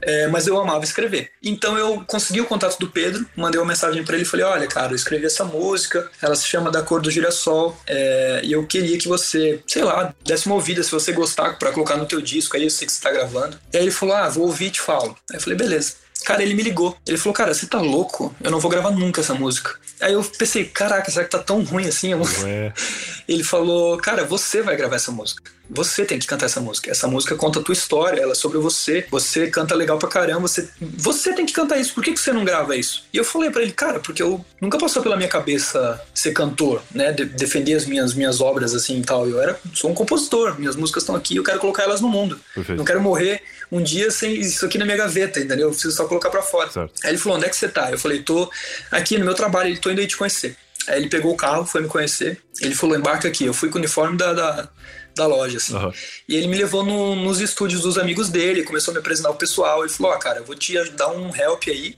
É, 0.00 0.26
mas 0.28 0.46
eu 0.46 0.58
amava 0.58 0.82
escrever. 0.82 1.30
Então 1.42 1.76
eu 1.76 2.02
consegui 2.06 2.40
o 2.40 2.46
contato 2.46 2.78
do 2.78 2.88
Pedro, 2.88 3.26
mandei 3.36 3.60
uma 3.60 3.66
mensagem 3.66 4.02
para 4.02 4.14
ele 4.14 4.24
e 4.24 4.26
falei: 4.26 4.46
Olha, 4.46 4.66
cara, 4.66 4.92
eu 4.92 4.96
escrevi 4.96 5.26
essa 5.26 5.44
música, 5.44 6.10
ela 6.22 6.34
se 6.34 6.46
chama 6.46 6.70
Da 6.70 6.82
Cor 6.82 7.02
do 7.02 7.10
Girassol, 7.10 7.76
é, 7.86 8.40
e 8.42 8.52
eu 8.52 8.66
queria 8.66 8.96
que 8.96 9.08
você, 9.08 9.60
sei 9.66 9.84
lá, 9.84 10.14
desse 10.24 10.46
uma 10.46 10.54
ouvida 10.54 10.82
se 10.82 10.90
você 10.90 11.12
gostar 11.12 11.58
para 11.58 11.72
colocar 11.72 11.96
no 11.96 12.06
teu 12.06 12.20
disco, 12.22 12.56
aí 12.56 12.64
eu 12.64 12.70
sei 12.70 12.86
que 12.86 12.92
você 12.92 13.02
tá 13.02 13.10
gravando. 13.10 13.58
E 13.72 13.76
aí 13.76 13.82
ele 13.84 13.90
falou: 13.90 14.14
Ah, 14.14 14.28
vou 14.28 14.46
ouvir 14.46 14.66
e 14.66 14.70
te 14.70 14.80
falo. 14.80 15.16
Aí 15.30 15.36
eu 15.36 15.40
falei: 15.40 15.58
Beleza. 15.58 16.03
Cara, 16.24 16.42
ele 16.42 16.54
me 16.54 16.62
ligou. 16.62 16.96
Ele 17.06 17.18
falou, 17.18 17.34
cara, 17.34 17.52
você 17.52 17.66
tá 17.66 17.80
louco? 17.80 18.34
Eu 18.42 18.50
não 18.50 18.60
vou 18.60 18.70
gravar 18.70 18.90
nunca 18.90 19.20
essa 19.20 19.34
música. 19.34 19.76
Aí 20.00 20.12
eu 20.12 20.22
pensei, 20.22 20.64
caraca, 20.64 21.10
será 21.10 21.24
que 21.24 21.30
tá 21.30 21.38
tão 21.38 21.62
ruim 21.62 21.86
assim? 21.86 22.10
Ele 23.28 23.44
falou, 23.44 23.96
cara, 23.98 24.24
você 24.24 24.60
vai 24.62 24.76
gravar 24.76 24.96
essa 24.96 25.12
música. 25.12 25.54
Você 25.70 26.04
tem 26.04 26.18
que 26.18 26.26
cantar 26.26 26.46
essa 26.46 26.60
música. 26.60 26.90
Essa 26.90 27.08
música 27.08 27.34
conta 27.36 27.58
a 27.58 27.62
tua 27.62 27.72
história, 27.72 28.20
ela 28.20 28.32
é 28.32 28.34
sobre 28.34 28.58
você. 28.58 29.06
Você 29.10 29.46
canta 29.48 29.74
legal 29.74 29.98
pra 29.98 30.08
caramba. 30.08 30.40
Você, 30.40 30.68
você 30.80 31.32
tem 31.32 31.46
que 31.46 31.54
cantar 31.54 31.78
isso. 31.78 31.94
Por 31.94 32.04
que, 32.04 32.12
que 32.12 32.20
você 32.20 32.32
não 32.32 32.44
grava 32.44 32.76
isso? 32.76 33.04
E 33.12 33.16
eu 33.16 33.24
falei 33.24 33.50
para 33.50 33.62
ele, 33.62 33.72
cara, 33.72 33.98
porque 33.98 34.22
eu 34.22 34.44
nunca 34.60 34.76
passou 34.76 35.02
pela 35.02 35.16
minha 35.16 35.28
cabeça 35.28 36.00
ser 36.12 36.32
cantor, 36.32 36.82
né? 36.94 37.12
De, 37.12 37.24
defender 37.24 37.74
as 37.74 37.86
minhas, 37.86 38.12
minhas 38.12 38.40
obras 38.42 38.74
assim 38.74 38.98
e 38.98 39.02
tal. 39.02 39.26
Eu 39.26 39.40
era, 39.40 39.58
sou 39.72 39.90
um 39.90 39.94
compositor. 39.94 40.58
Minhas 40.58 40.76
músicas 40.76 41.02
estão 41.02 41.16
aqui, 41.16 41.36
eu 41.36 41.42
quero 41.42 41.58
colocar 41.58 41.84
elas 41.84 42.00
no 42.00 42.08
mundo. 42.08 42.38
Perfeito. 42.54 42.76
Não 42.76 42.84
quero 42.84 43.00
morrer 43.00 43.42
um 43.72 43.82
dia 43.82 44.10
sem 44.10 44.38
isso 44.38 44.66
aqui 44.66 44.76
na 44.76 44.84
minha 44.84 44.96
gaveta, 44.96 45.40
entendeu? 45.40 45.68
Eu 45.68 45.70
preciso 45.70 45.96
só 45.96 46.04
colocar 46.14 46.30
para 46.30 46.42
fora. 46.42 46.70
Certo. 46.70 46.92
Aí 47.04 47.10
ele 47.10 47.18
falou: 47.18 47.38
onde 47.38 47.46
é 47.46 47.48
que 47.48 47.56
você 47.56 47.68
tá? 47.68 47.90
Eu 47.90 47.98
falei: 47.98 48.22
tô 48.22 48.50
aqui 48.90 49.18
no 49.18 49.24
meu 49.24 49.34
trabalho, 49.34 49.68
ele 49.68 49.78
tô 49.78 49.90
indo 49.90 50.00
aí 50.00 50.06
te 50.06 50.16
conhecer. 50.16 50.56
Aí 50.86 50.98
ele 50.98 51.08
pegou 51.08 51.32
o 51.32 51.36
carro, 51.36 51.64
foi 51.64 51.82
me 51.82 51.88
conhecer. 51.88 52.40
Ele 52.60 52.74
falou: 52.74 52.96
embarca 52.96 53.28
aqui. 53.28 53.44
Eu 53.44 53.54
fui 53.54 53.68
com 53.68 53.76
o 53.76 53.78
uniforme 53.78 54.16
da, 54.16 54.32
da, 54.32 54.68
da 55.16 55.26
loja, 55.26 55.56
assim. 55.56 55.74
Uhum. 55.74 55.92
E 56.28 56.36
ele 56.36 56.46
me 56.46 56.56
levou 56.56 56.84
no, 56.84 57.16
nos 57.16 57.40
estúdios 57.40 57.82
dos 57.82 57.98
amigos 57.98 58.28
dele, 58.28 58.62
começou 58.62 58.92
a 58.92 58.94
me 58.94 59.00
apresentar 59.00 59.30
o 59.30 59.34
pessoal. 59.34 59.82
Ele 59.82 59.92
falou: 59.92 60.12
Ó, 60.12 60.16
oh, 60.16 60.18
cara, 60.18 60.38
eu 60.38 60.44
vou 60.44 60.54
te 60.54 60.74
dar 60.90 61.08
um 61.08 61.34
help 61.34 61.64
aí 61.68 61.96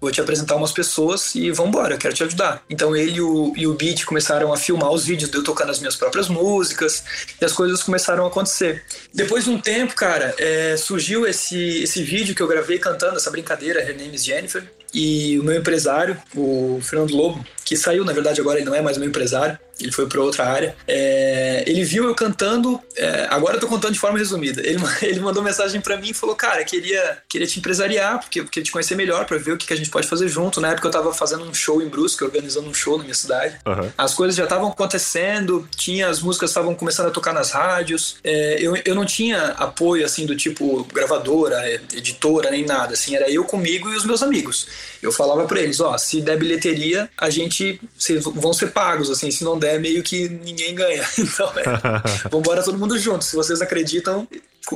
vou 0.00 0.10
te 0.10 0.20
apresentar 0.20 0.56
umas 0.56 0.72
pessoas 0.72 1.34
e 1.34 1.50
vambora, 1.50 1.96
quero 1.98 2.14
te 2.14 2.24
ajudar. 2.24 2.64
Então 2.70 2.96
ele 2.96 3.18
e 3.18 3.20
o, 3.20 3.52
e 3.56 3.66
o 3.66 3.74
Beat 3.74 4.04
começaram 4.04 4.52
a 4.52 4.56
filmar 4.56 4.90
os 4.90 5.04
vídeos 5.04 5.30
de 5.30 5.36
eu 5.36 5.44
tocando 5.44 5.70
as 5.70 5.78
minhas 5.78 5.96
próprias 5.96 6.28
músicas 6.28 7.04
e 7.40 7.44
as 7.44 7.52
coisas 7.52 7.82
começaram 7.82 8.24
a 8.24 8.28
acontecer. 8.28 8.82
Depois 9.12 9.44
de 9.44 9.50
um 9.50 9.60
tempo, 9.60 9.94
cara, 9.94 10.34
é, 10.38 10.76
surgiu 10.76 11.26
esse, 11.26 11.82
esse 11.82 12.02
vídeo 12.02 12.34
que 12.34 12.42
eu 12.42 12.48
gravei 12.48 12.78
cantando 12.78 13.16
essa 13.16 13.30
brincadeira, 13.30 13.80
Her 13.80 13.96
Name 13.96 14.14
is 14.14 14.24
Jennifer, 14.24 14.64
e 14.92 15.38
o 15.38 15.44
meu 15.44 15.56
empresário, 15.56 16.16
o 16.34 16.80
Fernando 16.82 17.14
Lobo, 17.14 17.44
que 17.64 17.76
saiu, 17.76 18.04
na 18.04 18.12
verdade, 18.12 18.40
agora 18.40 18.58
ele 18.58 18.66
não 18.66 18.74
é 18.74 18.82
mais 18.82 18.98
meu 18.98 19.08
empresário, 19.08 19.58
ele 19.80 19.92
foi 19.92 20.06
para 20.06 20.20
outra 20.20 20.46
área. 20.46 20.76
É, 20.86 21.64
ele 21.66 21.84
viu 21.84 22.04
eu 22.04 22.14
cantando, 22.14 22.80
é, 22.96 23.26
agora 23.30 23.56
eu 23.56 23.60
tô 23.60 23.66
contando 23.66 23.92
de 23.92 23.98
forma 23.98 24.18
resumida. 24.18 24.60
Ele, 24.64 24.78
ele 25.02 25.20
mandou 25.20 25.42
mensagem 25.42 25.80
para 25.80 25.96
mim 25.96 26.10
e 26.10 26.14
falou: 26.14 26.34
Cara, 26.34 26.64
queria, 26.64 27.18
queria 27.28 27.46
te 27.46 27.58
empresariar, 27.58 28.20
porque 28.20 28.44
queria 28.44 28.64
te 28.64 28.72
conhecer 28.72 28.94
melhor 28.94 29.24
para 29.26 29.38
ver 29.38 29.52
o 29.52 29.56
que, 29.56 29.66
que, 29.66 29.72
a 29.72 29.76
gente 29.76 29.90
pode 29.90 30.06
fazer 30.06 30.28
junto. 30.28 30.60
Na 30.60 30.68
época 30.72 30.88
eu 30.88 30.92
tava 30.92 31.12
fazendo 31.12 31.44
um 31.44 31.54
show 31.54 31.82
em 31.82 31.88
Brusque, 31.88 32.24
organizando 32.24 32.68
um 32.68 32.74
show 32.74 32.96
na 32.96 33.04
minha 33.04 33.14
cidade. 33.14 33.56
Uhum. 33.66 33.90
As 33.96 34.14
coisas 34.14 34.36
já 34.36 34.44
estavam 34.44 34.68
acontecendo, 34.68 35.68
tinha 35.76 36.08
as 36.08 36.20
músicas 36.20 36.50
estavam 36.50 36.74
começando 36.74 37.08
a 37.08 37.10
tocar 37.10 37.32
nas 37.32 37.50
rádios. 37.50 38.16
É, 38.22 38.58
eu, 38.60 38.76
eu 38.84 38.94
não 38.94 39.04
tinha 39.04 39.48
apoio 39.50 40.04
assim 40.04 40.26
do 40.26 40.36
tipo 40.36 40.84
gravadora, 40.92 41.70
editora, 41.94 42.50
nem 42.50 42.64
nada. 42.64 42.94
Assim, 42.94 43.14
era 43.14 43.30
eu 43.30 43.44
comigo 43.44 43.90
e 43.90 43.96
os 43.96 44.04
meus 44.04 44.22
amigos. 44.22 44.66
Eu 45.02 45.12
falava 45.12 45.44
para 45.44 45.60
eles: 45.60 45.80
Ó, 45.80 45.96
se 45.96 46.20
der 46.20 46.38
bilheteria, 46.38 47.08
a 47.16 47.30
gente 47.30 47.80
vocês 47.96 48.24
vão 48.24 48.52
ser 48.52 48.72
pagos, 48.72 49.10
assim, 49.10 49.30
se 49.30 49.44
não 49.44 49.58
der, 49.58 49.69
meio 49.78 50.02
que 50.02 50.28
ninguém 50.28 50.74
ganha. 50.74 51.04
Então, 51.18 51.52
é, 51.56 52.28
vambora 52.30 52.62
todo 52.62 52.78
mundo 52.78 52.98
junto. 52.98 53.24
Se 53.24 53.36
vocês 53.36 53.60
acreditam, 53.60 54.26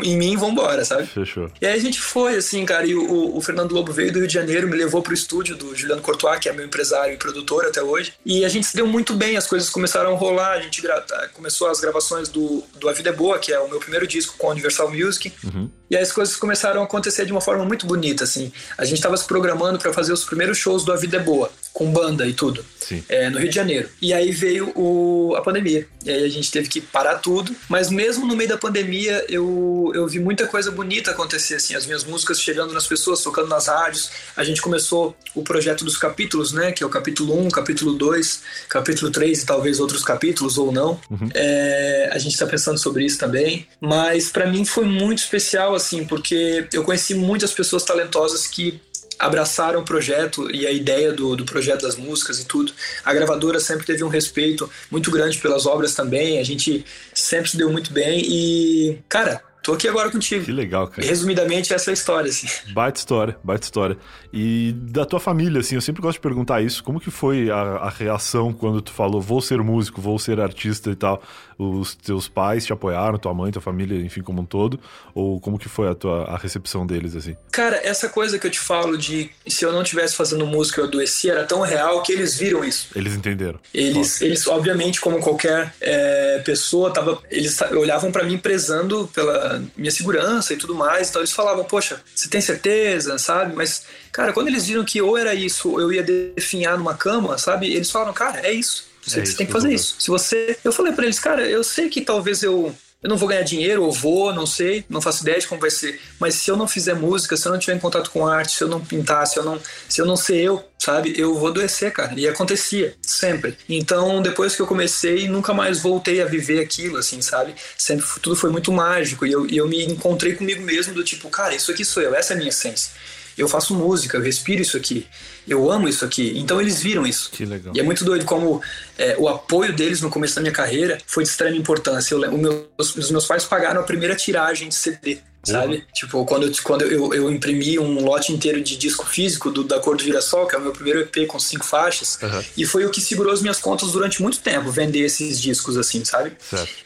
em 0.02 0.16
mim, 0.16 0.36
vambora, 0.36 0.84
sabe? 0.84 1.06
Fechou. 1.06 1.50
E 1.60 1.66
aí 1.66 1.74
a 1.74 1.80
gente 1.80 2.00
foi, 2.00 2.36
assim, 2.36 2.64
cara, 2.64 2.86
e 2.86 2.94
o, 2.94 3.36
o, 3.36 3.40
Fernando 3.40 3.72
Lobo 3.72 3.92
veio 3.92 4.12
do 4.12 4.18
Rio 4.18 4.28
de 4.28 4.34
Janeiro, 4.34 4.68
me 4.68 4.76
levou 4.76 5.02
pro 5.02 5.14
estúdio 5.14 5.56
do 5.56 5.74
Juliano 5.76 6.02
Courtois, 6.02 6.38
que 6.38 6.48
é 6.48 6.52
meu 6.52 6.64
empresário 6.64 7.14
e 7.14 7.16
produtor 7.16 7.66
até 7.66 7.82
hoje, 7.82 8.14
e 8.24 8.44
a 8.44 8.48
gente 8.48 8.66
se 8.66 8.74
deu 8.74 8.86
muito 8.86 9.14
bem, 9.14 9.36
as 9.36 9.46
coisas 9.46 9.68
começaram 9.68 10.14
a 10.14 10.16
rolar, 10.16 10.52
a 10.52 10.60
gente 10.60 10.82
tá, 10.82 11.28
começou 11.34 11.68
as 11.68 11.80
gravações 11.80 12.28
do, 12.28 12.64
do 12.78 12.88
A 12.88 12.92
Vida 12.92 13.10
é 13.10 13.12
Boa, 13.12 13.38
que 13.38 13.52
é 13.52 13.60
o 13.60 13.68
meu 13.68 13.78
primeiro 13.78 14.06
disco 14.06 14.36
com 14.38 14.48
a 14.48 14.50
Universal 14.50 14.90
Music, 14.90 15.32
uhum. 15.44 15.70
e 15.90 15.96
aí 15.96 16.02
as 16.02 16.12
coisas 16.12 16.34
começaram 16.36 16.80
a 16.80 16.84
acontecer 16.84 17.26
de 17.26 17.32
uma 17.32 17.40
forma 17.40 17.64
muito 17.64 17.86
bonita, 17.86 18.24
assim. 18.24 18.52
A 18.78 18.84
gente 18.84 19.00
tava 19.00 19.16
se 19.16 19.26
programando 19.26 19.78
para 19.78 19.92
fazer 19.92 20.12
os 20.12 20.24
primeiros 20.24 20.58
shows 20.58 20.84
do 20.84 20.92
A 20.92 20.96
Vida 20.96 21.18
é 21.18 21.20
Boa, 21.20 21.50
com 21.72 21.90
banda 21.90 22.26
e 22.26 22.32
tudo, 22.32 22.64
é, 23.08 23.28
no 23.28 23.38
Rio 23.38 23.48
de 23.48 23.54
Janeiro. 23.54 23.88
E 24.00 24.12
aí 24.12 24.30
veio 24.30 24.72
o, 24.74 25.34
a 25.36 25.42
pandemia, 25.42 25.86
e 26.04 26.10
aí 26.10 26.24
a 26.24 26.28
gente 26.28 26.50
teve 26.50 26.68
que 26.68 26.80
parar 26.80 27.16
tudo, 27.16 27.54
mas 27.68 27.90
mesmo 27.90 28.26
no 28.26 28.34
meio 28.34 28.48
da 28.48 28.58
pandemia, 28.58 29.24
eu, 29.28 29.73
eu 29.94 30.06
vi 30.06 30.18
muita 30.18 30.46
coisa 30.46 30.70
bonita 30.70 31.10
acontecer, 31.10 31.54
assim, 31.54 31.74
as 31.74 31.86
minhas 31.86 32.04
músicas 32.04 32.40
chegando 32.40 32.72
nas 32.72 32.86
pessoas, 32.86 33.22
tocando 33.22 33.48
nas 33.48 33.66
rádios. 33.66 34.10
A 34.36 34.44
gente 34.44 34.60
começou 34.60 35.16
o 35.34 35.42
projeto 35.42 35.84
dos 35.84 35.96
capítulos, 35.96 36.52
né? 36.52 36.72
Que 36.72 36.82
é 36.82 36.86
o 36.86 36.90
capítulo 36.90 37.38
1, 37.46 37.50
capítulo 37.50 37.94
2, 37.94 38.42
capítulo 38.68 39.10
3 39.10 39.42
e 39.42 39.46
talvez 39.46 39.80
outros 39.80 40.02
capítulos 40.02 40.58
ou 40.58 40.72
não. 40.72 41.00
Uhum. 41.10 41.28
É, 41.34 42.10
a 42.12 42.18
gente 42.18 42.32
está 42.32 42.46
pensando 42.46 42.78
sobre 42.78 43.04
isso 43.04 43.18
também. 43.18 43.66
Mas 43.80 44.30
para 44.30 44.46
mim 44.46 44.64
foi 44.64 44.84
muito 44.84 45.18
especial, 45.18 45.74
assim, 45.74 46.04
porque 46.04 46.66
eu 46.72 46.84
conheci 46.84 47.14
muitas 47.14 47.52
pessoas 47.52 47.84
talentosas 47.84 48.46
que 48.46 48.80
abraçaram 49.18 49.80
o 49.80 49.84
projeto 49.84 50.50
e 50.54 50.66
a 50.66 50.72
ideia 50.72 51.12
do, 51.12 51.36
do 51.36 51.44
projeto 51.44 51.82
das 51.82 51.96
músicas 51.96 52.40
e 52.40 52.44
tudo. 52.44 52.72
A 53.04 53.12
gravadora 53.12 53.60
sempre 53.60 53.86
teve 53.86 54.04
um 54.04 54.08
respeito 54.08 54.70
muito 54.90 55.10
grande 55.10 55.38
pelas 55.38 55.66
obras 55.66 55.94
também, 55.94 56.38
a 56.38 56.44
gente 56.44 56.84
sempre 57.12 57.50
se 57.50 57.56
deu 57.56 57.70
muito 57.70 57.92
bem 57.92 58.20
e, 58.26 58.98
cara, 59.08 59.42
tô 59.64 59.72
aqui 59.72 59.88
agora 59.88 60.10
contigo. 60.10 60.44
Que 60.44 60.52
legal, 60.52 60.86
cara. 60.86 61.08
Resumidamente, 61.08 61.72
essa 61.72 61.90
é 61.90 61.92
a 61.92 61.94
história, 61.94 62.28
assim. 62.28 62.46
Baita 62.72 62.98
história, 62.98 63.36
baita 63.42 63.64
história. 63.64 63.96
E 64.32 64.72
da 64.76 65.06
tua 65.06 65.18
família, 65.18 65.60
assim, 65.60 65.74
eu 65.74 65.80
sempre 65.80 66.02
gosto 66.02 66.18
de 66.18 66.20
perguntar 66.20 66.60
isso. 66.60 66.84
Como 66.84 67.00
que 67.00 67.10
foi 67.10 67.50
a, 67.50 67.56
a 67.56 67.88
reação 67.88 68.52
quando 68.52 68.82
tu 68.82 68.92
falou, 68.92 69.20
vou 69.20 69.40
ser 69.40 69.58
músico, 69.62 70.00
vou 70.00 70.18
ser 70.18 70.38
artista 70.38 70.90
e 70.90 70.94
tal? 70.94 71.22
Os 71.56 71.94
teus 71.94 72.28
pais 72.28 72.66
te 72.66 72.72
apoiaram, 72.72 73.16
tua 73.16 73.32
mãe, 73.32 73.50
tua 73.50 73.62
família, 73.62 73.96
enfim, 74.04 74.22
como 74.22 74.42
um 74.42 74.44
todo? 74.44 74.78
Ou 75.14 75.40
como 75.40 75.58
que 75.58 75.68
foi 75.68 75.88
a 75.88 75.94
tua 75.94 76.24
a 76.24 76.36
recepção 76.36 76.86
deles, 76.86 77.16
assim? 77.16 77.36
Cara, 77.50 77.80
essa 77.82 78.08
coisa 78.08 78.38
que 78.38 78.46
eu 78.46 78.50
te 78.50 78.58
falo 78.58 78.98
de 78.98 79.30
se 79.46 79.64
eu 79.64 79.72
não 79.72 79.82
tivesse 79.82 80.14
fazendo 80.14 80.46
música 80.46 80.80
eu 80.80 80.86
adoeci 80.86 81.30
era 81.30 81.44
tão 81.44 81.60
real 81.60 82.02
que 82.02 82.12
eles 82.12 82.36
viram 82.36 82.64
isso. 82.64 82.88
Eles 82.94 83.14
entenderam. 83.14 83.58
Eles, 83.72 84.20
eles 84.20 84.46
obviamente, 84.46 85.00
como 85.00 85.20
qualquer 85.20 85.72
é, 85.80 86.42
pessoa, 86.44 86.92
tava, 86.92 87.22
eles 87.30 87.60
olhavam 87.72 88.10
para 88.10 88.24
mim 88.24 88.36
prezando 88.36 89.08
pela 89.14 89.53
minha 89.76 89.90
segurança 89.90 90.52
e 90.52 90.56
tudo 90.56 90.74
mais. 90.74 91.10
Então 91.10 91.20
eles 91.20 91.32
falavam, 91.32 91.64
poxa, 91.64 92.00
você 92.14 92.28
tem 92.28 92.40
certeza, 92.40 93.18
sabe? 93.18 93.54
Mas, 93.54 93.84
cara, 94.12 94.32
quando 94.32 94.48
eles 94.48 94.66
viram 94.66 94.84
que 94.84 95.00
ou 95.00 95.16
era 95.16 95.34
isso, 95.34 95.70
ou 95.70 95.80
eu 95.80 95.92
ia 95.92 96.02
definhar 96.02 96.78
numa 96.78 96.94
cama, 96.94 97.38
sabe? 97.38 97.72
Eles 97.72 97.90
falaram, 97.90 98.12
cara, 98.12 98.40
é 98.46 98.52
isso. 98.52 98.86
Você, 99.02 99.20
é 99.20 99.24
você 99.24 99.36
tem 99.36 99.46
que 99.46 99.52
fazer 99.52 99.72
isso. 99.72 99.96
Se 99.98 100.08
você. 100.08 100.56
Eu 100.64 100.72
falei 100.72 100.92
para 100.92 101.04
eles, 101.04 101.18
cara, 101.18 101.46
eu 101.48 101.62
sei 101.62 101.88
que 101.88 102.00
talvez 102.00 102.42
eu 102.42 102.74
eu 103.04 103.10
não 103.10 103.18
vou 103.18 103.28
ganhar 103.28 103.42
dinheiro, 103.42 103.84
ou 103.84 103.92
vou, 103.92 104.32
não 104.32 104.46
sei, 104.46 104.82
não 104.88 104.98
faço 104.98 105.22
ideia 105.22 105.38
de 105.38 105.46
como 105.46 105.60
vai 105.60 105.70
ser. 105.70 106.00
Mas 106.18 106.36
se 106.36 106.50
eu 106.50 106.56
não 106.56 106.66
fizer 106.66 106.94
música, 106.94 107.36
se 107.36 107.46
eu 107.46 107.52
não 107.52 107.58
tiver 107.58 107.76
em 107.76 107.78
contato 107.78 108.10
com 108.10 108.26
arte, 108.26 108.56
se 108.56 108.64
eu 108.64 108.68
não 108.68 108.80
pintar, 108.80 109.26
se 109.26 109.38
eu 109.38 109.44
não, 109.44 109.60
se 109.86 110.00
eu 110.00 110.06
não 110.06 110.16
ser 110.16 110.36
eu, 110.36 110.64
sabe, 110.78 111.12
eu 111.14 111.34
vou 111.34 111.48
adoecer, 111.48 111.92
cara. 111.92 112.14
E 112.16 112.26
acontecia, 112.26 112.96
sempre. 113.02 113.58
Então, 113.68 114.22
depois 114.22 114.56
que 114.56 114.62
eu 114.62 114.66
comecei, 114.66 115.28
nunca 115.28 115.52
mais 115.52 115.80
voltei 115.80 116.22
a 116.22 116.24
viver 116.24 116.60
aquilo, 116.60 116.96
assim, 116.96 117.20
sabe? 117.20 117.54
Sempre 117.76 118.06
tudo 118.22 118.36
foi 118.36 118.48
muito 118.48 118.72
mágico. 118.72 119.26
E 119.26 119.32
eu, 119.32 119.46
e 119.50 119.58
eu 119.58 119.68
me 119.68 119.84
encontrei 119.84 120.34
comigo 120.34 120.62
mesmo 120.62 120.94
do 120.94 121.04
tipo, 121.04 121.28
cara, 121.28 121.54
isso 121.54 121.70
aqui 121.70 121.84
sou 121.84 122.02
eu, 122.02 122.14
essa 122.14 122.32
é 122.32 122.36
a 122.36 122.38
minha 122.38 122.48
essência 122.48 122.90
eu 123.36 123.48
faço 123.48 123.74
música, 123.74 124.16
eu 124.16 124.22
respiro 124.22 124.62
isso 124.62 124.76
aqui, 124.76 125.06
eu 125.46 125.70
amo 125.70 125.88
isso 125.88 126.04
aqui. 126.04 126.32
Então 126.36 126.60
eles 126.60 126.82
viram 126.82 127.06
isso. 127.06 127.30
Que 127.30 127.44
legal. 127.44 127.74
E 127.76 127.80
é 127.80 127.82
muito 127.82 128.04
doido 128.04 128.24
como 128.24 128.62
é, 128.96 129.16
o 129.18 129.28
apoio 129.28 129.72
deles 129.74 130.00
no 130.00 130.10
começo 130.10 130.34
da 130.34 130.40
minha 130.40 130.52
carreira 130.52 130.98
foi 131.06 131.24
de 131.24 131.30
extrema 131.30 131.56
importância. 131.56 132.14
Eu, 132.14 132.38
meu, 132.38 132.68
os 132.78 133.10
meus 133.10 133.26
pais 133.26 133.44
pagaram 133.44 133.80
a 133.80 133.84
primeira 133.84 134.14
tiragem 134.14 134.68
de 134.68 134.74
CD 134.74 135.18
sabe? 135.44 135.84
Tipo, 135.92 136.24
quando, 136.24 136.46
eu, 136.46 136.52
quando 136.62 136.82
eu, 136.82 137.14
eu 137.14 137.30
imprimi 137.30 137.78
um 137.78 138.02
lote 138.04 138.32
inteiro 138.32 138.60
de 138.60 138.76
disco 138.76 139.06
físico 139.06 139.50
do, 139.50 139.64
da 139.64 139.78
Cor 139.78 139.96
do 139.96 140.02
Girassol, 140.02 140.46
que 140.46 140.54
é 140.54 140.58
o 140.58 140.62
meu 140.62 140.72
primeiro 140.72 141.00
EP 141.00 141.26
com 141.26 141.38
cinco 141.38 141.64
faixas, 141.64 142.18
uhum. 142.22 142.42
e 142.56 142.64
foi 142.64 142.84
o 142.84 142.90
que 142.90 143.00
segurou 143.00 143.32
as 143.32 143.40
minhas 143.40 143.58
contas 143.58 143.92
durante 143.92 144.22
muito 144.22 144.40
tempo, 144.40 144.70
vender 144.70 145.00
esses 145.00 145.40
discos 145.40 145.76
assim, 145.76 146.04
sabe? 146.04 146.32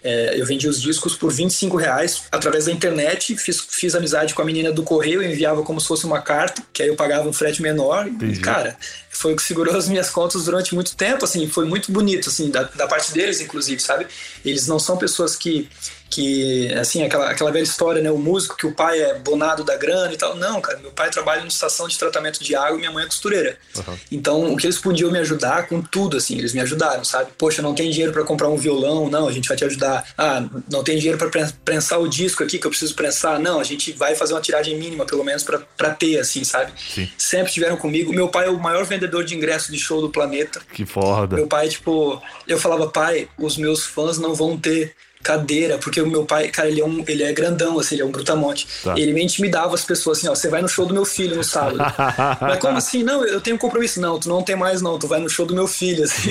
É, 0.03 0.41
eu 0.41 0.47
vendi 0.47 0.69
os 0.69 0.81
discos 0.81 1.17
por 1.17 1.33
25 1.33 1.77
reais 1.77 2.23
através 2.31 2.67
da 2.67 2.73
internet, 2.73 3.37
fiz, 3.37 3.61
fiz 3.69 3.95
amizade 3.95 4.35
com 4.35 4.43
a 4.43 4.45
menina 4.45 4.73
do 4.73 4.83
correio, 4.83 5.23
enviava 5.23 5.63
como 5.63 5.81
se 5.81 5.87
fosse 5.87 6.05
uma 6.05 6.21
carta, 6.21 6.63
que 6.73 6.83
aí 6.83 6.89
eu 6.89 6.97
pagava 6.97 7.29
um 7.29 7.33
frete 7.33 7.63
menor, 7.63 8.07
Entendi. 8.07 8.39
e 8.39 8.41
cara 8.41 8.77
foi 9.19 9.33
o 9.33 9.37
que 9.37 9.43
segurou 9.43 9.77
as 9.77 9.89
minhas 9.89 10.11
contas 10.11 10.45
durante 10.45 10.75
muito 10.75 10.95
tempo, 10.95 11.25
assim, 11.25 11.49
foi 11.49 11.65
muito 11.65 11.91
bonito, 11.91 12.29
assim, 12.29 12.51
da, 12.51 12.63
da 12.63 12.87
parte 12.87 13.13
deles, 13.13 13.41
inclusive, 13.41 13.81
sabe? 13.81 14.07
Eles 14.45 14.69
não 14.69 14.79
são 14.79 14.97
pessoas 14.97 15.35
que 15.35 15.69
que, 16.11 16.73
assim, 16.75 17.03
aquela, 17.03 17.31
aquela 17.31 17.53
velha 17.53 17.63
história, 17.63 18.03
né? 18.03 18.11
O 18.11 18.19
músico 18.19 18.57
que 18.57 18.67
o 18.67 18.73
pai 18.73 19.01
é 19.01 19.19
bonado 19.19 19.63
da 19.63 19.77
grana 19.77 20.13
e 20.13 20.17
tal. 20.17 20.35
Não, 20.37 20.61
cara, 20.61 20.79
meu 20.79 20.91
pai 20.91 21.11
trabalha 21.11 21.41
numa 21.41 21.49
estação 21.49 21.87
de 21.87 21.99
tratamento 21.99 22.43
de 22.43 22.55
água 22.55 22.77
e 22.77 22.79
minha 22.79 22.91
mãe 22.91 23.05
é 23.05 23.07
costureira. 23.07 23.59
Uhum. 23.77 23.99
Então, 24.11 24.53
o 24.53 24.57
que 24.57 24.67
eles 24.67 24.79
podiam 24.79 25.11
me 25.11 25.19
ajudar 25.19 25.67
com 25.67 25.83
tudo, 25.83 26.17
assim, 26.17 26.39
eles 26.39 26.55
me 26.55 26.61
ajudaram, 26.61 27.05
sabe? 27.05 27.31
Poxa, 27.37 27.61
não 27.61 27.75
tem 27.75 27.91
dinheiro 27.91 28.13
para 28.13 28.25
comprar 28.25 28.49
um 28.49 28.57
violão, 28.57 29.11
não, 29.11 29.29
a 29.29 29.33
gente 29.33 29.49
vai 29.49 29.57
te 29.57 29.65
ajudar. 29.65 30.05
Ah, 30.17 30.45
não 30.71 30.83
tem 30.83 30.97
dinheiro 30.97 31.19
para 31.19 31.51
prensar 31.65 32.01
o 32.01 32.09
disco 32.09 32.43
aqui 32.43 32.59
que 32.59 32.67
eu 32.67 32.71
preciso 32.71 32.95
prensar, 32.95 33.39
não, 33.39 33.61
a 33.61 33.65
gente 33.65 33.93
vai 33.93 34.15
fazer 34.15 34.33
uma 34.33 34.41
tiragem 34.41 34.79
mínima, 34.79 35.05
pelo 35.05 35.23
menos, 35.23 35.45
para 35.45 35.91
ter, 35.91 36.19
assim, 36.19 36.43
sabe? 36.43 36.73
Sim. 36.95 37.09
Sempre 37.19 37.49
estiveram 37.49 37.77
comigo. 37.77 38.13
Meu 38.13 38.29
pai 38.29 38.47
é 38.47 38.51
o 38.51 38.59
maior 38.59 38.85
vendedor 38.85 39.08
de 39.09 39.35
ingressos 39.35 39.73
de 39.73 39.79
show 39.79 40.01
do 40.01 40.11
planeta. 40.11 40.61
Que 40.73 40.87
foda. 40.87 41.37
Meu 41.37 41.47
pai, 41.47 41.69
tipo, 41.69 42.21
eu 42.47 42.59
falava, 42.59 42.89
pai, 42.89 43.29
os 43.39 43.57
meus 43.57 43.85
fãs 43.85 44.19
não 44.19 44.35
vão 44.35 44.57
ter 44.57 44.95
cadeira, 45.23 45.79
porque 45.79 46.01
o 46.01 46.07
meu 46.07 46.25
pai, 46.25 46.49
cara, 46.49 46.69
ele 46.69 46.81
é, 46.81 46.85
um, 46.85 47.05
ele 47.07 47.23
é 47.23 47.33
grandão, 47.33 47.79
assim, 47.79 47.97
ele 47.97 48.03
é 48.03 48.05
um 48.05 48.11
brutamonte. 48.11 48.67
Tá. 48.83 48.95
Ele 48.97 49.13
me 49.13 49.23
intimidava 49.23 49.75
as 49.75 49.85
pessoas 49.85 50.19
assim, 50.19 50.29
ó, 50.29 50.35
você 50.35 50.49
vai 50.49 50.63
no 50.63 50.69
show 50.69 50.87
do 50.87 50.95
meu 50.95 51.05
filho 51.05 51.37
no 51.37 51.45
sábado. 51.45 51.79
Mas 52.41 52.59
como 52.59 52.77
assim? 52.79 53.03
Não, 53.03 53.25
eu 53.25 53.41
tenho 53.41 53.59
compromisso. 53.59 54.01
Não, 54.01 54.19
tu 54.19 54.29
não 54.29 54.43
tem 54.43 54.57
mais 54.57 54.81
não, 54.81 54.99
tu 54.99 55.07
vai 55.09 55.21
no 55.21 55.29
show 55.29 55.45
do 55.45 55.55
meu 55.55 55.67
filho, 55.67 56.05
assim. 56.05 56.31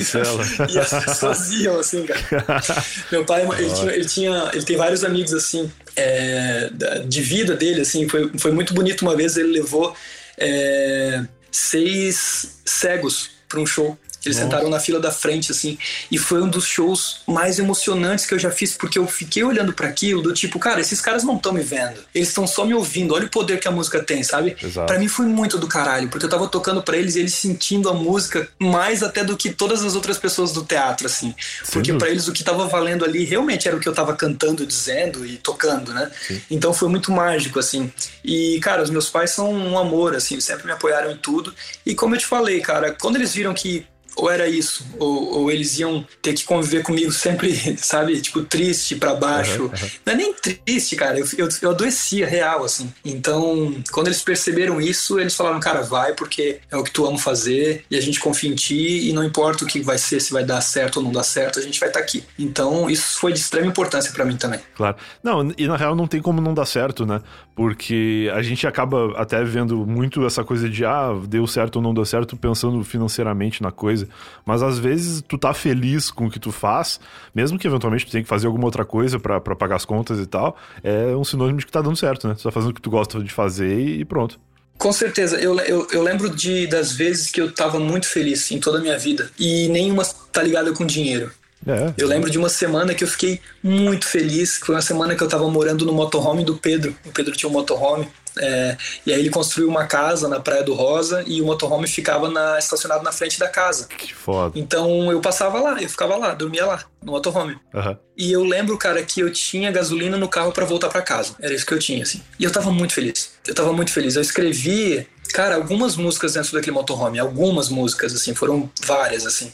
e 0.69 0.80
as 0.80 0.89
pessoas 0.89 1.49
iam, 1.51 1.80
assim, 1.80 2.05
cara. 2.05 2.61
meu 3.11 3.25
pai, 3.25 3.47
ele 3.57 3.73
tinha, 3.73 3.91
ele 3.91 4.05
tinha, 4.05 4.49
ele 4.53 4.63
tem 4.63 4.78
vários 4.78 5.03
amigos, 5.03 5.34
assim, 5.34 5.71
é, 5.95 6.69
de 7.05 7.21
vida 7.21 7.55
dele, 7.55 7.82
assim, 7.82 8.07
foi, 8.07 8.32
foi 8.38 8.51
muito 8.51 8.73
bonito 8.73 9.01
uma 9.01 9.15
vez, 9.15 9.36
ele 9.36 9.51
levou 9.51 9.93
é, 10.38 11.23
seis 11.51 12.61
cegos 12.65 13.31
para 13.47 13.59
um 13.59 13.65
show. 13.65 13.97
Eles 14.28 14.38
Nossa. 14.38 14.49
sentaram 14.49 14.69
na 14.69 14.80
fila 14.80 14.99
da 14.99 15.11
frente, 15.11 15.51
assim. 15.51 15.78
E 16.11 16.17
foi 16.17 16.41
um 16.41 16.49
dos 16.49 16.65
shows 16.65 17.21
mais 17.28 17.59
emocionantes 17.59 18.25
que 18.25 18.34
eu 18.34 18.39
já 18.39 18.51
fiz, 18.51 18.73
porque 18.73 18.99
eu 18.99 19.07
fiquei 19.07 19.43
olhando 19.43 19.73
para 19.73 19.88
aquilo, 19.88 20.21
do 20.21 20.34
tipo, 20.34 20.59
cara, 20.59 20.80
esses 20.82 21.01
caras 21.01 21.23
não 21.23 21.38
estão 21.38 21.53
me 21.53 21.61
vendo. 21.61 21.99
Eles 22.13 22.30
estão 22.30 22.45
só 22.45 22.65
me 22.65 22.73
ouvindo. 22.73 23.13
Olha 23.13 23.25
o 23.25 23.30
poder 23.30 23.59
que 23.59 23.67
a 23.67 23.71
música 23.71 24.03
tem, 24.03 24.23
sabe? 24.23 24.55
Para 24.86 24.99
mim 24.99 25.07
foi 25.07 25.25
muito 25.25 25.57
do 25.57 25.67
caralho, 25.67 26.09
porque 26.09 26.25
eu 26.25 26.30
tava 26.30 26.47
tocando 26.47 26.82
para 26.84 26.97
eles 26.97 27.15
e 27.15 27.19
eles 27.19 27.34
sentindo 27.34 27.89
a 27.89 27.93
música 27.93 28.47
mais 28.59 29.01
até 29.01 29.23
do 29.23 29.38
que 29.38 29.49
todas 29.49 29.84
as 29.84 29.95
outras 29.95 30.17
pessoas 30.17 30.51
do 30.51 30.63
teatro, 30.63 31.07
assim. 31.07 31.34
Porque 31.71 31.93
para 31.93 32.09
eles 32.09 32.28
o 32.28 32.34
que 32.34 32.43
tava 32.43 32.67
valendo 32.67 33.05
ali 33.05 33.23
realmente 33.23 33.67
era 33.67 33.78
o 33.78 33.80
que 33.80 33.88
eu 33.88 33.93
tava 33.93 34.15
cantando, 34.15 34.65
dizendo 34.65 35.25
e 35.25 35.38
tocando, 35.38 35.93
né? 35.93 36.11
Sim. 36.28 36.41
Então 36.51 36.73
foi 36.73 36.89
muito 36.89 37.11
mágico, 37.11 37.59
assim. 37.59 37.91
E, 38.23 38.59
cara, 38.61 38.84
os 38.84 38.89
meus 38.89 39.09
pais 39.09 39.32
são 39.32 39.51
um 39.51 39.78
amor, 39.78 40.15
assim, 40.15 40.39
sempre 40.39 40.65
me 40.65 40.71
apoiaram 40.71 41.11
em 41.11 41.17
tudo. 41.17 41.53
E 41.86 41.95
como 41.95 42.15
eu 42.15 42.19
te 42.19 42.25
falei, 42.25 42.59
cara, 42.59 42.95
quando 42.99 43.15
eles 43.15 43.34
viram 43.34 43.53
que 43.53 43.86
ou 44.18 44.32
era 44.32 44.47
isso, 44.47 44.86
ou, 44.99 45.39
ou, 45.39 45.51
eles 45.51 45.78
iam 45.80 46.05
ter 46.22 46.34
que 46.34 46.43
conviver 46.43 46.82
comigo 46.82 47.11
sempre, 47.11 47.53
sabe, 47.78 48.20
tipo, 48.20 48.43
triste 48.43 48.95
para 48.95 49.13
baixo. 49.13 49.63
Uhum, 49.63 49.68
uhum. 49.68 49.89
Não 50.05 50.13
é 50.13 50.15
nem 50.15 50.34
triste, 50.34 50.95
cara, 50.95 51.20
eu, 51.20 51.26
eu, 51.38 51.47
eu 51.61 51.70
adoecia 51.70 52.26
real, 52.26 52.63
assim. 52.63 52.91
Então, 53.05 53.76
quando 53.91 54.07
eles 54.07 54.22
perceberam 54.22 54.82
isso, 54.82 55.20
eles 55.20 55.36
falaram, 55.36 55.59
cara, 55.59 55.82
vai, 55.82 56.13
porque 56.13 56.59
é 56.72 56.76
o 56.76 56.84
que 56.84 56.91
tu 56.91 57.05
ama 57.05 57.20
fazer, 57.20 57.86
e 57.89 57.95
a 57.95 58.01
gente 58.01 58.20
confia 58.20 58.49
em 58.49 58.55
ti, 58.55 59.09
e 59.09 59.13
não 59.13 59.24
importa 59.24 59.63
o 59.63 59.68
que 59.68 59.82
vai 59.82 59.97
ser, 59.97 60.20
se 60.20 60.34
vai 60.34 60.43
dar 60.43 60.61
certo 60.61 60.97
ou 60.97 61.03
não 61.03 61.11
dar 61.11 61.24
certo, 61.24 61.59
a 61.59 61.61
gente 61.61 61.80
vai 61.80 61.89
estar 61.89 61.99
tá 61.99 62.05
aqui. 62.05 62.24
Então, 62.39 62.89
isso 62.89 63.20
foi 63.20 63.32
de 63.32 63.39
extrema 63.39 63.68
importância 63.68 64.11
para 64.11 64.26
mim 64.26 64.36
também. 64.36 64.59
Claro. 64.76 64.97
Não, 65.24 65.51
e 65.57 65.68
na 65.68 65.78
real 65.78 65.95
não 65.95 66.07
tem 66.07 66.22
como 66.22 66.41
não 66.41 66.53
dar 66.53 66.65
certo, 66.65 67.05
né? 67.05 67.22
Porque 67.55 68.32
a 68.34 68.41
gente 68.41 68.65
acaba 68.68 69.13
até 69.18 69.43
vendo 69.43 69.86
muito 69.86 70.26
essa 70.26 70.43
coisa 70.43 70.70
de, 70.70 70.86
ah, 70.86 71.09
deu 71.28 71.45
certo 71.47 71.78
ou 71.78 71.82
não 71.82 71.93
deu 71.93 72.05
certo, 72.05 72.36
pensando 72.36 72.84
financeiramente 72.84 73.61
na 73.61 73.72
coisa. 73.72 74.07
Mas 74.45 74.64
às 74.64 74.80
vezes 74.80 75.24
tu 75.28 75.38
tá 75.38 75.53
feliz 75.53 76.10
com 76.12 76.28
o 76.28 76.32
que 76.32 76.39
tu 76.39 76.51
faz, 76.51 76.99
mesmo 77.34 77.58
que 77.58 77.68
eventualmente 77.68 78.05
tu 78.05 78.12
tenha 78.12 78.24
que 78.24 78.30
fazer 78.30 78.47
alguma 78.47 78.66
outra 78.66 78.86
coisa 78.86 79.20
para 79.20 79.39
pagar 79.39 79.76
as 79.76 79.86
contas 79.86 80.20
e 80.20 80.26
tal, 80.26 80.58
é 80.84 81.16
um 81.16 81.24
sinônimo 81.24 81.60
de 81.60 81.66
que 81.66 81.72
tá 81.72 81.82
dando 81.82 81.95
certo, 81.95 82.28
né? 82.28 82.36
Tu 82.36 82.43
tá 82.43 82.51
fazendo 82.51 82.72
o 82.72 82.74
que 82.74 82.82
tu 82.82 82.89
gosta 82.89 83.22
de 83.22 83.32
fazer 83.32 83.80
e 83.80 84.05
pronto. 84.05 84.39
Com 84.78 84.93
certeza, 84.93 85.38
eu, 85.38 85.60
eu, 85.62 85.88
eu, 85.91 86.03
lembro 86.03 86.30
de, 86.30 86.68
das 86.68 86.91
vezes 86.91 87.32
que 87.32 87.41
eu 87.41 87.51
tava 87.51 87.80
muito 87.80 88.08
feliz 88.08 88.51
em 88.51 88.60
toda 88.60 88.78
a 88.78 88.82
minha 88.82 88.97
vida 88.97 89.32
e 89.39 89.68
nenhuma 89.70 90.03
tá 90.32 90.43
ligada 90.43 90.72
com 90.72 90.86
dinheiro. 90.86 91.32
É. 91.66 91.93
Eu 91.97 92.08
lembro 92.08 92.30
de 92.30 92.38
uma 92.38 92.49
semana 92.49 92.93
que 92.93 93.03
eu 93.03 93.08
fiquei 93.08 93.41
muito 93.64 94.05
feliz, 94.05 94.60
que 94.60 94.66
foi 94.68 94.76
uma 94.76 94.82
semana 94.82 95.16
que 95.16 95.24
eu 95.24 95.28
tava 95.28 95.49
morando 95.49 95.86
no 95.86 95.93
motorhome 95.93 96.45
do 96.45 96.55
Pedro. 96.55 96.95
O 97.05 97.12
Pedro 97.12 97.36
tinha 97.36 97.49
um 97.49 97.53
motorhome 97.53 98.08
é, 98.39 98.77
e 99.05 99.13
aí 99.13 99.19
ele 99.19 99.29
construiu 99.29 99.69
uma 99.69 99.85
casa 99.85 100.27
na 100.27 100.39
Praia 100.39 100.63
do 100.63 100.73
Rosa 100.73 101.23
e 101.25 101.41
o 101.41 101.45
motorhome 101.45 101.88
ficava 101.88 102.29
na, 102.29 102.57
estacionado 102.57 103.03
na 103.03 103.11
frente 103.11 103.39
da 103.39 103.47
casa. 103.47 103.88
Que 103.88 104.13
foda. 104.13 104.57
Então 104.57 105.11
eu 105.11 105.19
passava 105.21 105.59
lá, 105.59 105.81
eu 105.81 105.89
ficava 105.89 106.15
lá, 106.15 106.33
dormia 106.33 106.65
lá, 106.65 106.83
no 107.01 107.11
motorhome. 107.13 107.57
Uhum. 107.73 107.97
E 108.17 108.31
eu 108.31 108.43
lembro, 108.43 108.77
cara, 108.77 109.03
que 109.03 109.19
eu 109.19 109.31
tinha 109.31 109.71
gasolina 109.71 110.17
no 110.17 110.27
carro 110.27 110.51
para 110.51 110.65
voltar 110.65 110.89
para 110.89 111.01
casa. 111.01 111.35
Era 111.39 111.53
isso 111.53 111.65
que 111.65 111.73
eu 111.73 111.79
tinha, 111.79 112.03
assim. 112.03 112.21
E 112.39 112.43
eu 112.43 112.51
tava 112.51 112.71
muito 112.71 112.93
feliz. 112.93 113.33
Eu 113.47 113.53
tava 113.53 113.71
muito 113.73 113.91
feliz. 113.91 114.15
Eu 114.15 114.21
escrevi 114.21 115.07
cara, 115.33 115.55
algumas 115.55 115.95
músicas 115.95 116.33
dentro 116.33 116.53
daquele 116.53 116.73
motorhome, 116.73 117.19
algumas 117.19 117.69
músicas, 117.69 118.13
assim, 118.13 118.33
foram 118.33 118.69
várias, 118.83 119.25
assim. 119.25 119.51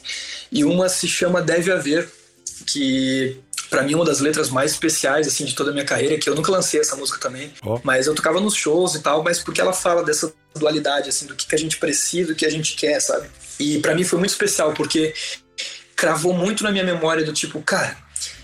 E 0.50 0.64
uma 0.64 0.88
se 0.88 1.08
chama 1.08 1.42
Deve 1.42 1.72
Haver, 1.72 2.08
que 2.66 3.40
para 3.74 3.82
mim 3.82 3.96
uma 3.96 4.04
das 4.04 4.20
letras 4.20 4.50
mais 4.50 4.70
especiais 4.70 5.26
assim 5.26 5.44
de 5.44 5.52
toda 5.52 5.70
a 5.70 5.72
minha 5.72 5.84
carreira, 5.84 6.16
que 6.16 6.30
eu 6.30 6.34
nunca 6.36 6.52
lancei 6.52 6.78
essa 6.78 6.94
música 6.94 7.18
também, 7.18 7.52
oh. 7.64 7.80
mas 7.82 8.06
eu 8.06 8.14
tocava 8.14 8.40
nos 8.40 8.54
shows 8.54 8.94
e 8.94 9.00
tal, 9.00 9.24
mas 9.24 9.40
porque 9.40 9.60
ela 9.60 9.72
fala 9.72 10.04
dessa 10.04 10.32
dualidade 10.54 11.08
assim 11.08 11.26
do 11.26 11.34
que, 11.34 11.44
que 11.44 11.56
a 11.56 11.58
gente 11.58 11.78
precisa, 11.78 12.28
do 12.28 12.36
que 12.36 12.46
a 12.46 12.50
gente 12.50 12.76
quer, 12.76 13.00
sabe? 13.00 13.26
E 13.58 13.80
para 13.80 13.92
mim 13.92 14.04
foi 14.04 14.20
muito 14.20 14.30
especial 14.30 14.72
porque 14.74 15.12
cravou 15.96 16.32
muito 16.32 16.62
na 16.62 16.70
minha 16.70 16.84
memória 16.84 17.24
do 17.24 17.32
tipo, 17.32 17.60
cara, 17.62 17.96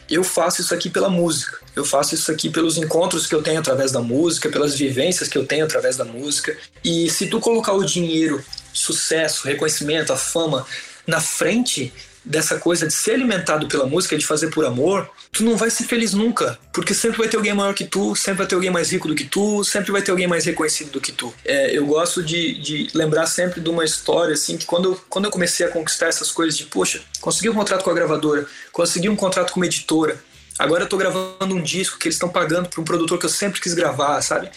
eu 0.09 0.25
faço 0.25 0.61
isso 0.63 0.75
aqui 0.75 0.91
pela 0.91 1.09
música. 1.09 1.59
Eu 1.77 1.85
faço 1.85 2.17
isso 2.17 2.33
aqui 2.33 2.51
pelos 2.51 2.77
encontros 2.77 3.29
que 3.29 3.35
eu 3.35 3.41
tenho 3.41 3.61
através 3.61 3.93
da 3.93 4.01
música, 4.01 4.49
pelas 4.49 4.75
vivências 4.75 5.29
que 5.29 5.39
eu 5.39 5.47
tenho 5.47 5.65
através 5.65 5.97
da 5.97 6.05
música. 6.05 6.57
E 6.83 7.09
se 7.09 7.29
tu 7.29 7.39
colocar 7.39 7.75
o 7.75 7.85
dinheiro, 7.85 8.45
sucesso, 8.73 9.47
reconhecimento, 9.47 10.13
a 10.13 10.17
fama 10.17 10.67
na 11.07 11.21
frente, 11.21 11.93
dessa 12.25 12.59
coisa 12.59 12.87
de 12.87 12.93
ser 12.93 13.13
alimentado 13.13 13.67
pela 13.67 13.87
música, 13.87 14.17
de 14.17 14.27
fazer 14.27 14.51
por 14.51 14.65
amor, 14.65 15.09
tu 15.33 15.43
não 15.43 15.57
vai 15.57 15.71
ser 15.71 15.85
feliz 15.85 16.13
nunca. 16.13 16.59
Porque 16.73 16.95
sempre 16.95 17.19
vai 17.19 17.29
ter 17.29 17.37
alguém 17.37 17.55
maior 17.55 17.75
que 17.75 17.85
tu, 17.85 18.15
sempre 18.15 18.39
vai 18.39 18.47
ter 18.47 18.55
alguém 18.55 18.71
mais 18.71 18.91
rico 18.91 19.09
do 19.09 19.15
que 19.15 19.25
tu, 19.25 19.65
sempre 19.65 19.91
vai 19.91 20.03
ter 20.03 20.11
alguém 20.11 20.27
mais 20.27 20.45
reconhecido 20.45 20.91
do 20.91 21.01
que 21.01 21.13
tu. 21.13 21.33
É, 21.45 21.77
eu 21.77 21.87
gosto 21.87 22.23
de, 22.23 22.61
de, 22.61 22.89
lembrar 22.95 23.27
sempre 23.27 23.61
de 23.61 23.69
uma 23.69 23.85
história, 23.85 24.35
assim, 24.35 24.57
que 24.57 24.67
quando 24.67 24.91
eu, 24.91 25.01
quando 25.09 25.25
eu 25.27 25.31
comecei 25.31 25.67
a 25.67 25.71
conquistar 25.71 26.07
essas 26.07 26.31
coisas 26.31 26.57
de, 26.57 26.65
poxa, 26.65 27.01
consegui 27.21 27.49
um 27.49 27.55
contrato 27.55 27.83
com 27.83 27.91
a 27.91 27.95
gravadora, 27.95 28.47
consegui 28.73 29.09
um 29.09 29.17
contrato 29.17 29.53
com 29.53 29.61
uma 29.61 29.67
editora, 29.67 30.23
agora 30.59 30.85
eu 30.85 30.89
tô 30.89 30.97
gravando 30.97 31.55
um 31.55 31.63
disco 31.63 31.99
que 31.99 32.09
eles 32.09 32.17
estão 32.17 32.29
pagando 32.29 32.69
para 32.69 32.81
um 32.81 32.85
produtor 32.85 33.19
que 33.19 33.27
eu 33.27 33.31
sempre 33.31 33.61
quis 33.61 33.75
gravar, 33.75 34.21
sabe? 34.23 34.51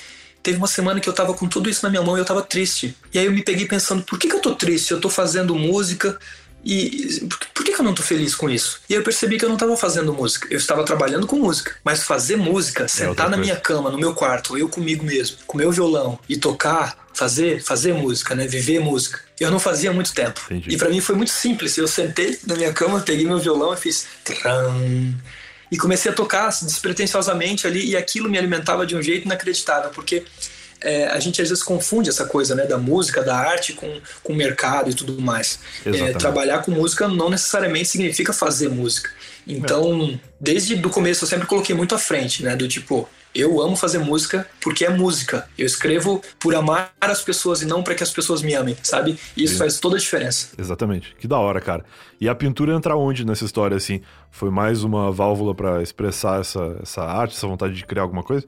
Teve 0.43 0.57
uma 0.57 0.67
semana 0.67 0.99
que 0.99 1.07
eu 1.07 1.13
tava 1.13 1.33
com 1.33 1.47
tudo 1.47 1.69
isso 1.69 1.79
na 1.83 1.89
minha 1.89 2.01
mão 2.01 2.17
e 2.17 2.19
eu 2.19 2.25
tava 2.25 2.41
triste. 2.41 2.93
E 3.13 3.17
aí 3.17 3.25
eu 3.25 3.31
me 3.31 3.41
peguei 3.41 3.65
pensando, 3.65 4.03
por 4.03 4.19
que, 4.19 4.27
que 4.27 4.35
eu 4.35 4.41
tô 4.41 4.53
triste? 4.53 4.91
Eu 4.91 4.99
tô 4.99 5.09
fazendo 5.09 5.55
música, 5.55 6.19
e 6.63 7.27
por, 7.53 7.63
que, 7.63 7.73
eu 7.73 7.83
não 7.83 7.93
tô 7.93 8.01
feliz 8.01 8.35
com 8.35 8.49
isso? 8.49 8.79
E 8.89 8.93
eu 8.93 9.03
percebi 9.03 9.37
que 9.37 9.43
eu 9.43 9.49
não 9.49 9.55
estava 9.55 9.75
fazendo 9.75 10.13
música. 10.13 10.47
Eu 10.49 10.57
estava 10.57 10.83
trabalhando 10.83 11.27
com 11.27 11.35
música. 11.35 11.75
Mas 11.83 12.03
fazer 12.03 12.37
música, 12.37 12.83
é 12.83 12.87
sentar 12.87 13.27
é 13.27 13.29
na 13.29 13.37
minha 13.37 13.55
cama, 13.55 13.91
no 13.91 13.97
meu 13.97 14.13
quarto, 14.13 14.57
eu 14.57 14.69
comigo 14.69 15.03
mesmo, 15.03 15.37
com 15.45 15.57
meu 15.57 15.71
violão 15.71 16.17
e 16.29 16.37
tocar, 16.37 16.97
fazer, 17.13 17.61
fazer 17.61 17.93
música, 17.93 18.33
né? 18.33 18.47
Viver 18.47 18.79
música. 18.79 19.19
Eu 19.39 19.51
não 19.51 19.59
fazia 19.59 19.89
há 19.89 19.93
muito 19.93 20.13
tempo. 20.13 20.39
Entendi. 20.45 20.73
E 20.73 20.77
para 20.77 20.89
mim 20.89 21.01
foi 21.01 21.15
muito 21.15 21.31
simples. 21.31 21.77
Eu 21.77 21.87
sentei 21.87 22.39
na 22.47 22.55
minha 22.55 22.71
cama, 22.71 23.01
peguei 23.01 23.25
meu 23.25 23.39
violão 23.39 23.73
e 23.73 23.77
fiz. 23.77 24.07
Tram, 24.23 25.13
e 25.73 25.77
comecei 25.77 26.11
a 26.11 26.13
tocar 26.13 26.49
despretensiosamente 26.49 27.65
ali 27.65 27.89
e 27.89 27.97
aquilo 27.97 28.29
me 28.29 28.37
alimentava 28.37 28.85
de 28.85 28.95
um 28.95 29.01
jeito 29.01 29.25
inacreditável, 29.25 29.89
porque 29.89 30.23
é, 30.83 31.07
a 31.07 31.19
gente 31.19 31.41
às 31.41 31.49
vezes 31.49 31.63
confunde 31.63 32.09
essa 32.09 32.25
coisa 32.25 32.53
né, 32.53 32.65
da 32.65 32.77
música, 32.77 33.23
da 33.23 33.35
arte 33.35 33.73
com, 33.73 33.99
com 34.21 34.33
o 34.33 34.35
mercado 34.35 34.89
e 34.89 34.93
tudo 34.93 35.19
mais. 35.21 35.59
É, 35.85 36.13
trabalhar 36.13 36.59
com 36.59 36.71
música 36.71 37.07
não 37.07 37.29
necessariamente 37.29 37.87
significa 37.87 38.33
fazer 38.33 38.69
música. 38.69 39.09
Então, 39.47 40.19
desde 40.39 40.75
o 40.75 40.89
começo 40.89 41.23
eu 41.23 41.27
sempre 41.27 41.47
coloquei 41.47 41.75
muito 41.75 41.95
à 41.95 41.97
frente, 41.97 42.43
né? 42.43 42.55
Do 42.55 42.67
tipo, 42.67 43.09
eu 43.35 43.61
amo 43.61 43.75
fazer 43.75 43.99
música 43.99 44.47
porque 44.61 44.85
é 44.85 44.89
música. 44.89 45.47
Eu 45.57 45.65
escrevo 45.65 46.21
por 46.39 46.55
amar 46.55 46.93
as 47.01 47.21
pessoas 47.21 47.61
e 47.61 47.65
não 47.65 47.83
para 47.83 47.95
que 47.95 48.03
as 48.03 48.11
pessoas 48.11 48.41
me 48.41 48.53
amem, 48.53 48.77
sabe? 48.83 49.17
E 49.35 49.43
isso 49.43 49.53
Sim. 49.53 49.59
faz 49.59 49.79
toda 49.79 49.97
a 49.97 49.99
diferença. 49.99 50.49
Exatamente. 50.57 51.15
Que 51.19 51.27
da 51.27 51.37
hora, 51.37 51.59
cara. 51.59 51.83
E 52.21 52.29
a 52.29 52.35
pintura 52.35 52.73
entra 52.73 52.95
onde 52.95 53.25
nessa 53.25 53.43
história, 53.43 53.75
assim? 53.75 54.01
Foi 54.31 54.49
mais 54.49 54.83
uma 54.83 55.11
válvula 55.11 55.53
para 55.53 55.81
expressar 55.81 56.39
essa, 56.39 56.77
essa 56.81 57.03
arte, 57.03 57.35
essa 57.35 57.47
vontade 57.47 57.73
de 57.73 57.85
criar 57.85 58.03
alguma 58.03 58.23
coisa? 58.23 58.45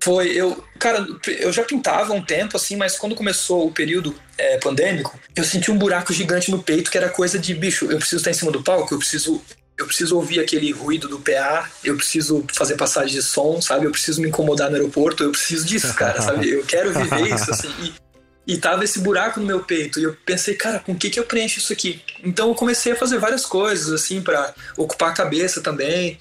Foi, 0.00 0.28
eu, 0.28 0.62
cara, 0.78 1.06
eu 1.26 1.52
já 1.52 1.64
pintava 1.64 2.12
um 2.12 2.24
tempo, 2.24 2.56
assim, 2.56 2.76
mas 2.76 2.96
quando 2.96 3.16
começou 3.16 3.66
o 3.66 3.72
período 3.72 4.14
é, 4.36 4.56
pandêmico, 4.58 5.18
eu 5.34 5.44
senti 5.44 5.70
um 5.70 5.78
buraco 5.78 6.12
gigante 6.12 6.50
no 6.50 6.62
peito, 6.62 6.90
que 6.90 6.96
era 6.96 7.08
coisa 7.08 7.38
de, 7.38 7.52
bicho, 7.54 7.86
eu 7.86 7.98
preciso 7.98 8.18
estar 8.18 8.30
em 8.30 8.34
cima 8.34 8.52
do 8.52 8.62
palco, 8.62 8.94
eu 8.94 8.98
preciso 8.98 9.42
eu 9.78 9.86
preciso 9.86 10.16
ouvir 10.16 10.40
aquele 10.40 10.72
ruído 10.72 11.06
do 11.08 11.20
PA, 11.20 11.70
eu 11.84 11.96
preciso 11.96 12.44
fazer 12.52 12.74
passagem 12.74 13.14
de 13.14 13.22
som, 13.22 13.62
sabe? 13.62 13.86
Eu 13.86 13.92
preciso 13.92 14.20
me 14.20 14.28
incomodar 14.28 14.68
no 14.68 14.74
aeroporto, 14.74 15.22
eu 15.22 15.30
preciso 15.30 15.64
disso, 15.64 15.94
cara, 15.94 16.20
sabe? 16.20 16.50
Eu 16.50 16.64
quero 16.64 16.92
viver 16.92 17.28
isso, 17.32 17.48
assim. 17.48 17.70
E, 17.80 18.54
e 18.54 18.58
tava 18.58 18.82
esse 18.82 18.98
buraco 18.98 19.38
no 19.38 19.46
meu 19.46 19.60
peito. 19.60 20.00
E 20.00 20.02
eu 20.02 20.16
pensei, 20.26 20.56
cara, 20.56 20.80
com 20.80 20.92
o 20.92 20.96
que, 20.96 21.08
que 21.10 21.20
eu 21.20 21.24
preencho 21.24 21.60
isso 21.60 21.72
aqui? 21.72 22.02
Então 22.24 22.48
eu 22.48 22.56
comecei 22.56 22.92
a 22.92 22.96
fazer 22.96 23.18
várias 23.18 23.46
coisas, 23.46 23.92
assim, 23.92 24.20
para 24.20 24.52
ocupar 24.76 25.10
a 25.10 25.14
cabeça 25.14 25.60
também. 25.60 26.18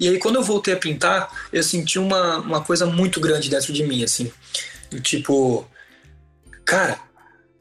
E 0.00 0.08
aí, 0.08 0.18
quando 0.18 0.36
eu 0.36 0.42
voltei 0.42 0.72
a 0.72 0.78
pintar, 0.78 1.30
eu 1.52 1.62
senti 1.62 1.98
uma, 1.98 2.38
uma 2.38 2.62
coisa 2.62 2.86
muito 2.86 3.20
grande 3.20 3.50
dentro 3.50 3.70
de 3.70 3.84
mim, 3.84 4.02
assim. 4.02 4.32
Tipo, 5.02 5.68
cara, 6.64 6.98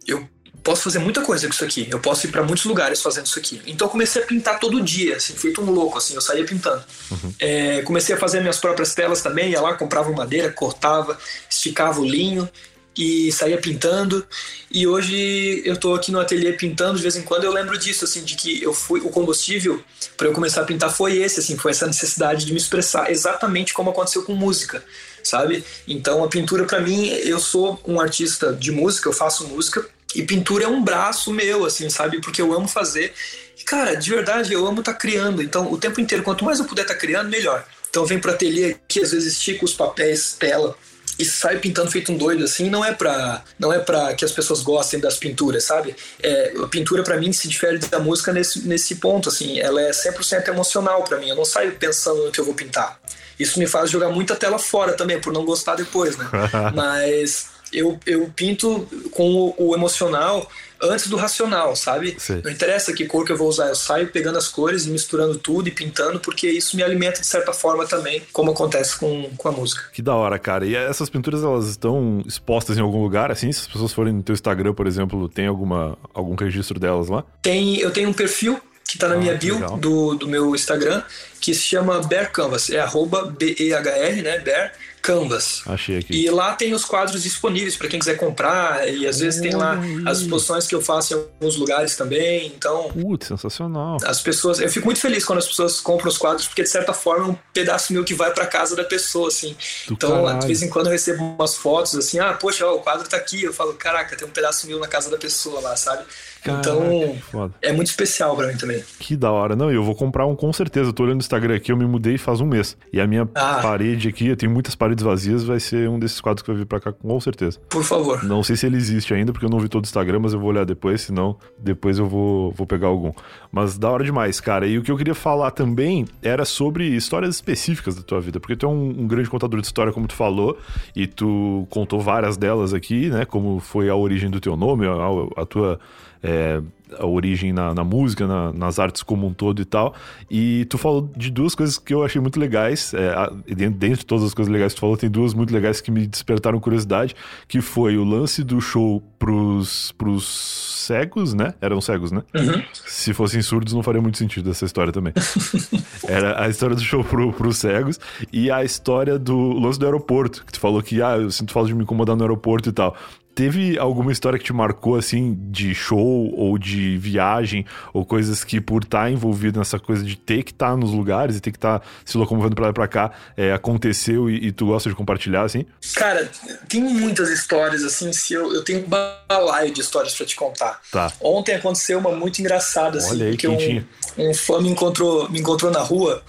eu 0.08 0.26
posso 0.64 0.84
fazer 0.84 1.00
muita 1.00 1.22
coisa 1.22 1.48
com 1.48 1.54
isso 1.54 1.66
aqui. 1.66 1.88
Eu 1.92 2.00
posso 2.00 2.26
ir 2.26 2.32
para 2.32 2.42
muitos 2.42 2.64
lugares 2.64 3.02
fazendo 3.02 3.26
isso 3.26 3.38
aqui. 3.38 3.62
Então 3.68 3.88
eu 3.88 3.92
comecei 3.92 4.24
a 4.24 4.26
pintar 4.26 4.58
todo 4.58 4.82
dia, 4.82 5.18
assim, 5.18 5.34
feito 5.34 5.62
um 5.62 5.70
louco, 5.70 5.98
assim. 5.98 6.16
Eu 6.16 6.22
saía 6.22 6.46
pintando. 6.46 6.82
Uhum. 7.12 7.34
É, 7.40 7.82
comecei 7.82 8.16
a 8.16 8.18
fazer 8.18 8.40
minhas 8.40 8.58
próprias 8.58 8.96
telas 8.96 9.22
também. 9.22 9.52
Ia 9.52 9.60
lá, 9.60 9.74
comprava 9.74 10.10
madeira, 10.12 10.50
cortava, 10.50 11.20
esticava 11.50 12.00
o 12.00 12.06
linho 12.06 12.50
e 12.98 13.32
saía 13.32 13.58
pintando. 13.58 14.26
E 14.72 14.86
hoje 14.88 15.62
eu 15.66 15.78
tô 15.78 15.94
aqui 15.94 16.12
no 16.12 16.20
ateliê 16.20 16.54
pintando, 16.54 16.98
de 16.98 17.02
vez 17.02 17.16
em 17.16 17.22
quando 17.22 17.44
eu 17.44 17.52
lembro 17.52 17.78
disso, 17.78 18.06
assim, 18.06 18.24
de 18.24 18.36
que 18.36 18.62
eu 18.62 18.74
fui 18.74 19.00
o 19.00 19.10
combustível 19.10 19.82
para 20.18 20.28
eu 20.28 20.34
começar 20.34 20.62
a 20.62 20.66
pintar 20.66 20.92
foi 20.92 21.18
esse, 21.18 21.40
assim, 21.40 21.58
foi 21.58 21.72
essa 21.72 21.88
necessidade 21.88 22.46
de 22.46 22.52
me 22.52 22.60
expressar 22.60 23.10
exatamente 23.10 23.74
como 23.74 23.90
aconteceu 23.90 24.24
com 24.24 24.34
música, 24.34 24.84
sabe? 25.24 25.64
Então 25.88 26.24
a 26.24 26.28
pintura 26.28 26.66
para 26.66 26.80
mim, 26.80 27.08
eu 27.08 27.40
sou 27.40 27.80
um 27.86 28.00
artista 28.00 28.54
de 28.54 28.72
música, 28.72 29.08
eu 29.08 29.14
faço 29.14 29.48
música 29.48 29.86
e 30.16 30.24
pintura 30.24 30.66
é 30.66 30.68
um 30.68 30.84
braço 30.84 31.32
meu, 31.32 31.66
assim, 31.66 31.90
sabe? 31.90 32.20
Porque 32.20 32.42
eu 32.42 32.54
amo 32.54 32.68
fazer. 32.68 33.14
E, 33.60 33.64
cara, 33.64 33.96
de 33.96 34.10
verdade, 34.10 34.52
eu 34.52 34.66
amo 34.66 34.80
estar 34.80 34.94
tá 34.94 34.98
criando. 34.98 35.42
Então, 35.42 35.72
o 35.72 35.78
tempo 35.78 36.02
inteiro, 36.02 36.24
quanto 36.24 36.44
mais 36.44 36.60
eu 36.60 36.66
puder 36.66 36.82
estar 36.82 36.96
tá 36.96 37.00
criando, 37.00 37.30
melhor. 37.30 37.64
Então, 37.90 38.06
venho 38.06 38.22
pro 38.22 38.32
ateliê 38.32 38.76
que 38.88 39.02
às 39.02 39.12
vezes 39.12 39.34
estico 39.34 39.66
os 39.66 39.74
papéis, 39.74 40.34
tela, 40.34 40.76
e 41.20 41.26
sai 41.26 41.60
pintando 41.60 41.92
feito 41.92 42.14
um 42.14 42.18
doido 42.18 42.46
assim, 42.46 42.70
não 42.70 42.84
é 42.84 42.94
pra, 42.94 43.44
não 43.60 43.74
é 43.74 43.80
pra 43.80 44.14
que 44.14 44.24
as 44.24 44.32
pessoas 44.32 44.62
gostem 44.62 45.02
das 45.02 45.18
pinturas, 45.18 45.66
sabe? 45.66 45.94
É, 46.24 46.54
a 46.64 46.68
pintura 46.68 47.04
para 47.04 47.18
mim 47.18 47.34
se 47.34 47.50
difere 47.50 47.78
da 47.78 48.00
música 48.00 48.32
nesse, 48.32 48.66
nesse 48.66 48.96
ponto, 48.96 49.28
assim, 49.28 49.60
ela 49.60 49.82
é 49.82 49.92
100% 49.92 50.48
emocional 50.48 51.04
para 51.04 51.18
mim, 51.18 51.28
eu 51.28 51.36
não 51.36 51.44
saio 51.44 51.74
pensando 51.74 52.24
no 52.24 52.32
que 52.32 52.40
eu 52.40 52.46
vou 52.46 52.54
pintar. 52.54 52.98
Isso 53.38 53.60
me 53.60 53.68
faz 53.68 53.90
jogar 53.90 54.10
muita 54.10 54.36
tela 54.36 54.58
fora 54.58 54.94
também, 54.94 55.20
por 55.20 55.34
não 55.34 55.44
gostar 55.44 55.76
depois, 55.76 56.16
né? 56.18 56.26
Mas 56.74 57.48
eu, 57.74 58.00
eu 58.06 58.32
pinto 58.36 58.88
com 59.12 59.54
o, 59.58 59.70
o 59.70 59.76
emocional 59.76 60.50
antes 60.82 61.08
do 61.08 61.18
racional, 61.18 61.76
sabe? 61.76 62.16
Sim. 62.18 62.42
Não 62.44 62.52
interessa 62.52 62.94
que 62.94 63.06
cor 63.06 63.26
que 63.26 63.32
eu 63.32 63.38
vou 63.38 63.50
usar, 63.50 63.68
eu 63.68 63.76
saio 63.76 64.08
pegando 64.08 64.38
as 64.38 64.48
cores 64.48 64.86
e 64.86 64.90
misturando 64.90 65.38
tudo 65.38 65.68
e 65.68 65.72
pintando, 65.72 66.20
porque 66.20 66.48
isso 66.50 66.76
me 66.76 66.84
alimenta 66.84 67.20
de 67.20 67.28
certa 67.28 67.52
forma 67.52 67.86
também, 67.86 68.22
como 68.32 68.52
acontece 68.52 68.98
com, 68.98 69.30
com 69.38 69.48
a 69.48 69.52
música. 69.52 69.84
Que 69.92 70.02
da 70.02 70.16
hora, 70.16 70.40
cara. 70.40 70.66
E 70.66 70.76
essas 70.76 71.10
pinturas, 71.10 71.44
elas 71.44 71.68
estão 71.68 72.24
expostas 72.26 72.78
em 72.78 72.82
algum 72.82 73.02
lugar, 73.02 73.32
assim? 73.32 73.52
Se 73.52 73.62
as 73.62 73.68
pessoas 73.68 73.94
forem 73.94 74.14
no 74.14 74.24
teu 74.24 74.34
Instagram, 74.34 74.74
por 74.74 74.88
exemplo, 74.88 75.28
tem 75.28 75.48
alguma, 75.48 75.98
algum 76.14 76.36
registro 76.36 76.80
delas 76.80 77.10
lá? 77.10 77.24
Tem, 77.42 77.78
eu 77.80 77.92
tenho 77.92 78.10
um 78.10 78.14
perfil 78.14 78.60
que 78.88 78.98
tá 78.98 79.08
na 79.08 79.16
ah, 79.16 79.18
minha 79.18 79.36
bio 79.36 79.60
do, 79.78 80.16
do 80.16 80.28
meu 80.28 80.56
Instagram, 80.56 81.04
que 81.40 81.54
se 81.54 81.62
chama 81.62 82.02
Bear 82.02 82.32
Canvas. 82.32 82.72
É 82.72 82.80
arroba 82.80 83.26
B-E-H-R, 83.26 84.22
né? 84.24 84.40
Bear 84.40 84.72
Canvas. 85.02 85.64
Achei 85.66 85.98
aqui. 85.98 86.14
E 86.14 86.30
lá 86.30 86.54
tem 86.54 86.74
os 86.74 86.86
quadros 86.86 87.24
disponíveis 87.24 87.76
para 87.76 87.88
quem 87.88 88.00
quiser 88.00 88.16
comprar. 88.16 88.88
E 88.88 89.08
às 89.08 89.20
vezes 89.20 89.42
tem 89.42 89.56
lá 89.56 89.80
as 90.06 90.20
exposições 90.20 90.68
que 90.68 90.76
eu 90.76 90.82
faço 90.82 91.14
em 91.14 91.18
alguns 91.18 91.56
lugares 91.56 91.96
também. 91.96 92.48
Então. 92.48 92.90
Putz, 92.90 93.28
sensacional. 93.28 93.98
As 94.04 94.22
pessoas. 94.22 94.60
Eu 94.60 94.70
fico 94.70 94.86
muito 94.86 95.00
feliz 95.00 95.26
quando 95.26 95.40
as 95.40 95.48
pessoas 95.48 95.80
compram 95.80 96.10
os 96.10 96.18
quadros, 96.18 96.48
porque 96.48 96.64
de 96.64 96.70
certa 96.70 96.94
forma 96.94 97.28
é 97.28 97.30
um 97.30 97.38
pedaço 97.54 97.94
meu 97.94 98.04
que 98.04 98.14
vai 98.14 98.32
para 98.32 98.46
casa 98.46 98.76
da 98.76 98.84
pessoa, 98.84 99.28
assim. 99.28 99.56
Do 99.88 99.94
então, 99.94 100.24
caralho. 100.24 100.40
de 100.40 100.48
vez 100.48 100.62
em 100.62 100.70
quando 100.70 100.88
eu 100.88 100.92
recebo 100.92 101.24
umas 101.24 101.56
fotos 101.56 101.96
assim, 101.96 102.20
ah, 102.20 102.34
poxa, 102.34 102.66
ó, 102.66 102.76
o 102.76 102.80
quadro 102.80 103.08
tá 103.08 103.18
aqui. 103.18 103.44
Eu 103.44 103.54
falo, 103.54 103.74
caraca, 103.74 104.16
tem 104.16 104.28
um 104.28 104.32
pedaço 104.32 104.68
meu 104.68 104.80
na 104.80 104.88
casa 104.88 105.10
da 105.10 105.18
pessoa 105.18 105.60
lá, 105.62 105.76
sabe? 105.76 106.04
Caraca, 106.44 106.70
então, 106.70 107.52
é 107.62 107.72
muito 107.74 107.88
especial 107.88 108.36
para 108.36 108.48
mim 108.48 108.58
também. 108.58 108.84
Que 109.00 109.16
da 109.16 109.32
hora. 109.32 109.56
Não, 109.56 109.72
eu 109.72 109.84
vou 109.84 109.94
comprar 109.94 110.26
um 110.26 110.36
com 110.36 110.52
certeza. 110.54 110.90
Eu 110.90 110.94
tô 110.94 111.04
olhando 111.04 111.16
no 111.16 111.22
Instagram 111.22 111.56
aqui, 111.56 111.72
eu 111.72 111.78
me 111.78 111.86
mudei 111.86 112.18
faz 112.18 112.40
um 112.40 112.46
mês. 112.46 112.78
E 112.94 113.02
a 113.02 113.08
minha 113.08 113.28
ah. 113.36 113.60
parede 113.62 114.08
aqui, 114.08 114.28
eu 114.28 114.38
tenho 114.38 114.52
muitas 114.52 114.76
paredes 114.76 114.89
vazias, 115.04 115.44
vai 115.44 115.60
ser 115.60 115.90
um 115.90 116.00
desses 116.00 116.20
quadros 116.22 116.42
que 116.42 116.50
vai 116.50 116.58
vir 116.58 116.66
pra 116.66 116.80
cá 116.80 116.92
com 116.92 117.20
certeza. 117.20 117.60
Por 117.70 117.84
favor. 117.84 118.24
Não 118.24 118.44
sei 118.44 118.56
se 118.56 118.66
ele 118.66 118.78
existe 118.78 119.14
ainda, 119.14 119.32
porque 119.32 119.46
eu 119.46 119.50
não 119.50 119.60
vi 119.60 119.68
todo 119.68 119.84
o 119.84 119.88
Instagram, 119.88 120.20
mas 120.20 120.34
eu 120.34 120.40
vou 120.40 120.50
olhar 120.50 120.66
depois, 120.66 121.02
senão 121.02 121.38
depois 121.58 122.00
eu 122.00 122.08
vou, 122.08 122.52
vou 122.52 122.66
pegar 122.66 122.88
algum. 122.88 123.12
Mas 123.52 123.78
da 123.78 123.90
hora 123.90 124.04
demais, 124.04 124.40
cara. 124.40 124.68
E 124.68 124.78
o 124.78 124.84
que 124.84 124.92
eu 124.92 124.98
queria 124.98 125.16
falar 125.16 125.52
também 125.52 126.06
era 126.22 126.46
sobre 126.46 126.86
histórias 126.88 127.36
específicas 127.36 127.96
da 127.96 128.02
tua 128.02 128.20
vida, 128.20 128.40
porque 128.40 128.56
tu 128.56 128.66
é 128.66 128.70
um, 128.70 129.02
um 129.02 129.08
grande 129.08 129.30
contador 129.30 129.60
de 129.60 129.68
história, 129.68 129.92
como 129.92 130.08
tu 130.08 130.16
falou, 130.16 130.58
e 130.96 131.08
tu 131.08 131.68
contou 131.70 132.00
várias 132.00 132.38
delas 132.38 132.74
aqui, 132.74 133.10
né? 133.10 133.26
Como 133.26 133.60
foi 133.60 133.90
a 133.90 133.96
origem 133.96 134.30
do 134.30 134.40
teu 134.40 134.56
nome, 134.56 134.86
a, 134.86 135.42
a 135.42 135.46
tua 135.46 135.80
é, 136.22 136.62
a 136.98 137.06
origem 137.06 137.54
na, 137.54 137.74
na 137.74 137.84
música, 137.84 138.26
na, 138.26 138.52
nas 138.54 138.80
artes 138.80 139.04
como 139.04 139.28
um 139.28 139.34
todo 139.34 139.62
e 139.62 139.66
tal. 139.66 139.94
E 140.30 140.66
tu 140.66 140.78
falou 140.78 141.10
de 141.16 141.30
duas 141.30 141.56
coisas 141.56 141.78
que 141.78 141.94
eu 141.94 142.04
achei 142.04 142.22
muito 142.22 142.40
legais. 142.40 142.94
É, 142.94 143.14
dentro 143.54 144.00
de 144.00 144.06
todas 144.06 144.26
as 144.26 144.34
coisas 144.34 144.52
legais 144.52 144.74
que 144.74 144.78
tu 144.78 144.82
falou, 144.82 144.98
tem 144.98 145.10
duas 145.10 145.34
muito 145.34 145.54
legais 145.54 145.82
que 145.82 145.92
me 145.92 146.08
despertaram 146.08 146.60
curiosidade, 146.60 147.16
que 147.48 147.62
foi 147.62 147.98
o 147.98 148.04
lance 148.04 148.44
do 148.44 148.60
show 148.60 149.02
pros, 149.18 149.92
pros 149.98 150.86
cegos, 150.88 151.34
né? 151.34 151.54
Eram 151.62 151.82
cegos, 151.82 152.12
né? 152.12 152.24
Uhum. 152.34 152.64
Se 152.86 153.14
fossem 153.14 153.42
surdos, 153.42 153.74
não 153.74 153.84
faria 153.84 154.02
muito 154.02 154.18
sentido 154.18 154.50
essa 154.50 154.66
história 154.66 154.92
também. 154.92 155.14
Era 156.08 156.44
a 156.44 156.50
história 156.50 156.76
do 156.76 156.82
show 156.82 157.04
pro, 157.04 157.32
pros 157.34 157.58
cegos 157.58 158.00
e 158.32 158.50
a 158.50 158.64
história 158.64 159.20
do 159.20 159.54
lance 159.54 159.78
do 159.78 159.86
aeroporto, 159.86 160.44
que 160.46 160.54
tu 160.54 160.60
falou 160.60 160.82
que, 160.82 161.02
ah, 161.02 161.18
eu 161.18 161.30
sinto 161.30 161.54
falta 161.54 161.68
de 161.68 161.76
me 161.76 161.84
incomodar 161.84 162.16
no 162.16 162.24
aeroporto 162.24 162.70
e 162.70 162.72
tal. 162.72 162.96
Teve 163.36 163.78
alguma 163.78 164.12
história 164.12 164.38
que 164.38 164.44
te 164.44 164.52
marcou, 164.52 164.96
assim, 164.96 165.38
de 165.50 165.74
show 165.74 166.34
ou 166.36 166.58
de 166.58 166.79
viagem, 166.98 167.66
ou 167.94 168.06
coisas 168.06 168.44
que, 168.44 168.60
por 168.62 168.84
estar 168.84 169.04
tá 169.04 169.10
envolvido 169.10 169.60
nessa 169.60 169.80
coisa 169.80 170.04
de 170.04 170.16
ter 170.16 170.44
que 170.44 170.52
estar 170.52 170.72
tá 170.72 170.78
nos 170.78 170.92
lugares 170.92 171.38
e 171.38 171.40
ter 171.40 171.52
que 171.52 171.58
estar 171.58 171.80
tá 171.80 171.86
se 172.06 172.18
locomovendo 172.18 172.56
pra 172.56 172.66
lá 172.66 172.72
e 172.72 172.74
pra 172.74 172.88
cá, 172.88 173.12
é, 173.36 173.54
aconteceu 173.54 174.30
e, 174.30 174.48
e, 174.48 174.52
tu 174.52 174.68
gosta 174.68 174.90
de 174.90 174.96
compartilhar, 174.96 175.44
assim? 175.44 175.66
Cara, 175.96 176.30
tem 176.68 176.82
muitas 176.82 177.30
histórias, 177.30 177.84
assim, 177.84 178.12
se 178.14 178.34
eu, 178.34 178.54
eu 178.54 178.64
tenho 178.64 178.86
um 178.86 178.90
balaio 179.28 179.74
de 179.74 179.82
histórias 179.82 180.14
para 180.16 180.26
te 180.26 180.36
contar. 180.36 180.82
Tá. 180.92 181.12
Ontem 181.22 181.56
aconteceu 181.56 182.00
uma 182.00 182.12
muito 182.12 182.40
engraçada, 182.40 182.98
assim, 182.98 183.12
Olha 183.12 183.26
aí, 183.28 183.32
porque 183.32 183.48
um, 183.48 184.30
um 184.30 184.34
fã 184.34 184.62
me 184.62 184.70
encontrou, 184.70 185.30
me 185.30 185.40
encontrou 185.40 185.72
na 185.72 185.82
rua 185.82 186.24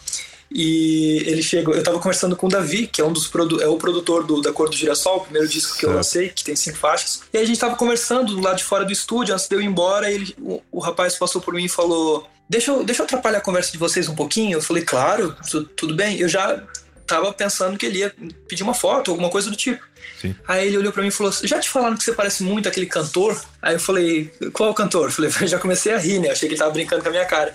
e 0.51 1.23
ele 1.27 1.43
chegou. 1.43 1.75
Eu 1.75 1.83
tava 1.83 1.99
conversando 1.99 2.35
com 2.35 2.47
o 2.47 2.51
Davi, 2.51 2.87
que 2.87 3.01
é 3.01 3.05
um 3.05 3.13
dos 3.13 3.29
produ 3.29 3.63
é 3.63 3.69
o 3.69 3.77
produtor 3.77 4.25
do, 4.25 4.41
da 4.41 4.53
Cor 4.53 4.69
do 4.69 4.77
Girassol, 4.77 5.19
o 5.19 5.21
primeiro 5.21 5.49
disco 5.49 5.75
que 5.75 5.81
certo. 5.81 5.91
eu 5.91 5.97
lancei, 5.97 6.29
que 6.29 6.43
tem 6.43 6.57
cinco 6.57 6.79
faixas. 6.79 7.23
E 7.33 7.39
aí 7.39 7.45
a 7.45 7.47
gente 7.47 7.61
tava 7.61 7.77
conversando 7.77 8.35
do 8.35 8.41
lado 8.41 8.57
de 8.57 8.65
fora 8.65 8.85
do 8.85 8.93
estúdio, 8.93 9.33
antes 9.33 9.47
de 9.47 9.55
eu 9.55 9.61
ir 9.61 9.67
embora, 9.67 10.11
ele, 10.11 10.35
o, 10.41 10.61
o 10.73 10.81
rapaz 10.81 11.17
passou 11.17 11.41
por 11.41 11.55
mim 11.55 11.65
e 11.65 11.69
falou: 11.69 12.29
deixa 12.49 12.73
eu, 12.73 12.83
deixa 12.85 13.03
eu 13.03 13.05
atrapalhar 13.05 13.39
a 13.39 13.43
conversa 13.43 13.71
de 13.71 13.79
vocês 13.79 14.09
um 14.09 14.15
pouquinho. 14.15 14.59
Eu 14.59 14.63
falei, 14.63 14.83
claro, 14.83 15.37
tu, 15.49 15.65
tudo 15.65 15.95
bem. 15.95 16.19
Eu 16.19 16.29
já 16.29 16.61
tava 17.07 17.33
pensando 17.33 17.79
que 17.79 17.87
ele 17.87 17.99
ia 17.99 18.15
pedir 18.49 18.63
uma 18.63 18.75
foto, 18.75 19.11
alguma 19.11 19.31
coisa 19.31 19.51
do 19.51 19.57
tipo. 19.57 19.85
Sim. 20.21 20.35
Aí 20.47 20.67
ele 20.67 20.79
olhou 20.79 20.93
para 20.93 21.03
mim 21.03 21.09
e 21.09 21.13
falou: 21.13 21.33
Já 21.33 21.59
te 21.59 21.69
falaram 21.69 21.97
que 21.97 22.05
você 22.05 22.13
parece 22.13 22.43
muito 22.43 22.69
aquele 22.69 22.87
cantor? 22.87 23.41
Aí 23.63 23.75
eu 23.75 23.81
falei: 23.81 24.33
Qual 24.53 24.73
cantor? 24.75 25.07
Eu 25.07 25.13
falei: 25.13 25.31
Já 25.47 25.59
comecei 25.59 25.93
a 25.93 25.99
rir, 25.99 26.19
né? 26.19 26.31
Achei 26.31 26.49
que 26.49 26.55
ele 26.55 26.59
tava 26.61 26.73
brincando 26.73 27.03
com 27.03 27.09
a 27.09 27.13
minha 27.13 27.25
cara. 27.25 27.55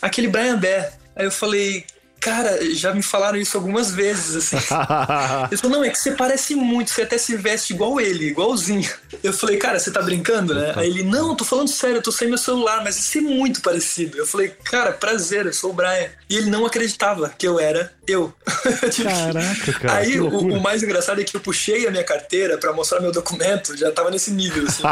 Aquele 0.00 0.28
Brian 0.28 0.58
Bear. 0.58 0.92
Aí 1.16 1.24
eu 1.24 1.32
falei: 1.32 1.84
Cara, 2.22 2.64
já 2.72 2.94
me 2.94 3.02
falaram 3.02 3.36
isso 3.36 3.56
algumas 3.56 3.90
vezes, 3.90 4.36
assim. 4.36 4.56
Eles 5.50 5.60
falaram, 5.60 5.80
não, 5.80 5.84
é 5.84 5.90
que 5.90 5.98
você 5.98 6.12
parece 6.12 6.54
muito, 6.54 6.92
você 6.92 7.02
até 7.02 7.18
se 7.18 7.36
veste 7.36 7.72
igual 7.72 8.00
ele, 8.00 8.26
igualzinho. 8.26 8.88
Eu 9.24 9.32
falei, 9.32 9.56
cara, 9.56 9.80
você 9.80 9.90
tá 9.90 10.00
brincando, 10.00 10.54
né? 10.54 10.72
Aí 10.76 10.88
ele, 10.88 11.02
não, 11.02 11.34
tô 11.34 11.44
falando 11.44 11.68
sério, 11.68 11.96
eu 11.96 12.02
tô 12.02 12.12
sem 12.12 12.28
meu 12.28 12.38
celular, 12.38 12.84
mas 12.84 12.94
você 12.94 13.18
é 13.18 13.22
muito 13.22 13.60
parecido. 13.60 14.16
Eu 14.16 14.24
falei, 14.24 14.50
cara, 14.62 14.92
prazer, 14.92 15.46
eu 15.46 15.52
sou 15.52 15.70
o 15.70 15.72
Brian. 15.72 16.10
E 16.30 16.36
ele 16.36 16.48
não 16.48 16.64
acreditava 16.64 17.28
que 17.36 17.46
eu 17.46 17.58
era 17.58 17.92
eu. 18.06 18.32
Caraca, 19.02 19.72
cara. 19.80 19.94
Aí 19.98 20.20
o, 20.20 20.28
o, 20.28 20.60
mais 20.60 20.84
engraçado 20.84 21.20
é 21.20 21.24
que 21.24 21.36
eu 21.36 21.40
puxei 21.40 21.88
a 21.88 21.90
minha 21.90 22.04
carteira 22.04 22.56
para 22.56 22.72
mostrar 22.72 23.00
meu 23.00 23.10
documento, 23.10 23.76
já 23.76 23.90
tava 23.90 24.12
nesse 24.12 24.30
nível, 24.30 24.64
assim. 24.68 24.84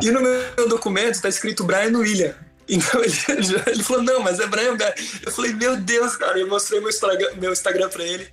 e 0.08 0.10
no 0.10 0.22
meu 0.22 0.68
documento 0.68 1.20
tá 1.20 1.28
escrito 1.28 1.64
Brian 1.64 1.98
William. 1.98 2.34
Então 2.68 3.02
ele, 3.02 3.14
ele 3.66 3.82
falou, 3.82 4.02
não, 4.02 4.20
mas 4.20 4.38
é 4.38 4.46
Brian 4.46 4.76
Bear. 4.76 4.94
Eu 5.24 5.32
falei, 5.32 5.52
meu 5.54 5.76
Deus, 5.76 6.16
cara. 6.16 6.38
Eu 6.38 6.48
mostrei 6.48 6.80
meu 6.80 6.90
Instagram, 6.90 7.28
meu 7.36 7.52
Instagram 7.52 7.88
pra 7.88 8.04
ele. 8.04 8.28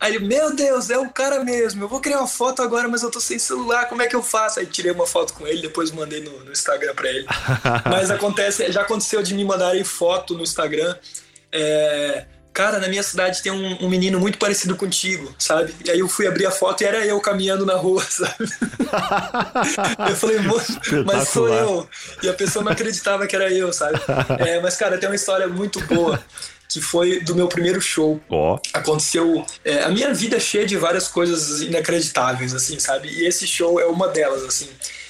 Aí 0.00 0.16
ele, 0.16 0.26
meu 0.26 0.54
Deus, 0.54 0.90
é 0.90 0.98
o 0.98 1.08
cara 1.10 1.44
mesmo. 1.44 1.84
Eu 1.84 1.88
vou 1.88 2.00
criar 2.00 2.18
uma 2.18 2.26
foto 2.26 2.62
agora, 2.62 2.88
mas 2.88 3.02
eu 3.02 3.10
tô 3.10 3.20
sem 3.20 3.38
celular, 3.38 3.88
como 3.88 4.02
é 4.02 4.06
que 4.06 4.16
eu 4.16 4.22
faço? 4.22 4.58
Aí 4.58 4.66
tirei 4.66 4.92
uma 4.92 5.06
foto 5.06 5.32
com 5.34 5.46
ele, 5.46 5.62
depois 5.62 5.90
mandei 5.90 6.20
no, 6.20 6.44
no 6.44 6.52
Instagram 6.52 6.94
pra 6.94 7.08
ele. 7.08 7.26
mas 7.88 8.10
acontece, 8.10 8.70
já 8.72 8.82
aconteceu 8.82 9.22
de 9.22 9.34
me 9.34 9.44
mandarem 9.44 9.84
foto 9.84 10.34
no 10.34 10.42
Instagram. 10.42 10.96
É, 11.52 12.26
cara, 12.54 12.78
na 12.78 12.86
minha 12.86 13.02
cidade 13.02 13.42
tem 13.42 13.50
um, 13.50 13.84
um, 13.84 13.88
menino 13.88 14.20
muito 14.20 14.38
parecido 14.38 14.76
contigo, 14.76 15.34
sabe? 15.36 15.74
E 15.84 15.90
aí 15.90 15.98
eu 15.98 16.08
fui 16.08 16.28
abrir 16.28 16.46
a 16.46 16.52
foto 16.52 16.82
e 16.82 16.86
era 16.86 17.04
eu 17.04 17.20
caminhando 17.20 17.66
na 17.66 17.74
rua, 17.74 18.00
sabe? 18.08 18.48
eu 20.08 20.16
falei, 20.16 20.38
mas 21.04 21.28
sou 21.28 21.48
eu. 21.48 21.88
E 22.22 22.28
a 22.28 22.32
pessoa 22.32 22.64
não 22.64 22.70
acreditava 22.70 23.26
que 23.26 23.34
era 23.34 23.52
eu, 23.52 23.72
sabe? 23.72 24.00
É, 24.38 24.60
mas, 24.60 24.76
cara, 24.76 24.96
tem 24.96 25.08
uma 25.08 25.16
história 25.16 25.48
muito 25.48 25.80
boa 25.86 26.22
que 26.68 26.80
foi 26.80 27.20
do 27.20 27.34
meu 27.34 27.48
primeiro 27.48 27.80
show. 27.80 28.20
Ó. 28.28 28.58
Aconteceu. 28.72 29.44
é, 29.64 29.82
a 29.82 29.88
minha 29.88 30.14
vida 30.14 30.36
é 30.36 30.40
cheia 30.40 30.64
de 30.64 30.76
várias 30.76 31.08
coisas 31.08 31.60
inacreditáveis, 31.60 32.54
assim, 32.54 32.78
sabe? 32.78 33.08
E 33.08 33.26
esse 33.26 33.46
show 33.46 33.80
é 33.80 33.86
uma 33.86 34.08
delas, 34.08 34.44
assim. 34.44 34.68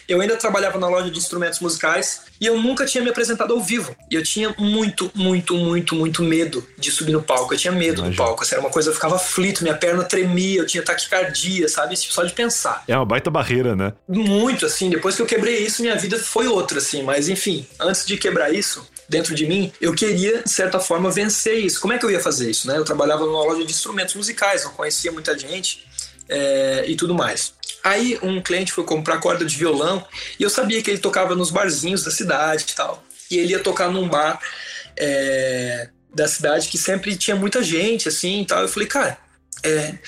Eu 0.09 0.21
ainda 0.21 0.37
trabalhava 0.37 0.79
na 0.79 0.89
loja 0.89 1.11
de 1.11 1.19
instrumentos 1.19 1.61
musicais 1.61 2.23
e 2.41 2.47
eu 2.47 2.61
nunca 2.61 2.85
tinha 2.85 3.03
me 3.03 3.11
apresentado 3.11 3.53
ao 3.53 3.61
vivo. 3.61 3.97
E 4.11 4.15
eu 4.15 4.23
tinha 4.23 4.55
muito, 4.59 5.11
muito, 5.15 5.55
muito, 5.57 5.95
muito 5.95 6.23
medo 6.23 6.67
de 6.79 6.91
subir 6.91 7.13
no 7.13 7.23
palco. 7.23 7.55
Eu 7.55 7.59
tinha 7.59 7.73
medo 7.73 7.97
do 7.97 8.09
Imagino. 8.09 8.25
palco. 8.25 8.43
Assim, 8.43 8.55
era 8.55 8.61
uma 8.61 8.71
coisa, 8.71 8.91
eu 8.91 8.95
ficava 8.95 9.17
aflito, 9.17 9.63
minha 9.63 9.77
perna 9.77 10.05
tremia, 10.05 10.61
eu 10.61 10.67
tinha 10.67 10.83
taquicardia, 10.83 11.69
sabe? 11.69 11.97
Só 11.97 12.25
de 12.25 12.33
pensar. 12.33 12.85
É 12.87 12.97
uma 12.97 13.07
baita 13.07 13.31
barreira, 13.31 13.75
né? 13.75 13.93
Muito, 14.09 14.67
assim. 14.67 14.91
Depois 14.91 15.17
que 15.17 15.23
eu 15.23 15.27
quebrei 15.27 15.59
isso, 15.59 15.83
minha 15.83 15.97
vida 15.97 16.19
foi 16.19 16.47
outra, 16.47 16.79
assim. 16.79 17.03
Mas, 17.03 17.29
enfim, 17.29 17.67
antes 17.81 18.05
de 18.05 18.17
quebrar 18.17 18.53
isso, 18.53 18.87
dentro 19.09 19.35
de 19.35 19.47
mim, 19.47 19.73
eu 19.81 19.95
queria, 19.95 20.43
de 20.43 20.51
certa 20.51 20.81
forma, 20.81 21.11
vencer 21.11 21.59
isso. 21.59 21.81
Como 21.81 21.93
é 21.93 21.99
que 21.99 22.05
eu 22.05 22.11
ia 22.11 22.21
fazer 22.21 22.51
isso, 22.51 22.67
né? 22.67 22.77
Eu 22.77 22.85
trabalhava 22.85 23.25
numa 23.25 23.43
loja 23.43 23.65
de 23.65 23.73
instrumentos 23.73 24.15
musicais, 24.15 24.65
não 24.65 24.73
conhecia 24.73 25.13
muita 25.13 25.37
gente 25.39 25.87
é, 26.29 26.85
e 26.87 26.97
tudo 26.97 27.15
mais. 27.15 27.55
Aí 27.85 28.19
um 28.23 28.41
cliente 28.41 28.73
foi 28.73 28.83
comprar 28.83 29.19
corda 29.19 29.45
de 29.45 29.55
violão 29.55 30.03
e 30.41 30.43
eu 30.43 30.49
sabia 30.49 30.83
que 30.83 30.91
ele 30.91 30.99
tocava 30.99 31.35
nos 31.35 31.51
barzinhos 31.51 32.03
da 32.03 32.11
cidade 32.11 32.65
e 32.67 32.75
tal. 32.75 33.05
E 33.31 33.37
ele 33.37 33.53
ia 33.53 33.59
tocar 33.59 33.91
num 33.91 34.09
bar 34.09 34.41
é, 34.97 35.91
da 36.15 36.27
cidade 36.27 36.69
que 36.69 36.79
sempre 36.79 37.15
tinha 37.15 37.37
muita 37.37 37.63
gente, 37.63 38.09
assim 38.09 38.41
e 38.41 38.47
tal. 38.47 38.63
Eu 38.63 38.69
falei, 38.69 38.89
cara, 38.89 39.19
é, 39.63 39.99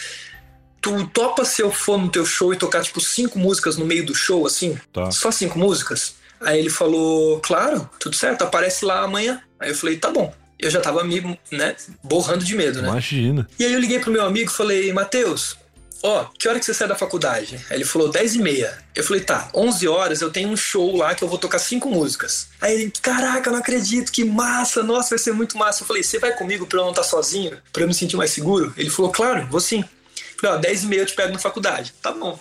tu 0.80 1.06
topa 1.08 1.44
se 1.44 1.60
eu 1.60 1.70
for 1.70 1.98
no 1.98 2.08
teu 2.08 2.24
show 2.24 2.54
e 2.54 2.56
tocar 2.56 2.82
tipo 2.82 2.98
cinco 2.98 3.38
músicas 3.38 3.76
no 3.76 3.84
meio 3.84 4.06
do 4.06 4.14
show, 4.14 4.46
assim? 4.46 4.78
Tá. 4.90 5.10
Só 5.10 5.30
cinco 5.30 5.58
músicas? 5.58 6.14
Aí 6.40 6.58
ele 6.58 6.70
falou, 6.70 7.40
claro, 7.40 7.90
tudo 8.00 8.16
certo, 8.16 8.42
aparece 8.42 8.86
lá 8.86 9.02
amanhã. 9.02 9.42
Aí 9.60 9.68
eu 9.68 9.74
falei, 9.74 9.98
tá 9.98 10.10
bom. 10.10 10.32
Eu 10.58 10.70
já 10.70 10.80
tava 10.80 11.04
me, 11.04 11.38
né, 11.52 11.76
borrando 12.02 12.42
de 12.42 12.54
medo, 12.54 12.80
né? 12.80 12.88
Imagina. 12.88 13.46
E 13.58 13.64
aí 13.66 13.72
eu 13.74 13.78
liguei 13.78 13.98
pro 13.98 14.10
meu 14.10 14.24
amigo 14.24 14.50
e 14.50 14.54
falei, 14.54 14.90
Matheus, 14.92 15.58
ó, 16.02 16.24
que 16.38 16.48
hora 16.48 16.58
que 16.58 16.64
você 16.64 16.74
sai 16.74 16.88
da 16.88 16.94
faculdade? 16.94 17.56
Aí 17.70 17.76
ele 17.76 17.84
falou, 17.84 18.10
10 18.10 18.36
e 18.36 18.38
meia. 18.38 18.78
Eu 18.94 19.04
falei, 19.04 19.22
tá, 19.22 19.50
11 19.54 19.88
horas 19.88 20.20
eu 20.20 20.30
tenho 20.30 20.48
um 20.48 20.56
show 20.56 20.96
lá 20.96 21.14
que 21.14 21.22
eu 21.22 21.28
vou 21.28 21.38
tocar 21.38 21.58
cinco 21.58 21.88
músicas. 21.88 22.48
Aí 22.60 22.74
ele, 22.74 22.92
caraca, 23.02 23.50
não 23.50 23.58
acredito, 23.58 24.12
que 24.12 24.24
massa, 24.24 24.82
nossa, 24.82 25.10
vai 25.10 25.18
ser 25.18 25.32
muito 25.32 25.56
massa. 25.56 25.82
Eu 25.82 25.86
falei, 25.86 26.02
você 26.02 26.18
vai 26.18 26.32
comigo 26.36 26.66
pra 26.66 26.78
eu 26.78 26.84
não 26.84 26.90
estar 26.90 27.02
sozinho, 27.02 27.58
pra 27.72 27.82
eu 27.82 27.88
me 27.88 27.94
sentir 27.94 28.16
mais 28.16 28.30
seguro? 28.30 28.72
Ele 28.76 28.90
falou, 28.90 29.10
claro, 29.10 29.46
vou 29.50 29.60
sim. 29.60 29.80
Eu 29.80 30.40
falei, 30.40 30.56
ó, 30.56 30.58
10 30.60 30.84
e 30.84 30.86
meia 30.86 31.00
eu 31.02 31.06
te 31.06 31.14
pego 31.14 31.32
na 31.32 31.38
faculdade. 31.38 31.94
Tá 32.02 32.12
bom. 32.12 32.38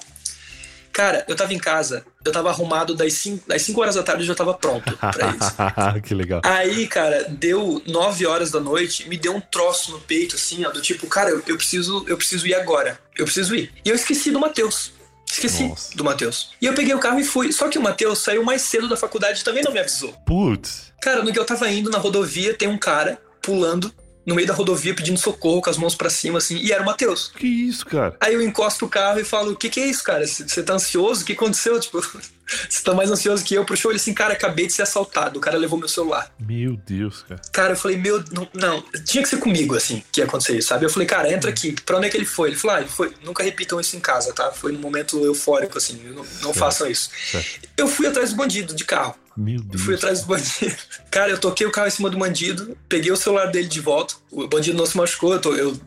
Cara, 0.91 1.26
eu 1.28 1.36
tava 1.36 1.53
em 1.53 1.60
casa, 1.60 2.06
eu 2.26 2.32
tava 2.32 2.49
arrumado 2.49 2.95
das 2.95 3.13
5, 3.13 3.47
das 3.47 3.61
5 3.61 3.80
horas 3.80 3.95
da 3.95 4.03
tarde 4.03 4.23
eu 4.23 4.28
já 4.28 4.36
tava 4.36 4.53
pronto 4.55 4.91
pra 4.97 5.30
isso. 5.30 6.01
que 6.03 6.13
legal. 6.15 6.41
Aí, 6.43 6.88
cara, 6.88 7.26
deu 7.30 7.82
9 7.86 8.26
horas 8.26 8.49
da 8.49 8.59
noite, 8.59 9.07
me 9.07 9.15
deu 9.15 9.36
um 9.36 9.39
troço 9.39 9.91
no 9.91 9.99
peito, 10.01 10.36
assim, 10.36 10.65
ó, 10.65 10.71
do 10.71 10.82
tipo, 10.82 11.05
cara, 11.07 11.30
eu, 11.30 11.43
eu 11.47 11.55
preciso, 11.55 12.03
eu 12.07 12.17
preciso 12.17 12.47
ir 12.47 12.55
agora. 12.55 12.99
Eu 13.15 13.26
preciso 13.26 13.55
ir. 13.55 13.71
E 13.86 13.89
eu 13.89 13.95
esqueci 13.95 14.32
do 14.32 14.39
Matheus. 14.39 14.91
Esqueci 15.30 15.67
Nossa. 15.67 15.95
do 15.95 16.03
Matheus. 16.03 16.51
E 16.61 16.65
eu 16.65 16.73
peguei 16.73 16.93
o 16.93 16.99
carro 16.99 17.19
e 17.19 17.23
fui. 17.23 17.51
Só 17.51 17.67
que 17.67 17.78
o 17.78 17.82
Matheus 17.82 18.19
saiu 18.19 18.43
mais 18.43 18.61
cedo 18.61 18.88
da 18.88 18.97
faculdade 18.97 19.41
e 19.41 19.43
também 19.43 19.63
não 19.63 19.71
me 19.71 19.80
avisou. 19.80 20.13
Putz. 20.26 20.93
Cara, 21.01 21.23
no 21.23 21.32
que 21.32 21.39
eu 21.39 21.45
tava 21.45 21.69
indo 21.69 21.89
na 21.89 21.97
rodovia, 21.97 22.53
tem 22.53 22.67
um 22.67 22.78
cara 22.78 23.19
pulando 23.41 23.91
no 24.26 24.36
meio 24.36 24.47
da 24.47 24.53
rodovia 24.53 24.93
pedindo 24.93 25.19
socorro 25.19 25.61
com 25.61 25.69
as 25.69 25.78
mãos 25.78 25.95
pra 25.95 26.09
cima, 26.09 26.39
assim, 26.39 26.57
e 26.57 26.71
era 26.71 26.82
o 26.82 26.86
Matheus. 26.86 27.32
Que 27.36 27.47
isso, 27.47 27.86
cara? 27.86 28.17
Aí 28.19 28.34
eu 28.34 28.41
encosto 28.41 28.86
o 28.86 28.89
carro 28.89 29.19
e 29.19 29.23
falo: 29.23 29.51
O 29.51 29.55
que, 29.55 29.69
que 29.69 29.80
é 29.80 29.86
isso, 29.86 30.03
cara? 30.03 30.26
Você 30.26 30.63
tá 30.63 30.73
ansioso? 30.73 31.21
O 31.21 31.26
que 31.26 31.34
aconteceu? 31.34 31.80
Tipo, 31.80 32.01
você 32.69 32.84
tá 32.84 32.93
mais 32.93 33.11
ansioso 33.11 33.43
que 33.43 33.53
eu 33.53 33.63
pro 33.63 33.78
show? 33.78 33.91
Ele 33.91 33.99
assim, 33.99 34.13
cara, 34.13 34.34
acabei 34.34 34.67
de 34.67 34.73
ser 34.73 34.82
assaltado. 34.82 35.38
O 35.38 35.41
cara 35.41 35.57
levou 35.57 35.78
meu 35.78 35.88
celular. 35.88 36.32
Meu 36.39 36.76
Deus, 36.76 37.23
cara. 37.28 37.41
Cara, 37.51 37.73
eu 37.73 37.78
falei, 37.78 37.97
meu, 37.97 38.23
não, 38.32 38.47
não, 38.53 38.84
tinha 39.05 39.21
que 39.21 39.30
ser 39.30 39.38
comigo, 39.38 39.76
assim, 39.76 40.03
que 40.11 40.21
ia 40.21 40.26
acontecer 40.26 40.57
isso, 40.57 40.69
sabe? 40.69 40.86
Eu 40.86 40.89
falei, 40.89 41.07
cara, 41.07 41.32
entra 41.32 41.49
aqui. 41.49 41.76
Pra 41.86 41.97
onde 41.97 42.07
é 42.07 42.09
que 42.09 42.17
ele 42.17 42.26
foi? 42.26 42.49
Ele 42.49 42.57
falou, 42.57 42.78
ah, 42.78 42.82
ele 42.82 42.89
foi. 42.89 43.13
Nunca 43.23 43.43
repitam 43.43 43.80
isso 43.80 43.95
em 43.95 43.99
casa, 43.99 44.34
tá? 44.34 44.51
Foi 44.51 44.71
num 44.71 44.80
momento 44.80 45.23
eufórico, 45.23 45.78
assim, 45.78 45.99
não, 46.03 46.26
não 46.41 46.53
façam 46.53 46.88
isso. 46.88 47.09
Certo. 47.32 47.69
Eu 47.78 47.88
fui 47.88 48.07
atrás 48.07 48.32
do 48.32 48.36
bandido 48.36 48.73
de 48.73 48.86
carro. 48.86 49.15
Meu 49.38 49.56
Eu 49.56 49.62
Deus. 49.64 49.84
fui 49.84 49.96
atrás 49.96 50.22
do 50.22 50.28
bandido. 50.28 50.76
Cara, 51.12 51.32
eu 51.32 51.38
toquei 51.38 51.68
o 51.68 51.72
carro 51.72 51.88
em 51.88 51.92
cima 51.92 52.10
do 52.10 52.18
bandido, 52.18 52.78
peguei 52.88 53.12
o 53.12 53.18
celular 53.18 53.48
dele 53.48 53.68
de 53.68 53.82
volta. 53.82 54.16
O 54.32 54.48
bandido 54.48 54.78
não 54.78 54.86
se 54.86 54.96
machucou, 54.98 55.34
eu, 55.36 55.42
eu 55.54 55.78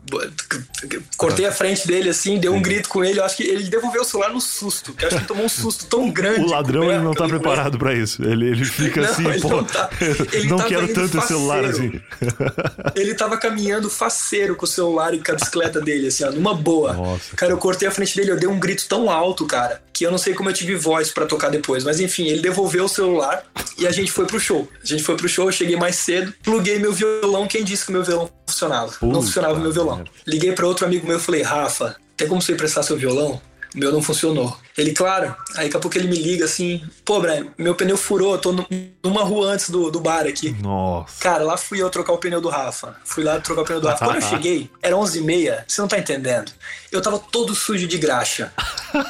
cortei 1.17 1.45
a 1.45 1.51
frente 1.51 1.87
dele 1.87 2.09
assim, 2.09 2.39
dei 2.39 2.49
um 2.49 2.61
grito 2.61 2.89
com 2.89 3.03
ele. 3.03 3.19
Eu 3.19 3.25
acho 3.25 3.37
que 3.37 3.43
ele 3.43 3.63
devolveu 3.63 4.01
o 4.01 4.05
celular 4.05 4.31
no 4.31 4.41
susto. 4.41 4.95
Eu 4.99 5.07
acho 5.07 5.15
que 5.17 5.21
ele 5.21 5.27
tomou 5.27 5.45
um 5.45 5.49
susto 5.49 5.85
tão 5.85 6.09
grande. 6.09 6.41
O 6.41 6.49
ladrão 6.49 6.83
ele 6.83 7.03
não 7.03 7.13
tá 7.13 7.27
preparado 7.27 7.77
pra 7.77 7.93
isso. 7.93 8.23
Ele, 8.23 8.47
ele 8.47 8.65
fica 8.65 9.01
Não, 9.01 9.09
assim, 9.09 9.27
ele 9.27 9.41
pô, 9.41 9.49
não 9.49 9.63
tá. 9.63 9.89
Ele 10.33 10.47
não 10.47 10.57
quero 10.59 10.87
tanto 10.93 11.17
esse 11.17 11.27
celular 11.27 11.65
assim. 11.65 11.99
Ele 12.95 13.13
tava 13.13 13.37
caminhando 13.37 13.89
faceiro 13.89 14.55
com 14.55 14.65
o 14.65 14.67
celular 14.67 15.13
e 15.13 15.19
com 15.23 15.31
a 15.31 15.35
bicicleta 15.35 15.79
dele, 15.79 16.07
assim, 16.07 16.23
ó, 16.23 16.31
numa 16.31 16.53
boa. 16.53 16.93
Nossa, 16.93 17.35
cara, 17.35 17.51
eu 17.51 17.57
cortei 17.57 17.87
a 17.87 17.91
frente 17.91 18.15
dele, 18.15 18.31
eu 18.31 18.37
dei 18.39 18.47
um 18.47 18.59
grito 18.59 18.87
tão 18.87 19.09
alto, 19.09 19.45
cara, 19.45 19.81
que 19.99 20.05
eu 20.05 20.11
não 20.11 20.17
sei 20.17 20.33
como 20.33 20.49
eu 20.49 20.53
tive 20.53 20.77
voz 20.77 21.11
pra 21.11 21.25
tocar 21.25 21.49
depois. 21.49 21.83
Mas 21.83 21.99
enfim, 21.99 22.27
ele 22.27 22.39
devolveu 22.39 22.85
o 22.85 22.87
celular 22.87 23.43
e 23.77 23.85
a 23.85 23.91
gente 23.91 24.09
foi 24.09 24.25
pro 24.25 24.39
show. 24.39 24.65
A 24.81 24.85
gente 24.85 25.03
foi 25.03 25.17
pro 25.17 25.27
show, 25.27 25.49
eu 25.49 25.51
cheguei 25.51 25.75
mais 25.75 25.97
cedo, 25.97 26.33
pluguei 26.41 26.79
meu 26.79 26.93
violão. 26.93 27.45
Quem 27.45 27.65
disse 27.65 27.85
que 27.85 27.91
meu 27.91 28.01
violão 28.01 28.29
funcionava? 28.47 28.93
não 29.01 29.09
Puta 29.09 29.21
funcionava 29.25 29.55
o 29.55 29.59
meu 29.59 29.73
violão. 29.73 30.05
Liguei 30.25 30.53
pra 30.53 30.65
outro 30.65 30.85
amigo 30.85 31.05
meu 31.05 31.17
e 31.17 31.19
falei, 31.19 31.41
Rafa, 31.41 31.97
tem 32.15 32.29
como 32.29 32.41
você 32.41 32.53
emprestar 32.53 32.81
seu 32.81 32.95
violão? 32.95 33.41
O 33.75 33.77
meu 33.77 33.91
não 33.91 34.01
funcionou. 34.01 34.57
Ele, 34.79 34.93
claro. 34.93 35.35
Aí 35.55 35.65
daqui 35.65 35.77
a 35.77 35.79
pouco 35.79 35.97
ele 35.97 36.07
me 36.07 36.15
liga 36.17 36.45
assim: 36.45 36.81
pô, 37.03 37.19
Brian, 37.19 37.47
meu 37.57 37.75
pneu 37.75 37.97
furou, 37.97 38.33
eu 38.33 38.37
tô 38.39 38.51
nu- 38.51 38.67
numa 39.03 39.23
rua 39.23 39.47
antes 39.53 39.69
do, 39.69 39.91
do 39.91 39.99
bar 39.99 40.25
aqui. 40.25 40.55
Nossa. 40.61 41.19
Cara, 41.19 41.43
lá 41.43 41.57
fui 41.57 41.81
eu 41.81 41.89
trocar 41.89 42.13
o 42.13 42.17
pneu 42.17 42.39
do 42.41 42.49
Rafa. 42.49 42.95
Fui 43.03 43.23
lá 43.23 43.39
trocar 43.39 43.61
o 43.61 43.65
pneu 43.65 43.81
do 43.81 43.87
Rafa. 43.87 44.05
Quando 44.05 44.15
eu 44.17 44.21
cheguei, 44.29 44.69
era 44.81 44.95
11h30, 44.95 45.63
você 45.67 45.81
não 45.81 45.87
tá 45.87 45.97
entendendo. 45.97 46.51
Eu 46.91 47.01
tava 47.01 47.19
todo 47.19 47.53
sujo 47.53 47.87
de 47.87 47.97
graxa, 47.99 48.51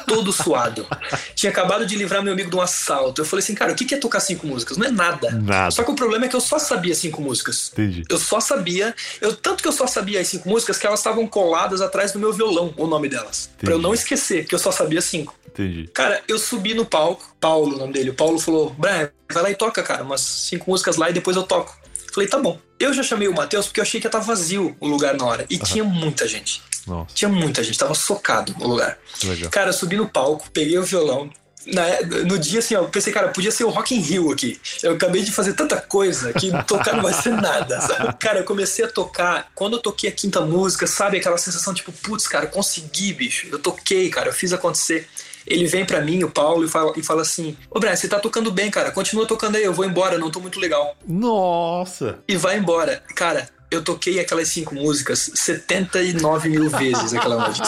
todo 0.06 0.32
suado. 0.32 0.86
Tinha 1.34 1.50
acabado 1.50 1.86
de 1.86 1.96
livrar 1.96 2.22
meu 2.22 2.32
amigo 2.32 2.50
de 2.50 2.56
um 2.56 2.60
assalto. 2.60 3.20
Eu 3.22 3.24
falei 3.24 3.42
assim, 3.42 3.54
cara, 3.54 3.72
o 3.72 3.74
que 3.74 3.94
é 3.94 3.98
tocar 3.98 4.20
cinco 4.20 4.46
músicas? 4.46 4.76
Não 4.76 4.86
é 4.86 4.90
nada. 4.90 5.30
Nada. 5.30 5.70
Só 5.70 5.82
que 5.82 5.90
o 5.90 5.94
problema 5.94 6.26
é 6.26 6.28
que 6.28 6.36
eu 6.36 6.40
só 6.40 6.58
sabia 6.58 6.94
cinco 6.94 7.22
músicas. 7.22 7.70
Entendi. 7.72 8.02
Eu 8.08 8.18
só 8.18 8.38
sabia, 8.40 8.94
eu 9.20 9.34
tanto 9.34 9.62
que 9.62 9.68
eu 9.68 9.72
só 9.72 9.86
sabia 9.86 10.20
as 10.20 10.28
cinco 10.28 10.48
músicas 10.48 10.76
que 10.78 10.86
elas 10.86 11.00
estavam 11.00 11.26
coladas 11.26 11.80
atrás 11.80 12.12
do 12.12 12.18
meu 12.18 12.32
violão, 12.32 12.74
o 12.76 12.86
nome 12.86 13.08
delas. 13.08 13.48
Pra 13.58 13.68
eu 13.70 13.76
Entendi. 13.76 13.82
não 13.82 13.94
esquecer, 13.94 14.44
que 14.46 14.54
eu 14.54 14.58
só 14.58 14.70
sabia 14.70 15.00
cinco. 15.00 15.34
Entendi. 15.46 15.59
Cara, 15.92 16.22
eu 16.28 16.38
subi 16.38 16.74
no 16.74 16.84
palco, 16.84 17.34
Paulo, 17.40 17.74
o 17.76 17.78
nome 17.78 17.92
dele. 17.92 18.10
O 18.10 18.14
Paulo 18.14 18.38
falou: 18.38 18.70
Brian, 18.78 19.10
vai 19.32 19.42
lá 19.42 19.50
e 19.50 19.54
toca, 19.54 19.82
cara, 19.82 20.02
umas 20.02 20.20
cinco 20.20 20.70
músicas 20.70 20.96
lá 20.96 21.10
e 21.10 21.12
depois 21.12 21.36
eu 21.36 21.42
toco. 21.42 21.78
Falei, 22.12 22.28
tá 22.28 22.38
bom. 22.38 22.58
Eu 22.78 22.92
já 22.92 23.02
chamei 23.02 23.28
o 23.28 23.34
Matheus 23.34 23.66
porque 23.66 23.78
eu 23.80 23.82
achei 23.82 24.00
que 24.00 24.06
ia 24.06 24.08
estar 24.08 24.18
vazio 24.20 24.76
o 24.80 24.88
lugar 24.88 25.14
na 25.16 25.24
hora. 25.24 25.46
E 25.48 25.58
tinha 25.58 25.84
muita 25.84 26.26
gente. 26.26 26.60
Nossa, 26.86 27.14
Tinha 27.14 27.28
muita 27.28 27.62
gente, 27.62 27.78
tava 27.78 27.94
socado 27.94 28.54
o 28.58 28.66
lugar. 28.66 28.98
legal. 29.22 29.50
Cara, 29.50 29.68
eu 29.68 29.72
subi 29.74 29.96
no 29.96 30.08
palco, 30.08 30.50
peguei 30.50 30.76
o 30.78 30.82
violão. 30.82 31.30
Na- 31.66 32.00
no 32.26 32.38
dia, 32.38 32.58
assim, 32.60 32.74
ó, 32.74 32.80
eu 32.80 32.88
pensei, 32.88 33.12
cara, 33.12 33.28
podia 33.28 33.52
ser 33.52 33.64
o 33.64 33.68
Rock 33.68 33.94
in 33.94 34.00
Rio 34.00 34.32
aqui. 34.32 34.58
Eu 34.82 34.92
acabei 34.94 35.22
de 35.22 35.30
fazer 35.30 35.52
tanta 35.52 35.78
coisa 35.80 36.32
que 36.32 36.50
tocar 36.64 36.94
não 36.96 37.02
vai 37.02 37.12
ser 37.12 37.30
nada, 37.34 37.78
sabe? 37.82 38.14
Cara, 38.18 38.38
eu 38.40 38.44
comecei 38.44 38.84
a 38.84 38.88
tocar. 38.88 39.50
Quando 39.54 39.74
eu 39.76 39.82
toquei 39.82 40.08
a 40.08 40.12
quinta 40.12 40.40
música, 40.40 40.86
sabe? 40.86 41.18
Aquela 41.18 41.36
sensação 41.36 41.74
tipo, 41.74 41.92
putz, 41.92 42.26
cara, 42.26 42.46
consegui, 42.46 43.12
bicho. 43.12 43.46
Eu 43.52 43.58
toquei, 43.58 44.08
cara, 44.08 44.30
eu 44.30 44.32
fiz 44.32 44.52
acontecer. 44.54 45.06
Ele 45.46 45.66
vem 45.66 45.84
pra 45.84 46.00
mim, 46.00 46.22
o 46.24 46.30
Paulo, 46.30 46.64
e 46.64 46.68
fala, 46.68 46.92
e 46.96 47.02
fala 47.02 47.22
assim: 47.22 47.56
Ô, 47.70 47.78
Brian, 47.78 47.96
você 47.96 48.08
tá 48.08 48.18
tocando 48.18 48.50
bem, 48.50 48.70
cara. 48.70 48.90
Continua 48.90 49.26
tocando 49.26 49.56
aí, 49.56 49.64
eu 49.64 49.72
vou 49.72 49.84
embora, 49.84 50.18
não 50.18 50.30
tô 50.30 50.40
muito 50.40 50.60
legal. 50.60 50.96
Nossa! 51.06 52.18
E 52.28 52.36
vai 52.36 52.58
embora. 52.58 53.02
Cara, 53.14 53.48
eu 53.70 53.82
toquei 53.82 54.18
aquelas 54.18 54.48
cinco 54.48 54.74
músicas 54.74 55.30
79 55.34 56.48
mil 56.48 56.68
vezes 56.68 57.14
aquela 57.14 57.36
noite. 57.36 57.62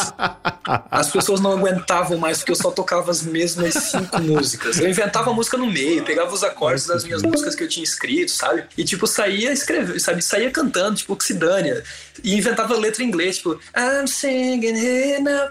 As 0.90 1.10
pessoas 1.10 1.40
não 1.40 1.52
aguentavam 1.52 2.18
mais 2.18 2.38
porque 2.38 2.52
eu 2.52 2.56
só 2.56 2.70
tocava 2.70 3.10
as 3.10 3.22
mesmas 3.22 3.74
cinco 3.74 4.20
músicas. 4.20 4.78
Eu 4.78 4.88
inventava 4.88 5.30
a 5.30 5.32
música 5.32 5.56
no 5.56 5.66
meio, 5.66 6.02
pegava 6.02 6.34
os 6.34 6.42
acordes 6.42 6.86
das 6.86 7.04
minhas 7.04 7.22
músicas 7.22 7.54
que 7.54 7.62
eu 7.62 7.68
tinha 7.68 7.84
escrito, 7.84 8.32
sabe? 8.32 8.64
E 8.76 8.84
tipo, 8.84 9.06
saía 9.06 9.52
escrevendo, 9.52 9.98
sabe? 10.00 10.22
Saía 10.22 10.50
cantando, 10.50 10.96
tipo, 10.96 11.16
dane. 11.34 11.82
E 12.22 12.36
inventava 12.36 12.76
letra 12.76 13.02
em 13.02 13.06
inglês, 13.06 13.36
tipo, 13.36 13.58
I'm 13.76 14.06
singing 14.06 14.76
here 14.76 15.20
now. 15.20 15.50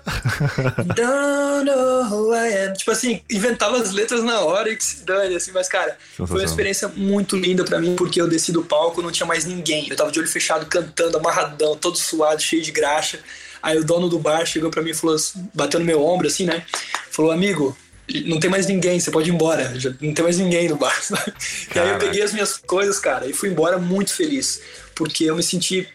Don't 0.95 1.65
know 1.65 2.03
who 2.03 2.33
I 2.33 2.67
am. 2.67 2.73
Tipo 2.73 2.91
assim, 2.91 3.21
inventava 3.29 3.77
as 3.77 3.91
letras 3.91 4.23
na 4.23 4.41
hora 4.41 4.69
e 4.69 4.75
que 4.75 4.83
se 4.83 5.05
dane, 5.05 5.35
assim, 5.35 5.51
mas 5.51 5.67
cara, 5.67 5.97
foi 6.15 6.27
uma 6.27 6.43
experiência 6.43 6.87
muito 6.89 7.35
linda 7.35 7.63
pra 7.63 7.79
mim, 7.79 7.95
porque 7.95 8.21
eu 8.21 8.27
desci 8.27 8.51
do 8.51 8.63
palco, 8.63 9.01
não 9.01 9.11
tinha 9.11 9.25
mais 9.25 9.45
ninguém. 9.45 9.87
Eu 9.89 9.95
tava 9.95 10.11
de 10.11 10.19
olho 10.19 10.27
fechado, 10.27 10.40
cantando, 10.65 11.17
amarradão, 11.17 11.75
todo 11.75 11.97
suado, 11.97 12.41
cheio 12.41 12.61
de 12.61 12.71
graxa. 12.71 13.19
Aí 13.61 13.77
o 13.77 13.83
dono 13.83 14.09
do 14.09 14.17
bar 14.17 14.45
chegou 14.45 14.71
pra 14.71 14.81
mim 14.81 14.91
e 14.91 14.93
falou, 14.93 15.15
assim, 15.15 15.47
bateu 15.53 15.79
no 15.79 15.85
meu 15.85 16.03
ombro, 16.03 16.27
assim, 16.27 16.45
né? 16.45 16.65
Falou, 17.11 17.31
amigo, 17.31 17.77
não 18.25 18.39
tem 18.39 18.49
mais 18.49 18.65
ninguém, 18.65 18.99
você 18.99 19.11
pode 19.11 19.29
ir 19.29 19.33
embora. 19.33 19.79
Já 19.79 19.91
não 20.01 20.13
tem 20.13 20.23
mais 20.23 20.37
ninguém 20.37 20.67
no 20.67 20.75
bar. 20.75 20.99
E 21.73 21.79
aí 21.79 21.89
eu 21.89 21.97
peguei 21.97 22.21
as 22.21 22.33
minhas 22.33 22.57
coisas, 22.57 22.99
cara, 22.99 23.27
e 23.27 23.33
fui 23.33 23.49
embora 23.49 23.77
muito 23.77 24.13
feliz. 24.13 24.61
Porque 24.95 25.25
eu 25.25 25.35
me 25.35 25.43
senti 25.43 25.87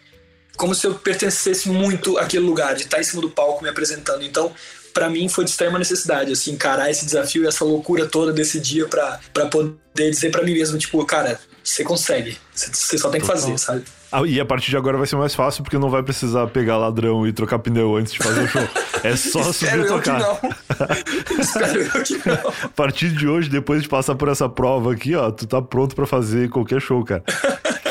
como 0.55 0.73
se 0.73 0.87
eu 0.87 0.95
pertencesse 0.95 1.69
muito 1.69 2.17
àquele 2.17 2.43
lugar, 2.43 2.75
de 2.75 2.83
estar 2.83 2.99
em 2.99 3.03
cima 3.03 3.21
do 3.21 3.29
palco 3.29 3.63
me 3.63 3.69
apresentando. 3.69 4.23
Então, 4.23 4.51
pra 4.91 5.09
mim 5.09 5.29
foi 5.29 5.45
de 5.45 5.51
extrema 5.51 5.77
necessidade, 5.77 6.31
assim, 6.31 6.51
encarar 6.51 6.89
esse 6.89 7.05
desafio 7.05 7.43
e 7.43 7.47
essa 7.47 7.63
loucura 7.63 8.07
toda 8.07 8.33
desse 8.33 8.59
dia 8.59 8.87
pra 8.87 9.19
poder 9.51 10.09
dizer 10.09 10.31
pra 10.31 10.41
mim 10.41 10.53
mesmo, 10.53 10.77
tipo, 10.79 11.05
cara, 11.05 11.39
você 11.63 11.83
consegue. 11.83 12.37
Você 12.53 12.97
só 12.97 13.09
tem 13.09 13.21
que 13.21 13.27
fazer, 13.27 13.57
sabe? 13.59 13.83
Ah, 14.11 14.21
e 14.25 14.39
a 14.39 14.45
partir 14.45 14.69
de 14.69 14.77
agora 14.77 14.97
vai 14.97 15.05
ser 15.05 15.17
mais 15.17 15.35
fácil 15.35 15.63
porque 15.63 15.77
não 15.77 15.89
vai 15.89 16.01
precisar 16.01 16.47
pegar 16.47 16.77
ladrão 16.77 17.27
e 17.27 17.33
trocar 17.33 17.59
pneu 17.59 17.95
antes 17.97 18.13
de 18.13 18.19
fazer 18.19 18.43
o 18.43 18.47
show. 18.47 18.67
É 19.03 19.15
só 19.15 19.43
subir 19.51 19.79
e 19.79 19.85
tocar. 19.85 20.21
Espero 21.37 21.81
eu 21.81 22.03
que 22.03 22.29
não. 22.29 22.51
A 22.63 22.69
partir 22.69 23.09
de 23.09 23.27
hoje, 23.27 23.49
depois 23.49 23.81
de 23.81 23.89
passar 23.89 24.15
por 24.15 24.29
essa 24.29 24.47
prova 24.47 24.93
aqui, 24.93 25.13
ó, 25.15 25.29
tu 25.31 25.45
tá 25.45 25.61
pronto 25.61 25.95
para 25.95 26.05
fazer 26.05 26.49
qualquer 26.49 26.81
show, 26.81 27.03
cara. 27.03 27.23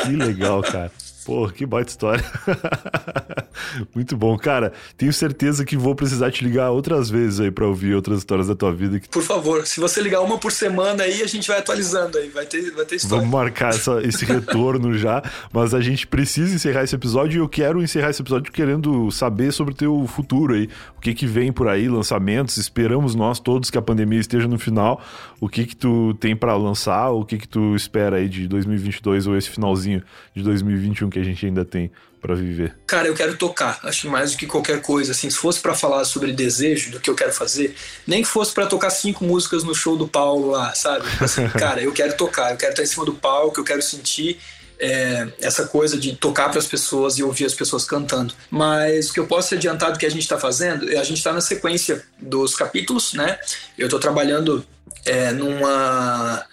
Que 0.03 0.15
legal, 0.15 0.61
cara. 0.63 0.91
Pô, 1.25 1.47
que 1.49 1.65
baita 1.65 1.91
história. 1.91 2.23
Muito 3.93 4.15
bom. 4.15 4.37
Cara, 4.37 4.73
tenho 4.97 5.11
certeza 5.13 5.65
que 5.65 5.77
vou 5.77 5.95
precisar 5.95 6.31
te 6.31 6.43
ligar 6.43 6.71
outras 6.71 7.09
vezes 7.09 7.39
aí 7.39 7.51
pra 7.51 7.65
ouvir 7.65 7.95
outras 7.95 8.19
histórias 8.19 8.47
da 8.47 8.55
tua 8.55 8.73
vida. 8.73 9.01
Por 9.11 9.23
favor, 9.23 9.65
se 9.65 9.79
você 9.79 10.01
ligar 10.01 10.21
uma 10.21 10.37
por 10.37 10.51
semana 10.51 11.03
aí, 11.03 11.21
a 11.21 11.27
gente 11.27 11.47
vai 11.47 11.59
atualizando 11.59 12.17
aí, 12.17 12.29
vai 12.29 12.45
ter, 12.45 12.71
vai 12.71 12.85
ter 12.85 12.95
história. 12.95 13.17
Vamos 13.17 13.31
marcar 13.31 13.69
essa, 13.69 14.01
esse 14.03 14.25
retorno 14.25 14.97
já, 14.97 15.23
mas 15.51 15.73
a 15.73 15.81
gente 15.81 16.07
precisa 16.07 16.53
encerrar 16.53 16.83
esse 16.83 16.95
episódio 16.95 17.37
e 17.37 17.41
eu 17.41 17.49
quero 17.49 17.81
encerrar 17.81 18.09
esse 18.09 18.21
episódio 18.21 18.51
querendo 18.51 19.11
saber 19.11 19.51
sobre 19.51 19.73
o 19.73 19.77
teu 19.77 20.05
futuro 20.07 20.53
aí. 20.53 20.69
O 20.97 21.01
que 21.01 21.13
que 21.13 21.25
vem 21.25 21.51
por 21.51 21.67
aí, 21.67 21.87
lançamentos, 21.87 22.57
esperamos 22.57 23.15
nós 23.15 23.39
todos 23.39 23.69
que 23.69 23.77
a 23.77 23.81
pandemia 23.81 24.19
esteja 24.19 24.47
no 24.47 24.59
final. 24.59 25.01
O 25.39 25.47
que 25.47 25.65
que 25.65 25.75
tu 25.75 26.13
tem 26.19 26.35
para 26.35 26.55
lançar, 26.55 27.09
o 27.09 27.23
que 27.23 27.37
que 27.37 27.47
tu 27.47 27.75
espera 27.75 28.17
aí 28.17 28.27
de 28.27 28.47
2022 28.47 29.27
ou 29.27 29.37
esse 29.37 29.49
finalzinho 29.49 30.01
de 30.35 30.43
2021 30.43 31.09
que 31.09 31.19
a 31.19 31.23
gente 31.23 31.45
ainda 31.45 31.63
tem 31.63 31.91
para 32.21 32.35
viver? 32.35 32.75
Cara, 32.85 33.07
eu 33.07 33.13
quero 33.13 33.35
tocar, 33.35 33.79
acho 33.83 34.09
mais 34.09 34.31
do 34.31 34.37
que 34.37 34.45
qualquer 34.45 34.81
coisa. 34.81 35.11
Assim, 35.11 35.29
se 35.29 35.37
fosse 35.37 35.59
para 35.59 35.73
falar 35.73 36.03
sobre 36.05 36.31
desejo 36.31 36.91
do 36.91 36.99
que 36.99 37.09
eu 37.09 37.15
quero 37.15 37.33
fazer, 37.33 37.75
nem 38.05 38.21
que 38.21 38.27
fosse 38.27 38.53
para 38.53 38.65
tocar 38.65 38.89
cinco 38.89 39.23
músicas 39.23 39.63
no 39.63 39.75
show 39.75 39.95
do 39.95 40.07
Paulo 40.07 40.51
lá, 40.51 40.73
sabe? 40.73 41.05
Assim, 41.19 41.47
cara, 41.57 41.81
eu 41.81 41.91
quero 41.91 42.15
tocar, 42.15 42.51
eu 42.51 42.57
quero 42.57 42.71
estar 42.71 42.83
em 42.83 42.87
cima 42.87 43.05
do 43.05 43.13
palco, 43.13 43.59
eu 43.59 43.63
quero 43.63 43.81
sentir 43.81 44.39
é, 44.79 45.27
essa 45.41 45.65
coisa 45.65 45.97
de 45.97 46.15
tocar 46.15 46.49
para 46.49 46.59
as 46.59 46.67
pessoas 46.67 47.17
e 47.17 47.23
ouvir 47.23 47.45
as 47.45 47.53
pessoas 47.53 47.85
cantando. 47.85 48.33
Mas 48.49 49.09
o 49.09 49.13
que 49.13 49.19
eu 49.19 49.27
posso 49.27 49.53
adiantar 49.53 49.91
do 49.91 49.99
que 49.99 50.05
a 50.05 50.11
gente 50.11 50.21
está 50.21 50.39
fazendo, 50.39 50.91
é 50.91 50.97
a 50.97 51.03
gente 51.03 51.17
está 51.17 51.33
na 51.33 51.41
sequência 51.41 52.03
dos 52.19 52.55
capítulos, 52.55 53.13
né? 53.13 53.39
Eu 53.77 53.87
estou 53.87 53.99
trabalhando 53.99 54.65
é, 55.05 55.31
numa 55.31 56.45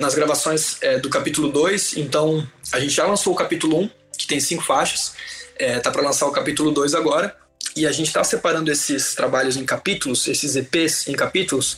nas 0.00 0.14
gravações 0.14 0.78
é, 0.80 0.98
do 0.98 1.10
capítulo 1.10 1.52
2, 1.52 1.98
então 1.98 2.46
a 2.72 2.80
gente 2.80 2.94
já 2.94 3.04
lançou 3.04 3.34
o 3.34 3.36
capítulo 3.36 3.78
1, 3.78 3.82
um, 3.82 3.90
que 4.16 4.26
tem 4.26 4.40
cinco 4.40 4.64
faixas, 4.64 5.12
é, 5.58 5.78
tá 5.78 5.90
para 5.90 6.02
lançar 6.02 6.26
o 6.26 6.32
capítulo 6.32 6.70
2 6.70 6.94
agora, 6.94 7.36
e 7.74 7.86
a 7.86 7.92
gente 7.92 8.06
está 8.06 8.24
separando 8.24 8.70
esses 8.70 9.14
trabalhos 9.14 9.56
em 9.56 9.64
capítulos, 9.64 10.26
esses 10.28 10.56
EPs 10.56 11.08
em 11.08 11.12
capítulos, 11.12 11.76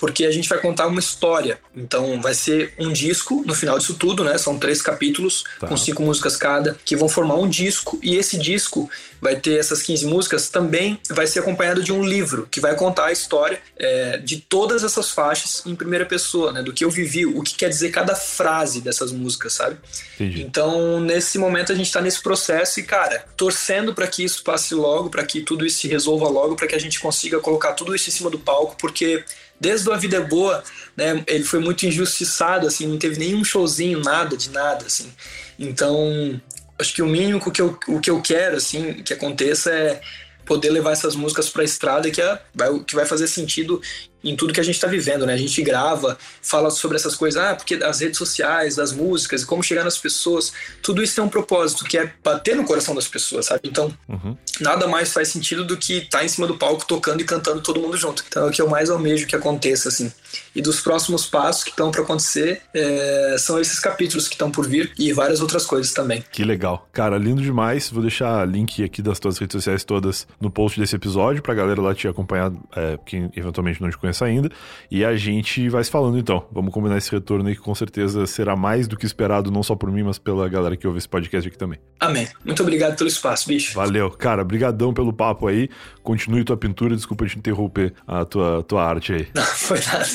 porque 0.00 0.24
a 0.24 0.30
gente 0.30 0.48
vai 0.48 0.58
contar 0.58 0.86
uma 0.86 0.98
história. 0.98 1.60
Então 1.76 2.22
vai 2.22 2.32
ser 2.32 2.72
um 2.78 2.90
disco 2.90 3.44
no 3.46 3.54
final 3.54 3.78
disso 3.78 3.94
tudo, 3.94 4.24
né? 4.24 4.38
São 4.38 4.58
três 4.58 4.80
capítulos 4.80 5.44
tá. 5.60 5.66
com 5.66 5.76
cinco 5.76 6.02
músicas 6.02 6.38
cada 6.38 6.78
que 6.86 6.96
vão 6.96 7.06
formar 7.06 7.34
um 7.34 7.46
disco 7.46 8.00
e 8.02 8.16
esse 8.16 8.38
disco 8.38 8.88
vai 9.20 9.36
ter 9.36 9.58
essas 9.58 9.82
15 9.82 10.06
músicas 10.06 10.48
também 10.48 10.98
vai 11.10 11.26
ser 11.26 11.40
acompanhado 11.40 11.82
de 11.82 11.92
um 11.92 12.02
livro 12.02 12.48
que 12.50 12.58
vai 12.58 12.74
contar 12.74 13.06
a 13.06 13.12
história 13.12 13.60
é, 13.76 14.16
de 14.16 14.38
todas 14.38 14.82
essas 14.82 15.10
faixas 15.10 15.62
em 15.66 15.74
primeira 15.74 16.06
pessoa, 16.06 16.50
né? 16.50 16.62
Do 16.62 16.72
que 16.72 16.82
eu 16.82 16.90
vivi, 16.90 17.26
o 17.26 17.42
que 17.42 17.54
quer 17.54 17.68
dizer 17.68 17.90
cada 17.90 18.14
frase 18.14 18.80
dessas 18.80 19.12
músicas, 19.12 19.52
sabe? 19.52 19.76
Entendi. 20.14 20.40
Então 20.40 20.98
nesse 20.98 21.36
momento 21.36 21.72
a 21.72 21.74
gente 21.74 21.88
está 21.88 22.00
nesse 22.00 22.22
processo 22.22 22.80
e 22.80 22.84
cara 22.84 23.26
torcendo 23.36 23.94
para 23.94 24.06
que 24.06 24.24
isso 24.24 24.42
passe 24.42 24.74
logo, 24.74 25.10
para 25.10 25.24
que 25.24 25.42
tudo 25.42 25.66
isso 25.66 25.80
se 25.80 25.88
resolva 25.88 26.26
logo, 26.26 26.56
para 26.56 26.66
que 26.66 26.74
a 26.74 26.80
gente 26.80 26.98
consiga 26.98 27.38
colocar 27.38 27.74
tudo 27.74 27.94
isso 27.94 28.08
em 28.08 28.12
cima 28.12 28.30
do 28.30 28.38
palco, 28.38 28.74
porque 28.78 29.22
desde 29.60 29.88
o 29.88 29.92
A 29.92 29.96
Vida 29.96 30.16
é 30.16 30.20
Boa, 30.20 30.64
né, 30.96 31.22
ele 31.26 31.44
foi 31.44 31.60
muito 31.60 31.84
injustiçado, 31.84 32.66
assim, 32.66 32.86
não 32.86 32.98
teve 32.98 33.18
nenhum 33.18 33.44
showzinho, 33.44 34.00
nada 34.00 34.36
de 34.36 34.50
nada, 34.50 34.86
assim. 34.86 35.12
Então, 35.58 36.40
acho 36.78 36.94
que 36.94 37.02
o 37.02 37.06
mínimo 37.06 37.38
que 37.52 37.60
eu, 37.60 37.78
o 37.88 38.00
que 38.00 38.10
eu 38.10 38.20
quero, 38.22 38.56
assim, 38.56 38.94
que 38.94 39.12
aconteça 39.12 39.70
é 39.70 40.00
poder 40.46 40.70
levar 40.70 40.92
essas 40.92 41.14
músicas 41.14 41.48
para 41.48 41.62
a 41.62 41.64
estrada 41.64 42.10
que, 42.10 42.20
é, 42.20 42.42
vai, 42.54 42.78
que 42.80 42.94
vai 42.94 43.04
fazer 43.04 43.28
sentido 43.28 43.80
em 44.22 44.36
tudo 44.36 44.52
que 44.52 44.60
a 44.60 44.62
gente 44.62 44.74
está 44.74 44.86
vivendo, 44.86 45.26
né? 45.26 45.34
A 45.34 45.38
gente 45.38 45.62
grava, 45.62 46.18
fala 46.42 46.70
sobre 46.70 46.96
essas 46.96 47.14
coisas, 47.14 47.42
ah, 47.42 47.54
porque 47.54 47.74
as 47.74 48.00
redes 48.00 48.18
sociais, 48.18 48.76
das 48.76 48.92
músicas, 48.92 49.44
como 49.44 49.62
chegar 49.62 49.84
nas 49.84 49.98
pessoas, 49.98 50.52
tudo 50.82 51.02
isso 51.02 51.14
tem 51.14 51.24
um 51.24 51.28
propósito, 51.28 51.84
que 51.84 51.98
é 51.98 52.12
bater 52.22 52.56
no 52.56 52.64
coração 52.64 52.94
das 52.94 53.08
pessoas, 53.08 53.46
sabe? 53.46 53.60
Então, 53.64 53.92
uhum. 54.08 54.36
nada 54.60 54.86
mais 54.86 55.12
faz 55.12 55.28
sentido 55.28 55.64
do 55.64 55.76
que 55.76 55.98
estar 55.98 56.18
tá 56.18 56.24
em 56.24 56.28
cima 56.28 56.46
do 56.46 56.56
palco 56.56 56.84
tocando 56.86 57.20
e 57.20 57.24
cantando 57.24 57.60
todo 57.60 57.80
mundo 57.80 57.96
junto. 57.96 58.24
Então, 58.28 58.46
é 58.46 58.50
o 58.50 58.50
que 58.50 58.60
eu 58.60 58.68
mais 58.68 58.90
almejo 58.90 59.26
que 59.26 59.36
aconteça, 59.36 59.88
assim. 59.88 60.12
E 60.54 60.60
dos 60.60 60.80
próximos 60.80 61.26
passos 61.26 61.64
que 61.64 61.70
estão 61.70 61.90
para 61.90 62.02
acontecer 62.02 62.62
é, 62.74 63.36
são 63.38 63.60
esses 63.60 63.78
capítulos 63.78 64.28
que 64.28 64.34
estão 64.34 64.50
por 64.50 64.66
vir 64.66 64.92
e 64.98 65.12
várias 65.12 65.40
outras 65.40 65.64
coisas 65.64 65.92
também. 65.92 66.24
Que 66.32 66.44
legal. 66.44 66.88
Cara, 66.92 67.16
lindo 67.16 67.42
demais. 67.42 67.90
Vou 67.90 68.02
deixar 68.02 68.46
link 68.46 68.82
aqui 68.82 69.02
das 69.02 69.18
tuas 69.18 69.38
redes 69.38 69.54
sociais 69.54 69.84
todas 69.84 70.26
no 70.40 70.50
post 70.50 70.78
desse 70.78 70.96
episódio 70.96 71.42
pra 71.42 71.54
galera 71.54 71.80
lá 71.80 71.94
te 71.94 72.08
acompanhar, 72.08 72.52
é, 72.76 72.98
quem 73.04 73.30
eventualmente 73.36 73.80
não 73.80 73.90
te 73.90 73.98
conhece 73.98 74.09
conheço 74.10 74.24
ainda. 74.24 74.50
E 74.90 75.04
a 75.04 75.16
gente 75.16 75.68
vai 75.68 75.82
se 75.82 75.90
falando 75.90 76.18
então. 76.18 76.46
Vamos 76.52 76.72
combinar 76.72 76.98
esse 76.98 77.10
retorno 77.10 77.48
aí 77.48 77.54
que 77.54 77.60
com 77.60 77.74
certeza 77.74 78.26
será 78.26 78.56
mais 78.56 78.86
do 78.86 78.96
que 78.96 79.06
esperado, 79.06 79.50
não 79.50 79.62
só 79.62 79.74
por 79.74 79.90
mim, 79.90 80.02
mas 80.02 80.18
pela 80.18 80.48
galera 80.48 80.76
que 80.76 80.86
ouve 80.86 80.98
esse 80.98 81.08
podcast 81.08 81.48
aqui 81.48 81.56
também. 81.56 81.78
Amém. 81.98 82.28
Muito 82.44 82.62
obrigado 82.62 82.96
pelo 82.96 83.08
espaço, 83.08 83.48
bicho. 83.48 83.74
Valeu. 83.74 84.10
Cara, 84.10 84.44
brigadão 84.44 84.92
pelo 84.92 85.12
papo 85.12 85.46
aí. 85.46 85.68
Continue 86.02 86.44
tua 86.44 86.56
pintura. 86.56 86.94
Desculpa 86.94 87.26
te 87.26 87.38
interromper 87.38 87.94
a 88.06 88.24
tua, 88.24 88.62
tua 88.62 88.84
arte 88.84 89.12
aí. 89.12 89.28
Não, 89.34 89.42
foi 89.56 89.78
nada. 89.80 90.06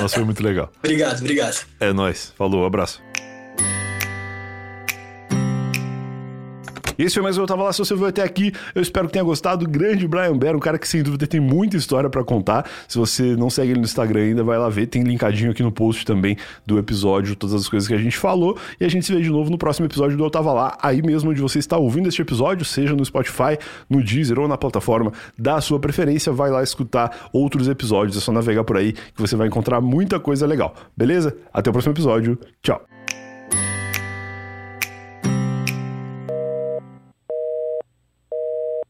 Nossa, 0.00 0.16
foi 0.16 0.24
muito 0.24 0.42
legal. 0.42 0.70
obrigado, 0.78 1.20
obrigado. 1.20 1.66
É 1.78 1.92
nóis. 1.92 2.32
Falou, 2.36 2.64
abraço. 2.64 3.13
Esse 6.96 7.14
foi 7.14 7.24
mais 7.24 7.36
um 7.36 7.42
Eu 7.42 7.46
Tava 7.46 7.64
Lá. 7.64 7.72
Se 7.72 7.80
você 7.80 7.94
veio 7.94 8.06
até 8.06 8.22
aqui, 8.22 8.52
eu 8.74 8.80
espero 8.80 9.06
que 9.08 9.12
tenha 9.12 9.24
gostado. 9.24 9.66
Grande 9.66 10.06
Brian 10.06 10.36
Bear, 10.36 10.54
um 10.54 10.60
cara 10.60 10.78
que 10.78 10.86
sem 10.86 11.02
dúvida 11.02 11.26
tem 11.26 11.40
muita 11.40 11.76
história 11.76 12.08
para 12.08 12.22
contar. 12.22 12.68
Se 12.86 12.96
você 12.96 13.34
não 13.36 13.50
segue 13.50 13.72
ele 13.72 13.80
no 13.80 13.84
Instagram 13.84 14.20
ainda, 14.20 14.44
vai 14.44 14.56
lá 14.58 14.68
ver. 14.68 14.86
Tem 14.86 15.02
linkadinho 15.02 15.50
aqui 15.50 15.62
no 15.62 15.72
post 15.72 16.06
também 16.06 16.36
do 16.64 16.78
episódio, 16.78 17.34
todas 17.34 17.54
as 17.54 17.68
coisas 17.68 17.88
que 17.88 17.94
a 17.94 17.98
gente 17.98 18.16
falou. 18.16 18.56
E 18.80 18.84
a 18.84 18.88
gente 18.88 19.04
se 19.06 19.12
vê 19.12 19.20
de 19.20 19.30
novo 19.30 19.50
no 19.50 19.58
próximo 19.58 19.86
episódio 19.86 20.16
do 20.16 20.24
Eu 20.24 20.30
Tava 20.30 20.52
Lá. 20.52 20.78
Aí 20.80 21.02
mesmo 21.02 21.30
onde 21.30 21.40
você 21.40 21.58
está 21.58 21.76
ouvindo 21.76 22.08
este 22.08 22.22
episódio, 22.22 22.64
seja 22.64 22.94
no 22.94 23.04
Spotify, 23.04 23.58
no 23.90 24.02
Deezer 24.02 24.38
ou 24.38 24.46
na 24.46 24.56
plataforma 24.56 25.12
da 25.36 25.60
sua 25.60 25.80
preferência, 25.80 26.32
vai 26.32 26.50
lá 26.50 26.62
escutar 26.62 27.28
outros 27.32 27.66
episódios. 27.66 28.16
É 28.16 28.20
só 28.20 28.30
navegar 28.30 28.62
por 28.62 28.76
aí 28.76 28.92
que 28.92 29.20
você 29.20 29.34
vai 29.34 29.48
encontrar 29.48 29.80
muita 29.80 30.20
coisa 30.20 30.46
legal. 30.46 30.74
Beleza? 30.96 31.36
Até 31.52 31.70
o 31.70 31.72
próximo 31.72 31.92
episódio. 31.92 32.38
Tchau. 32.62 32.80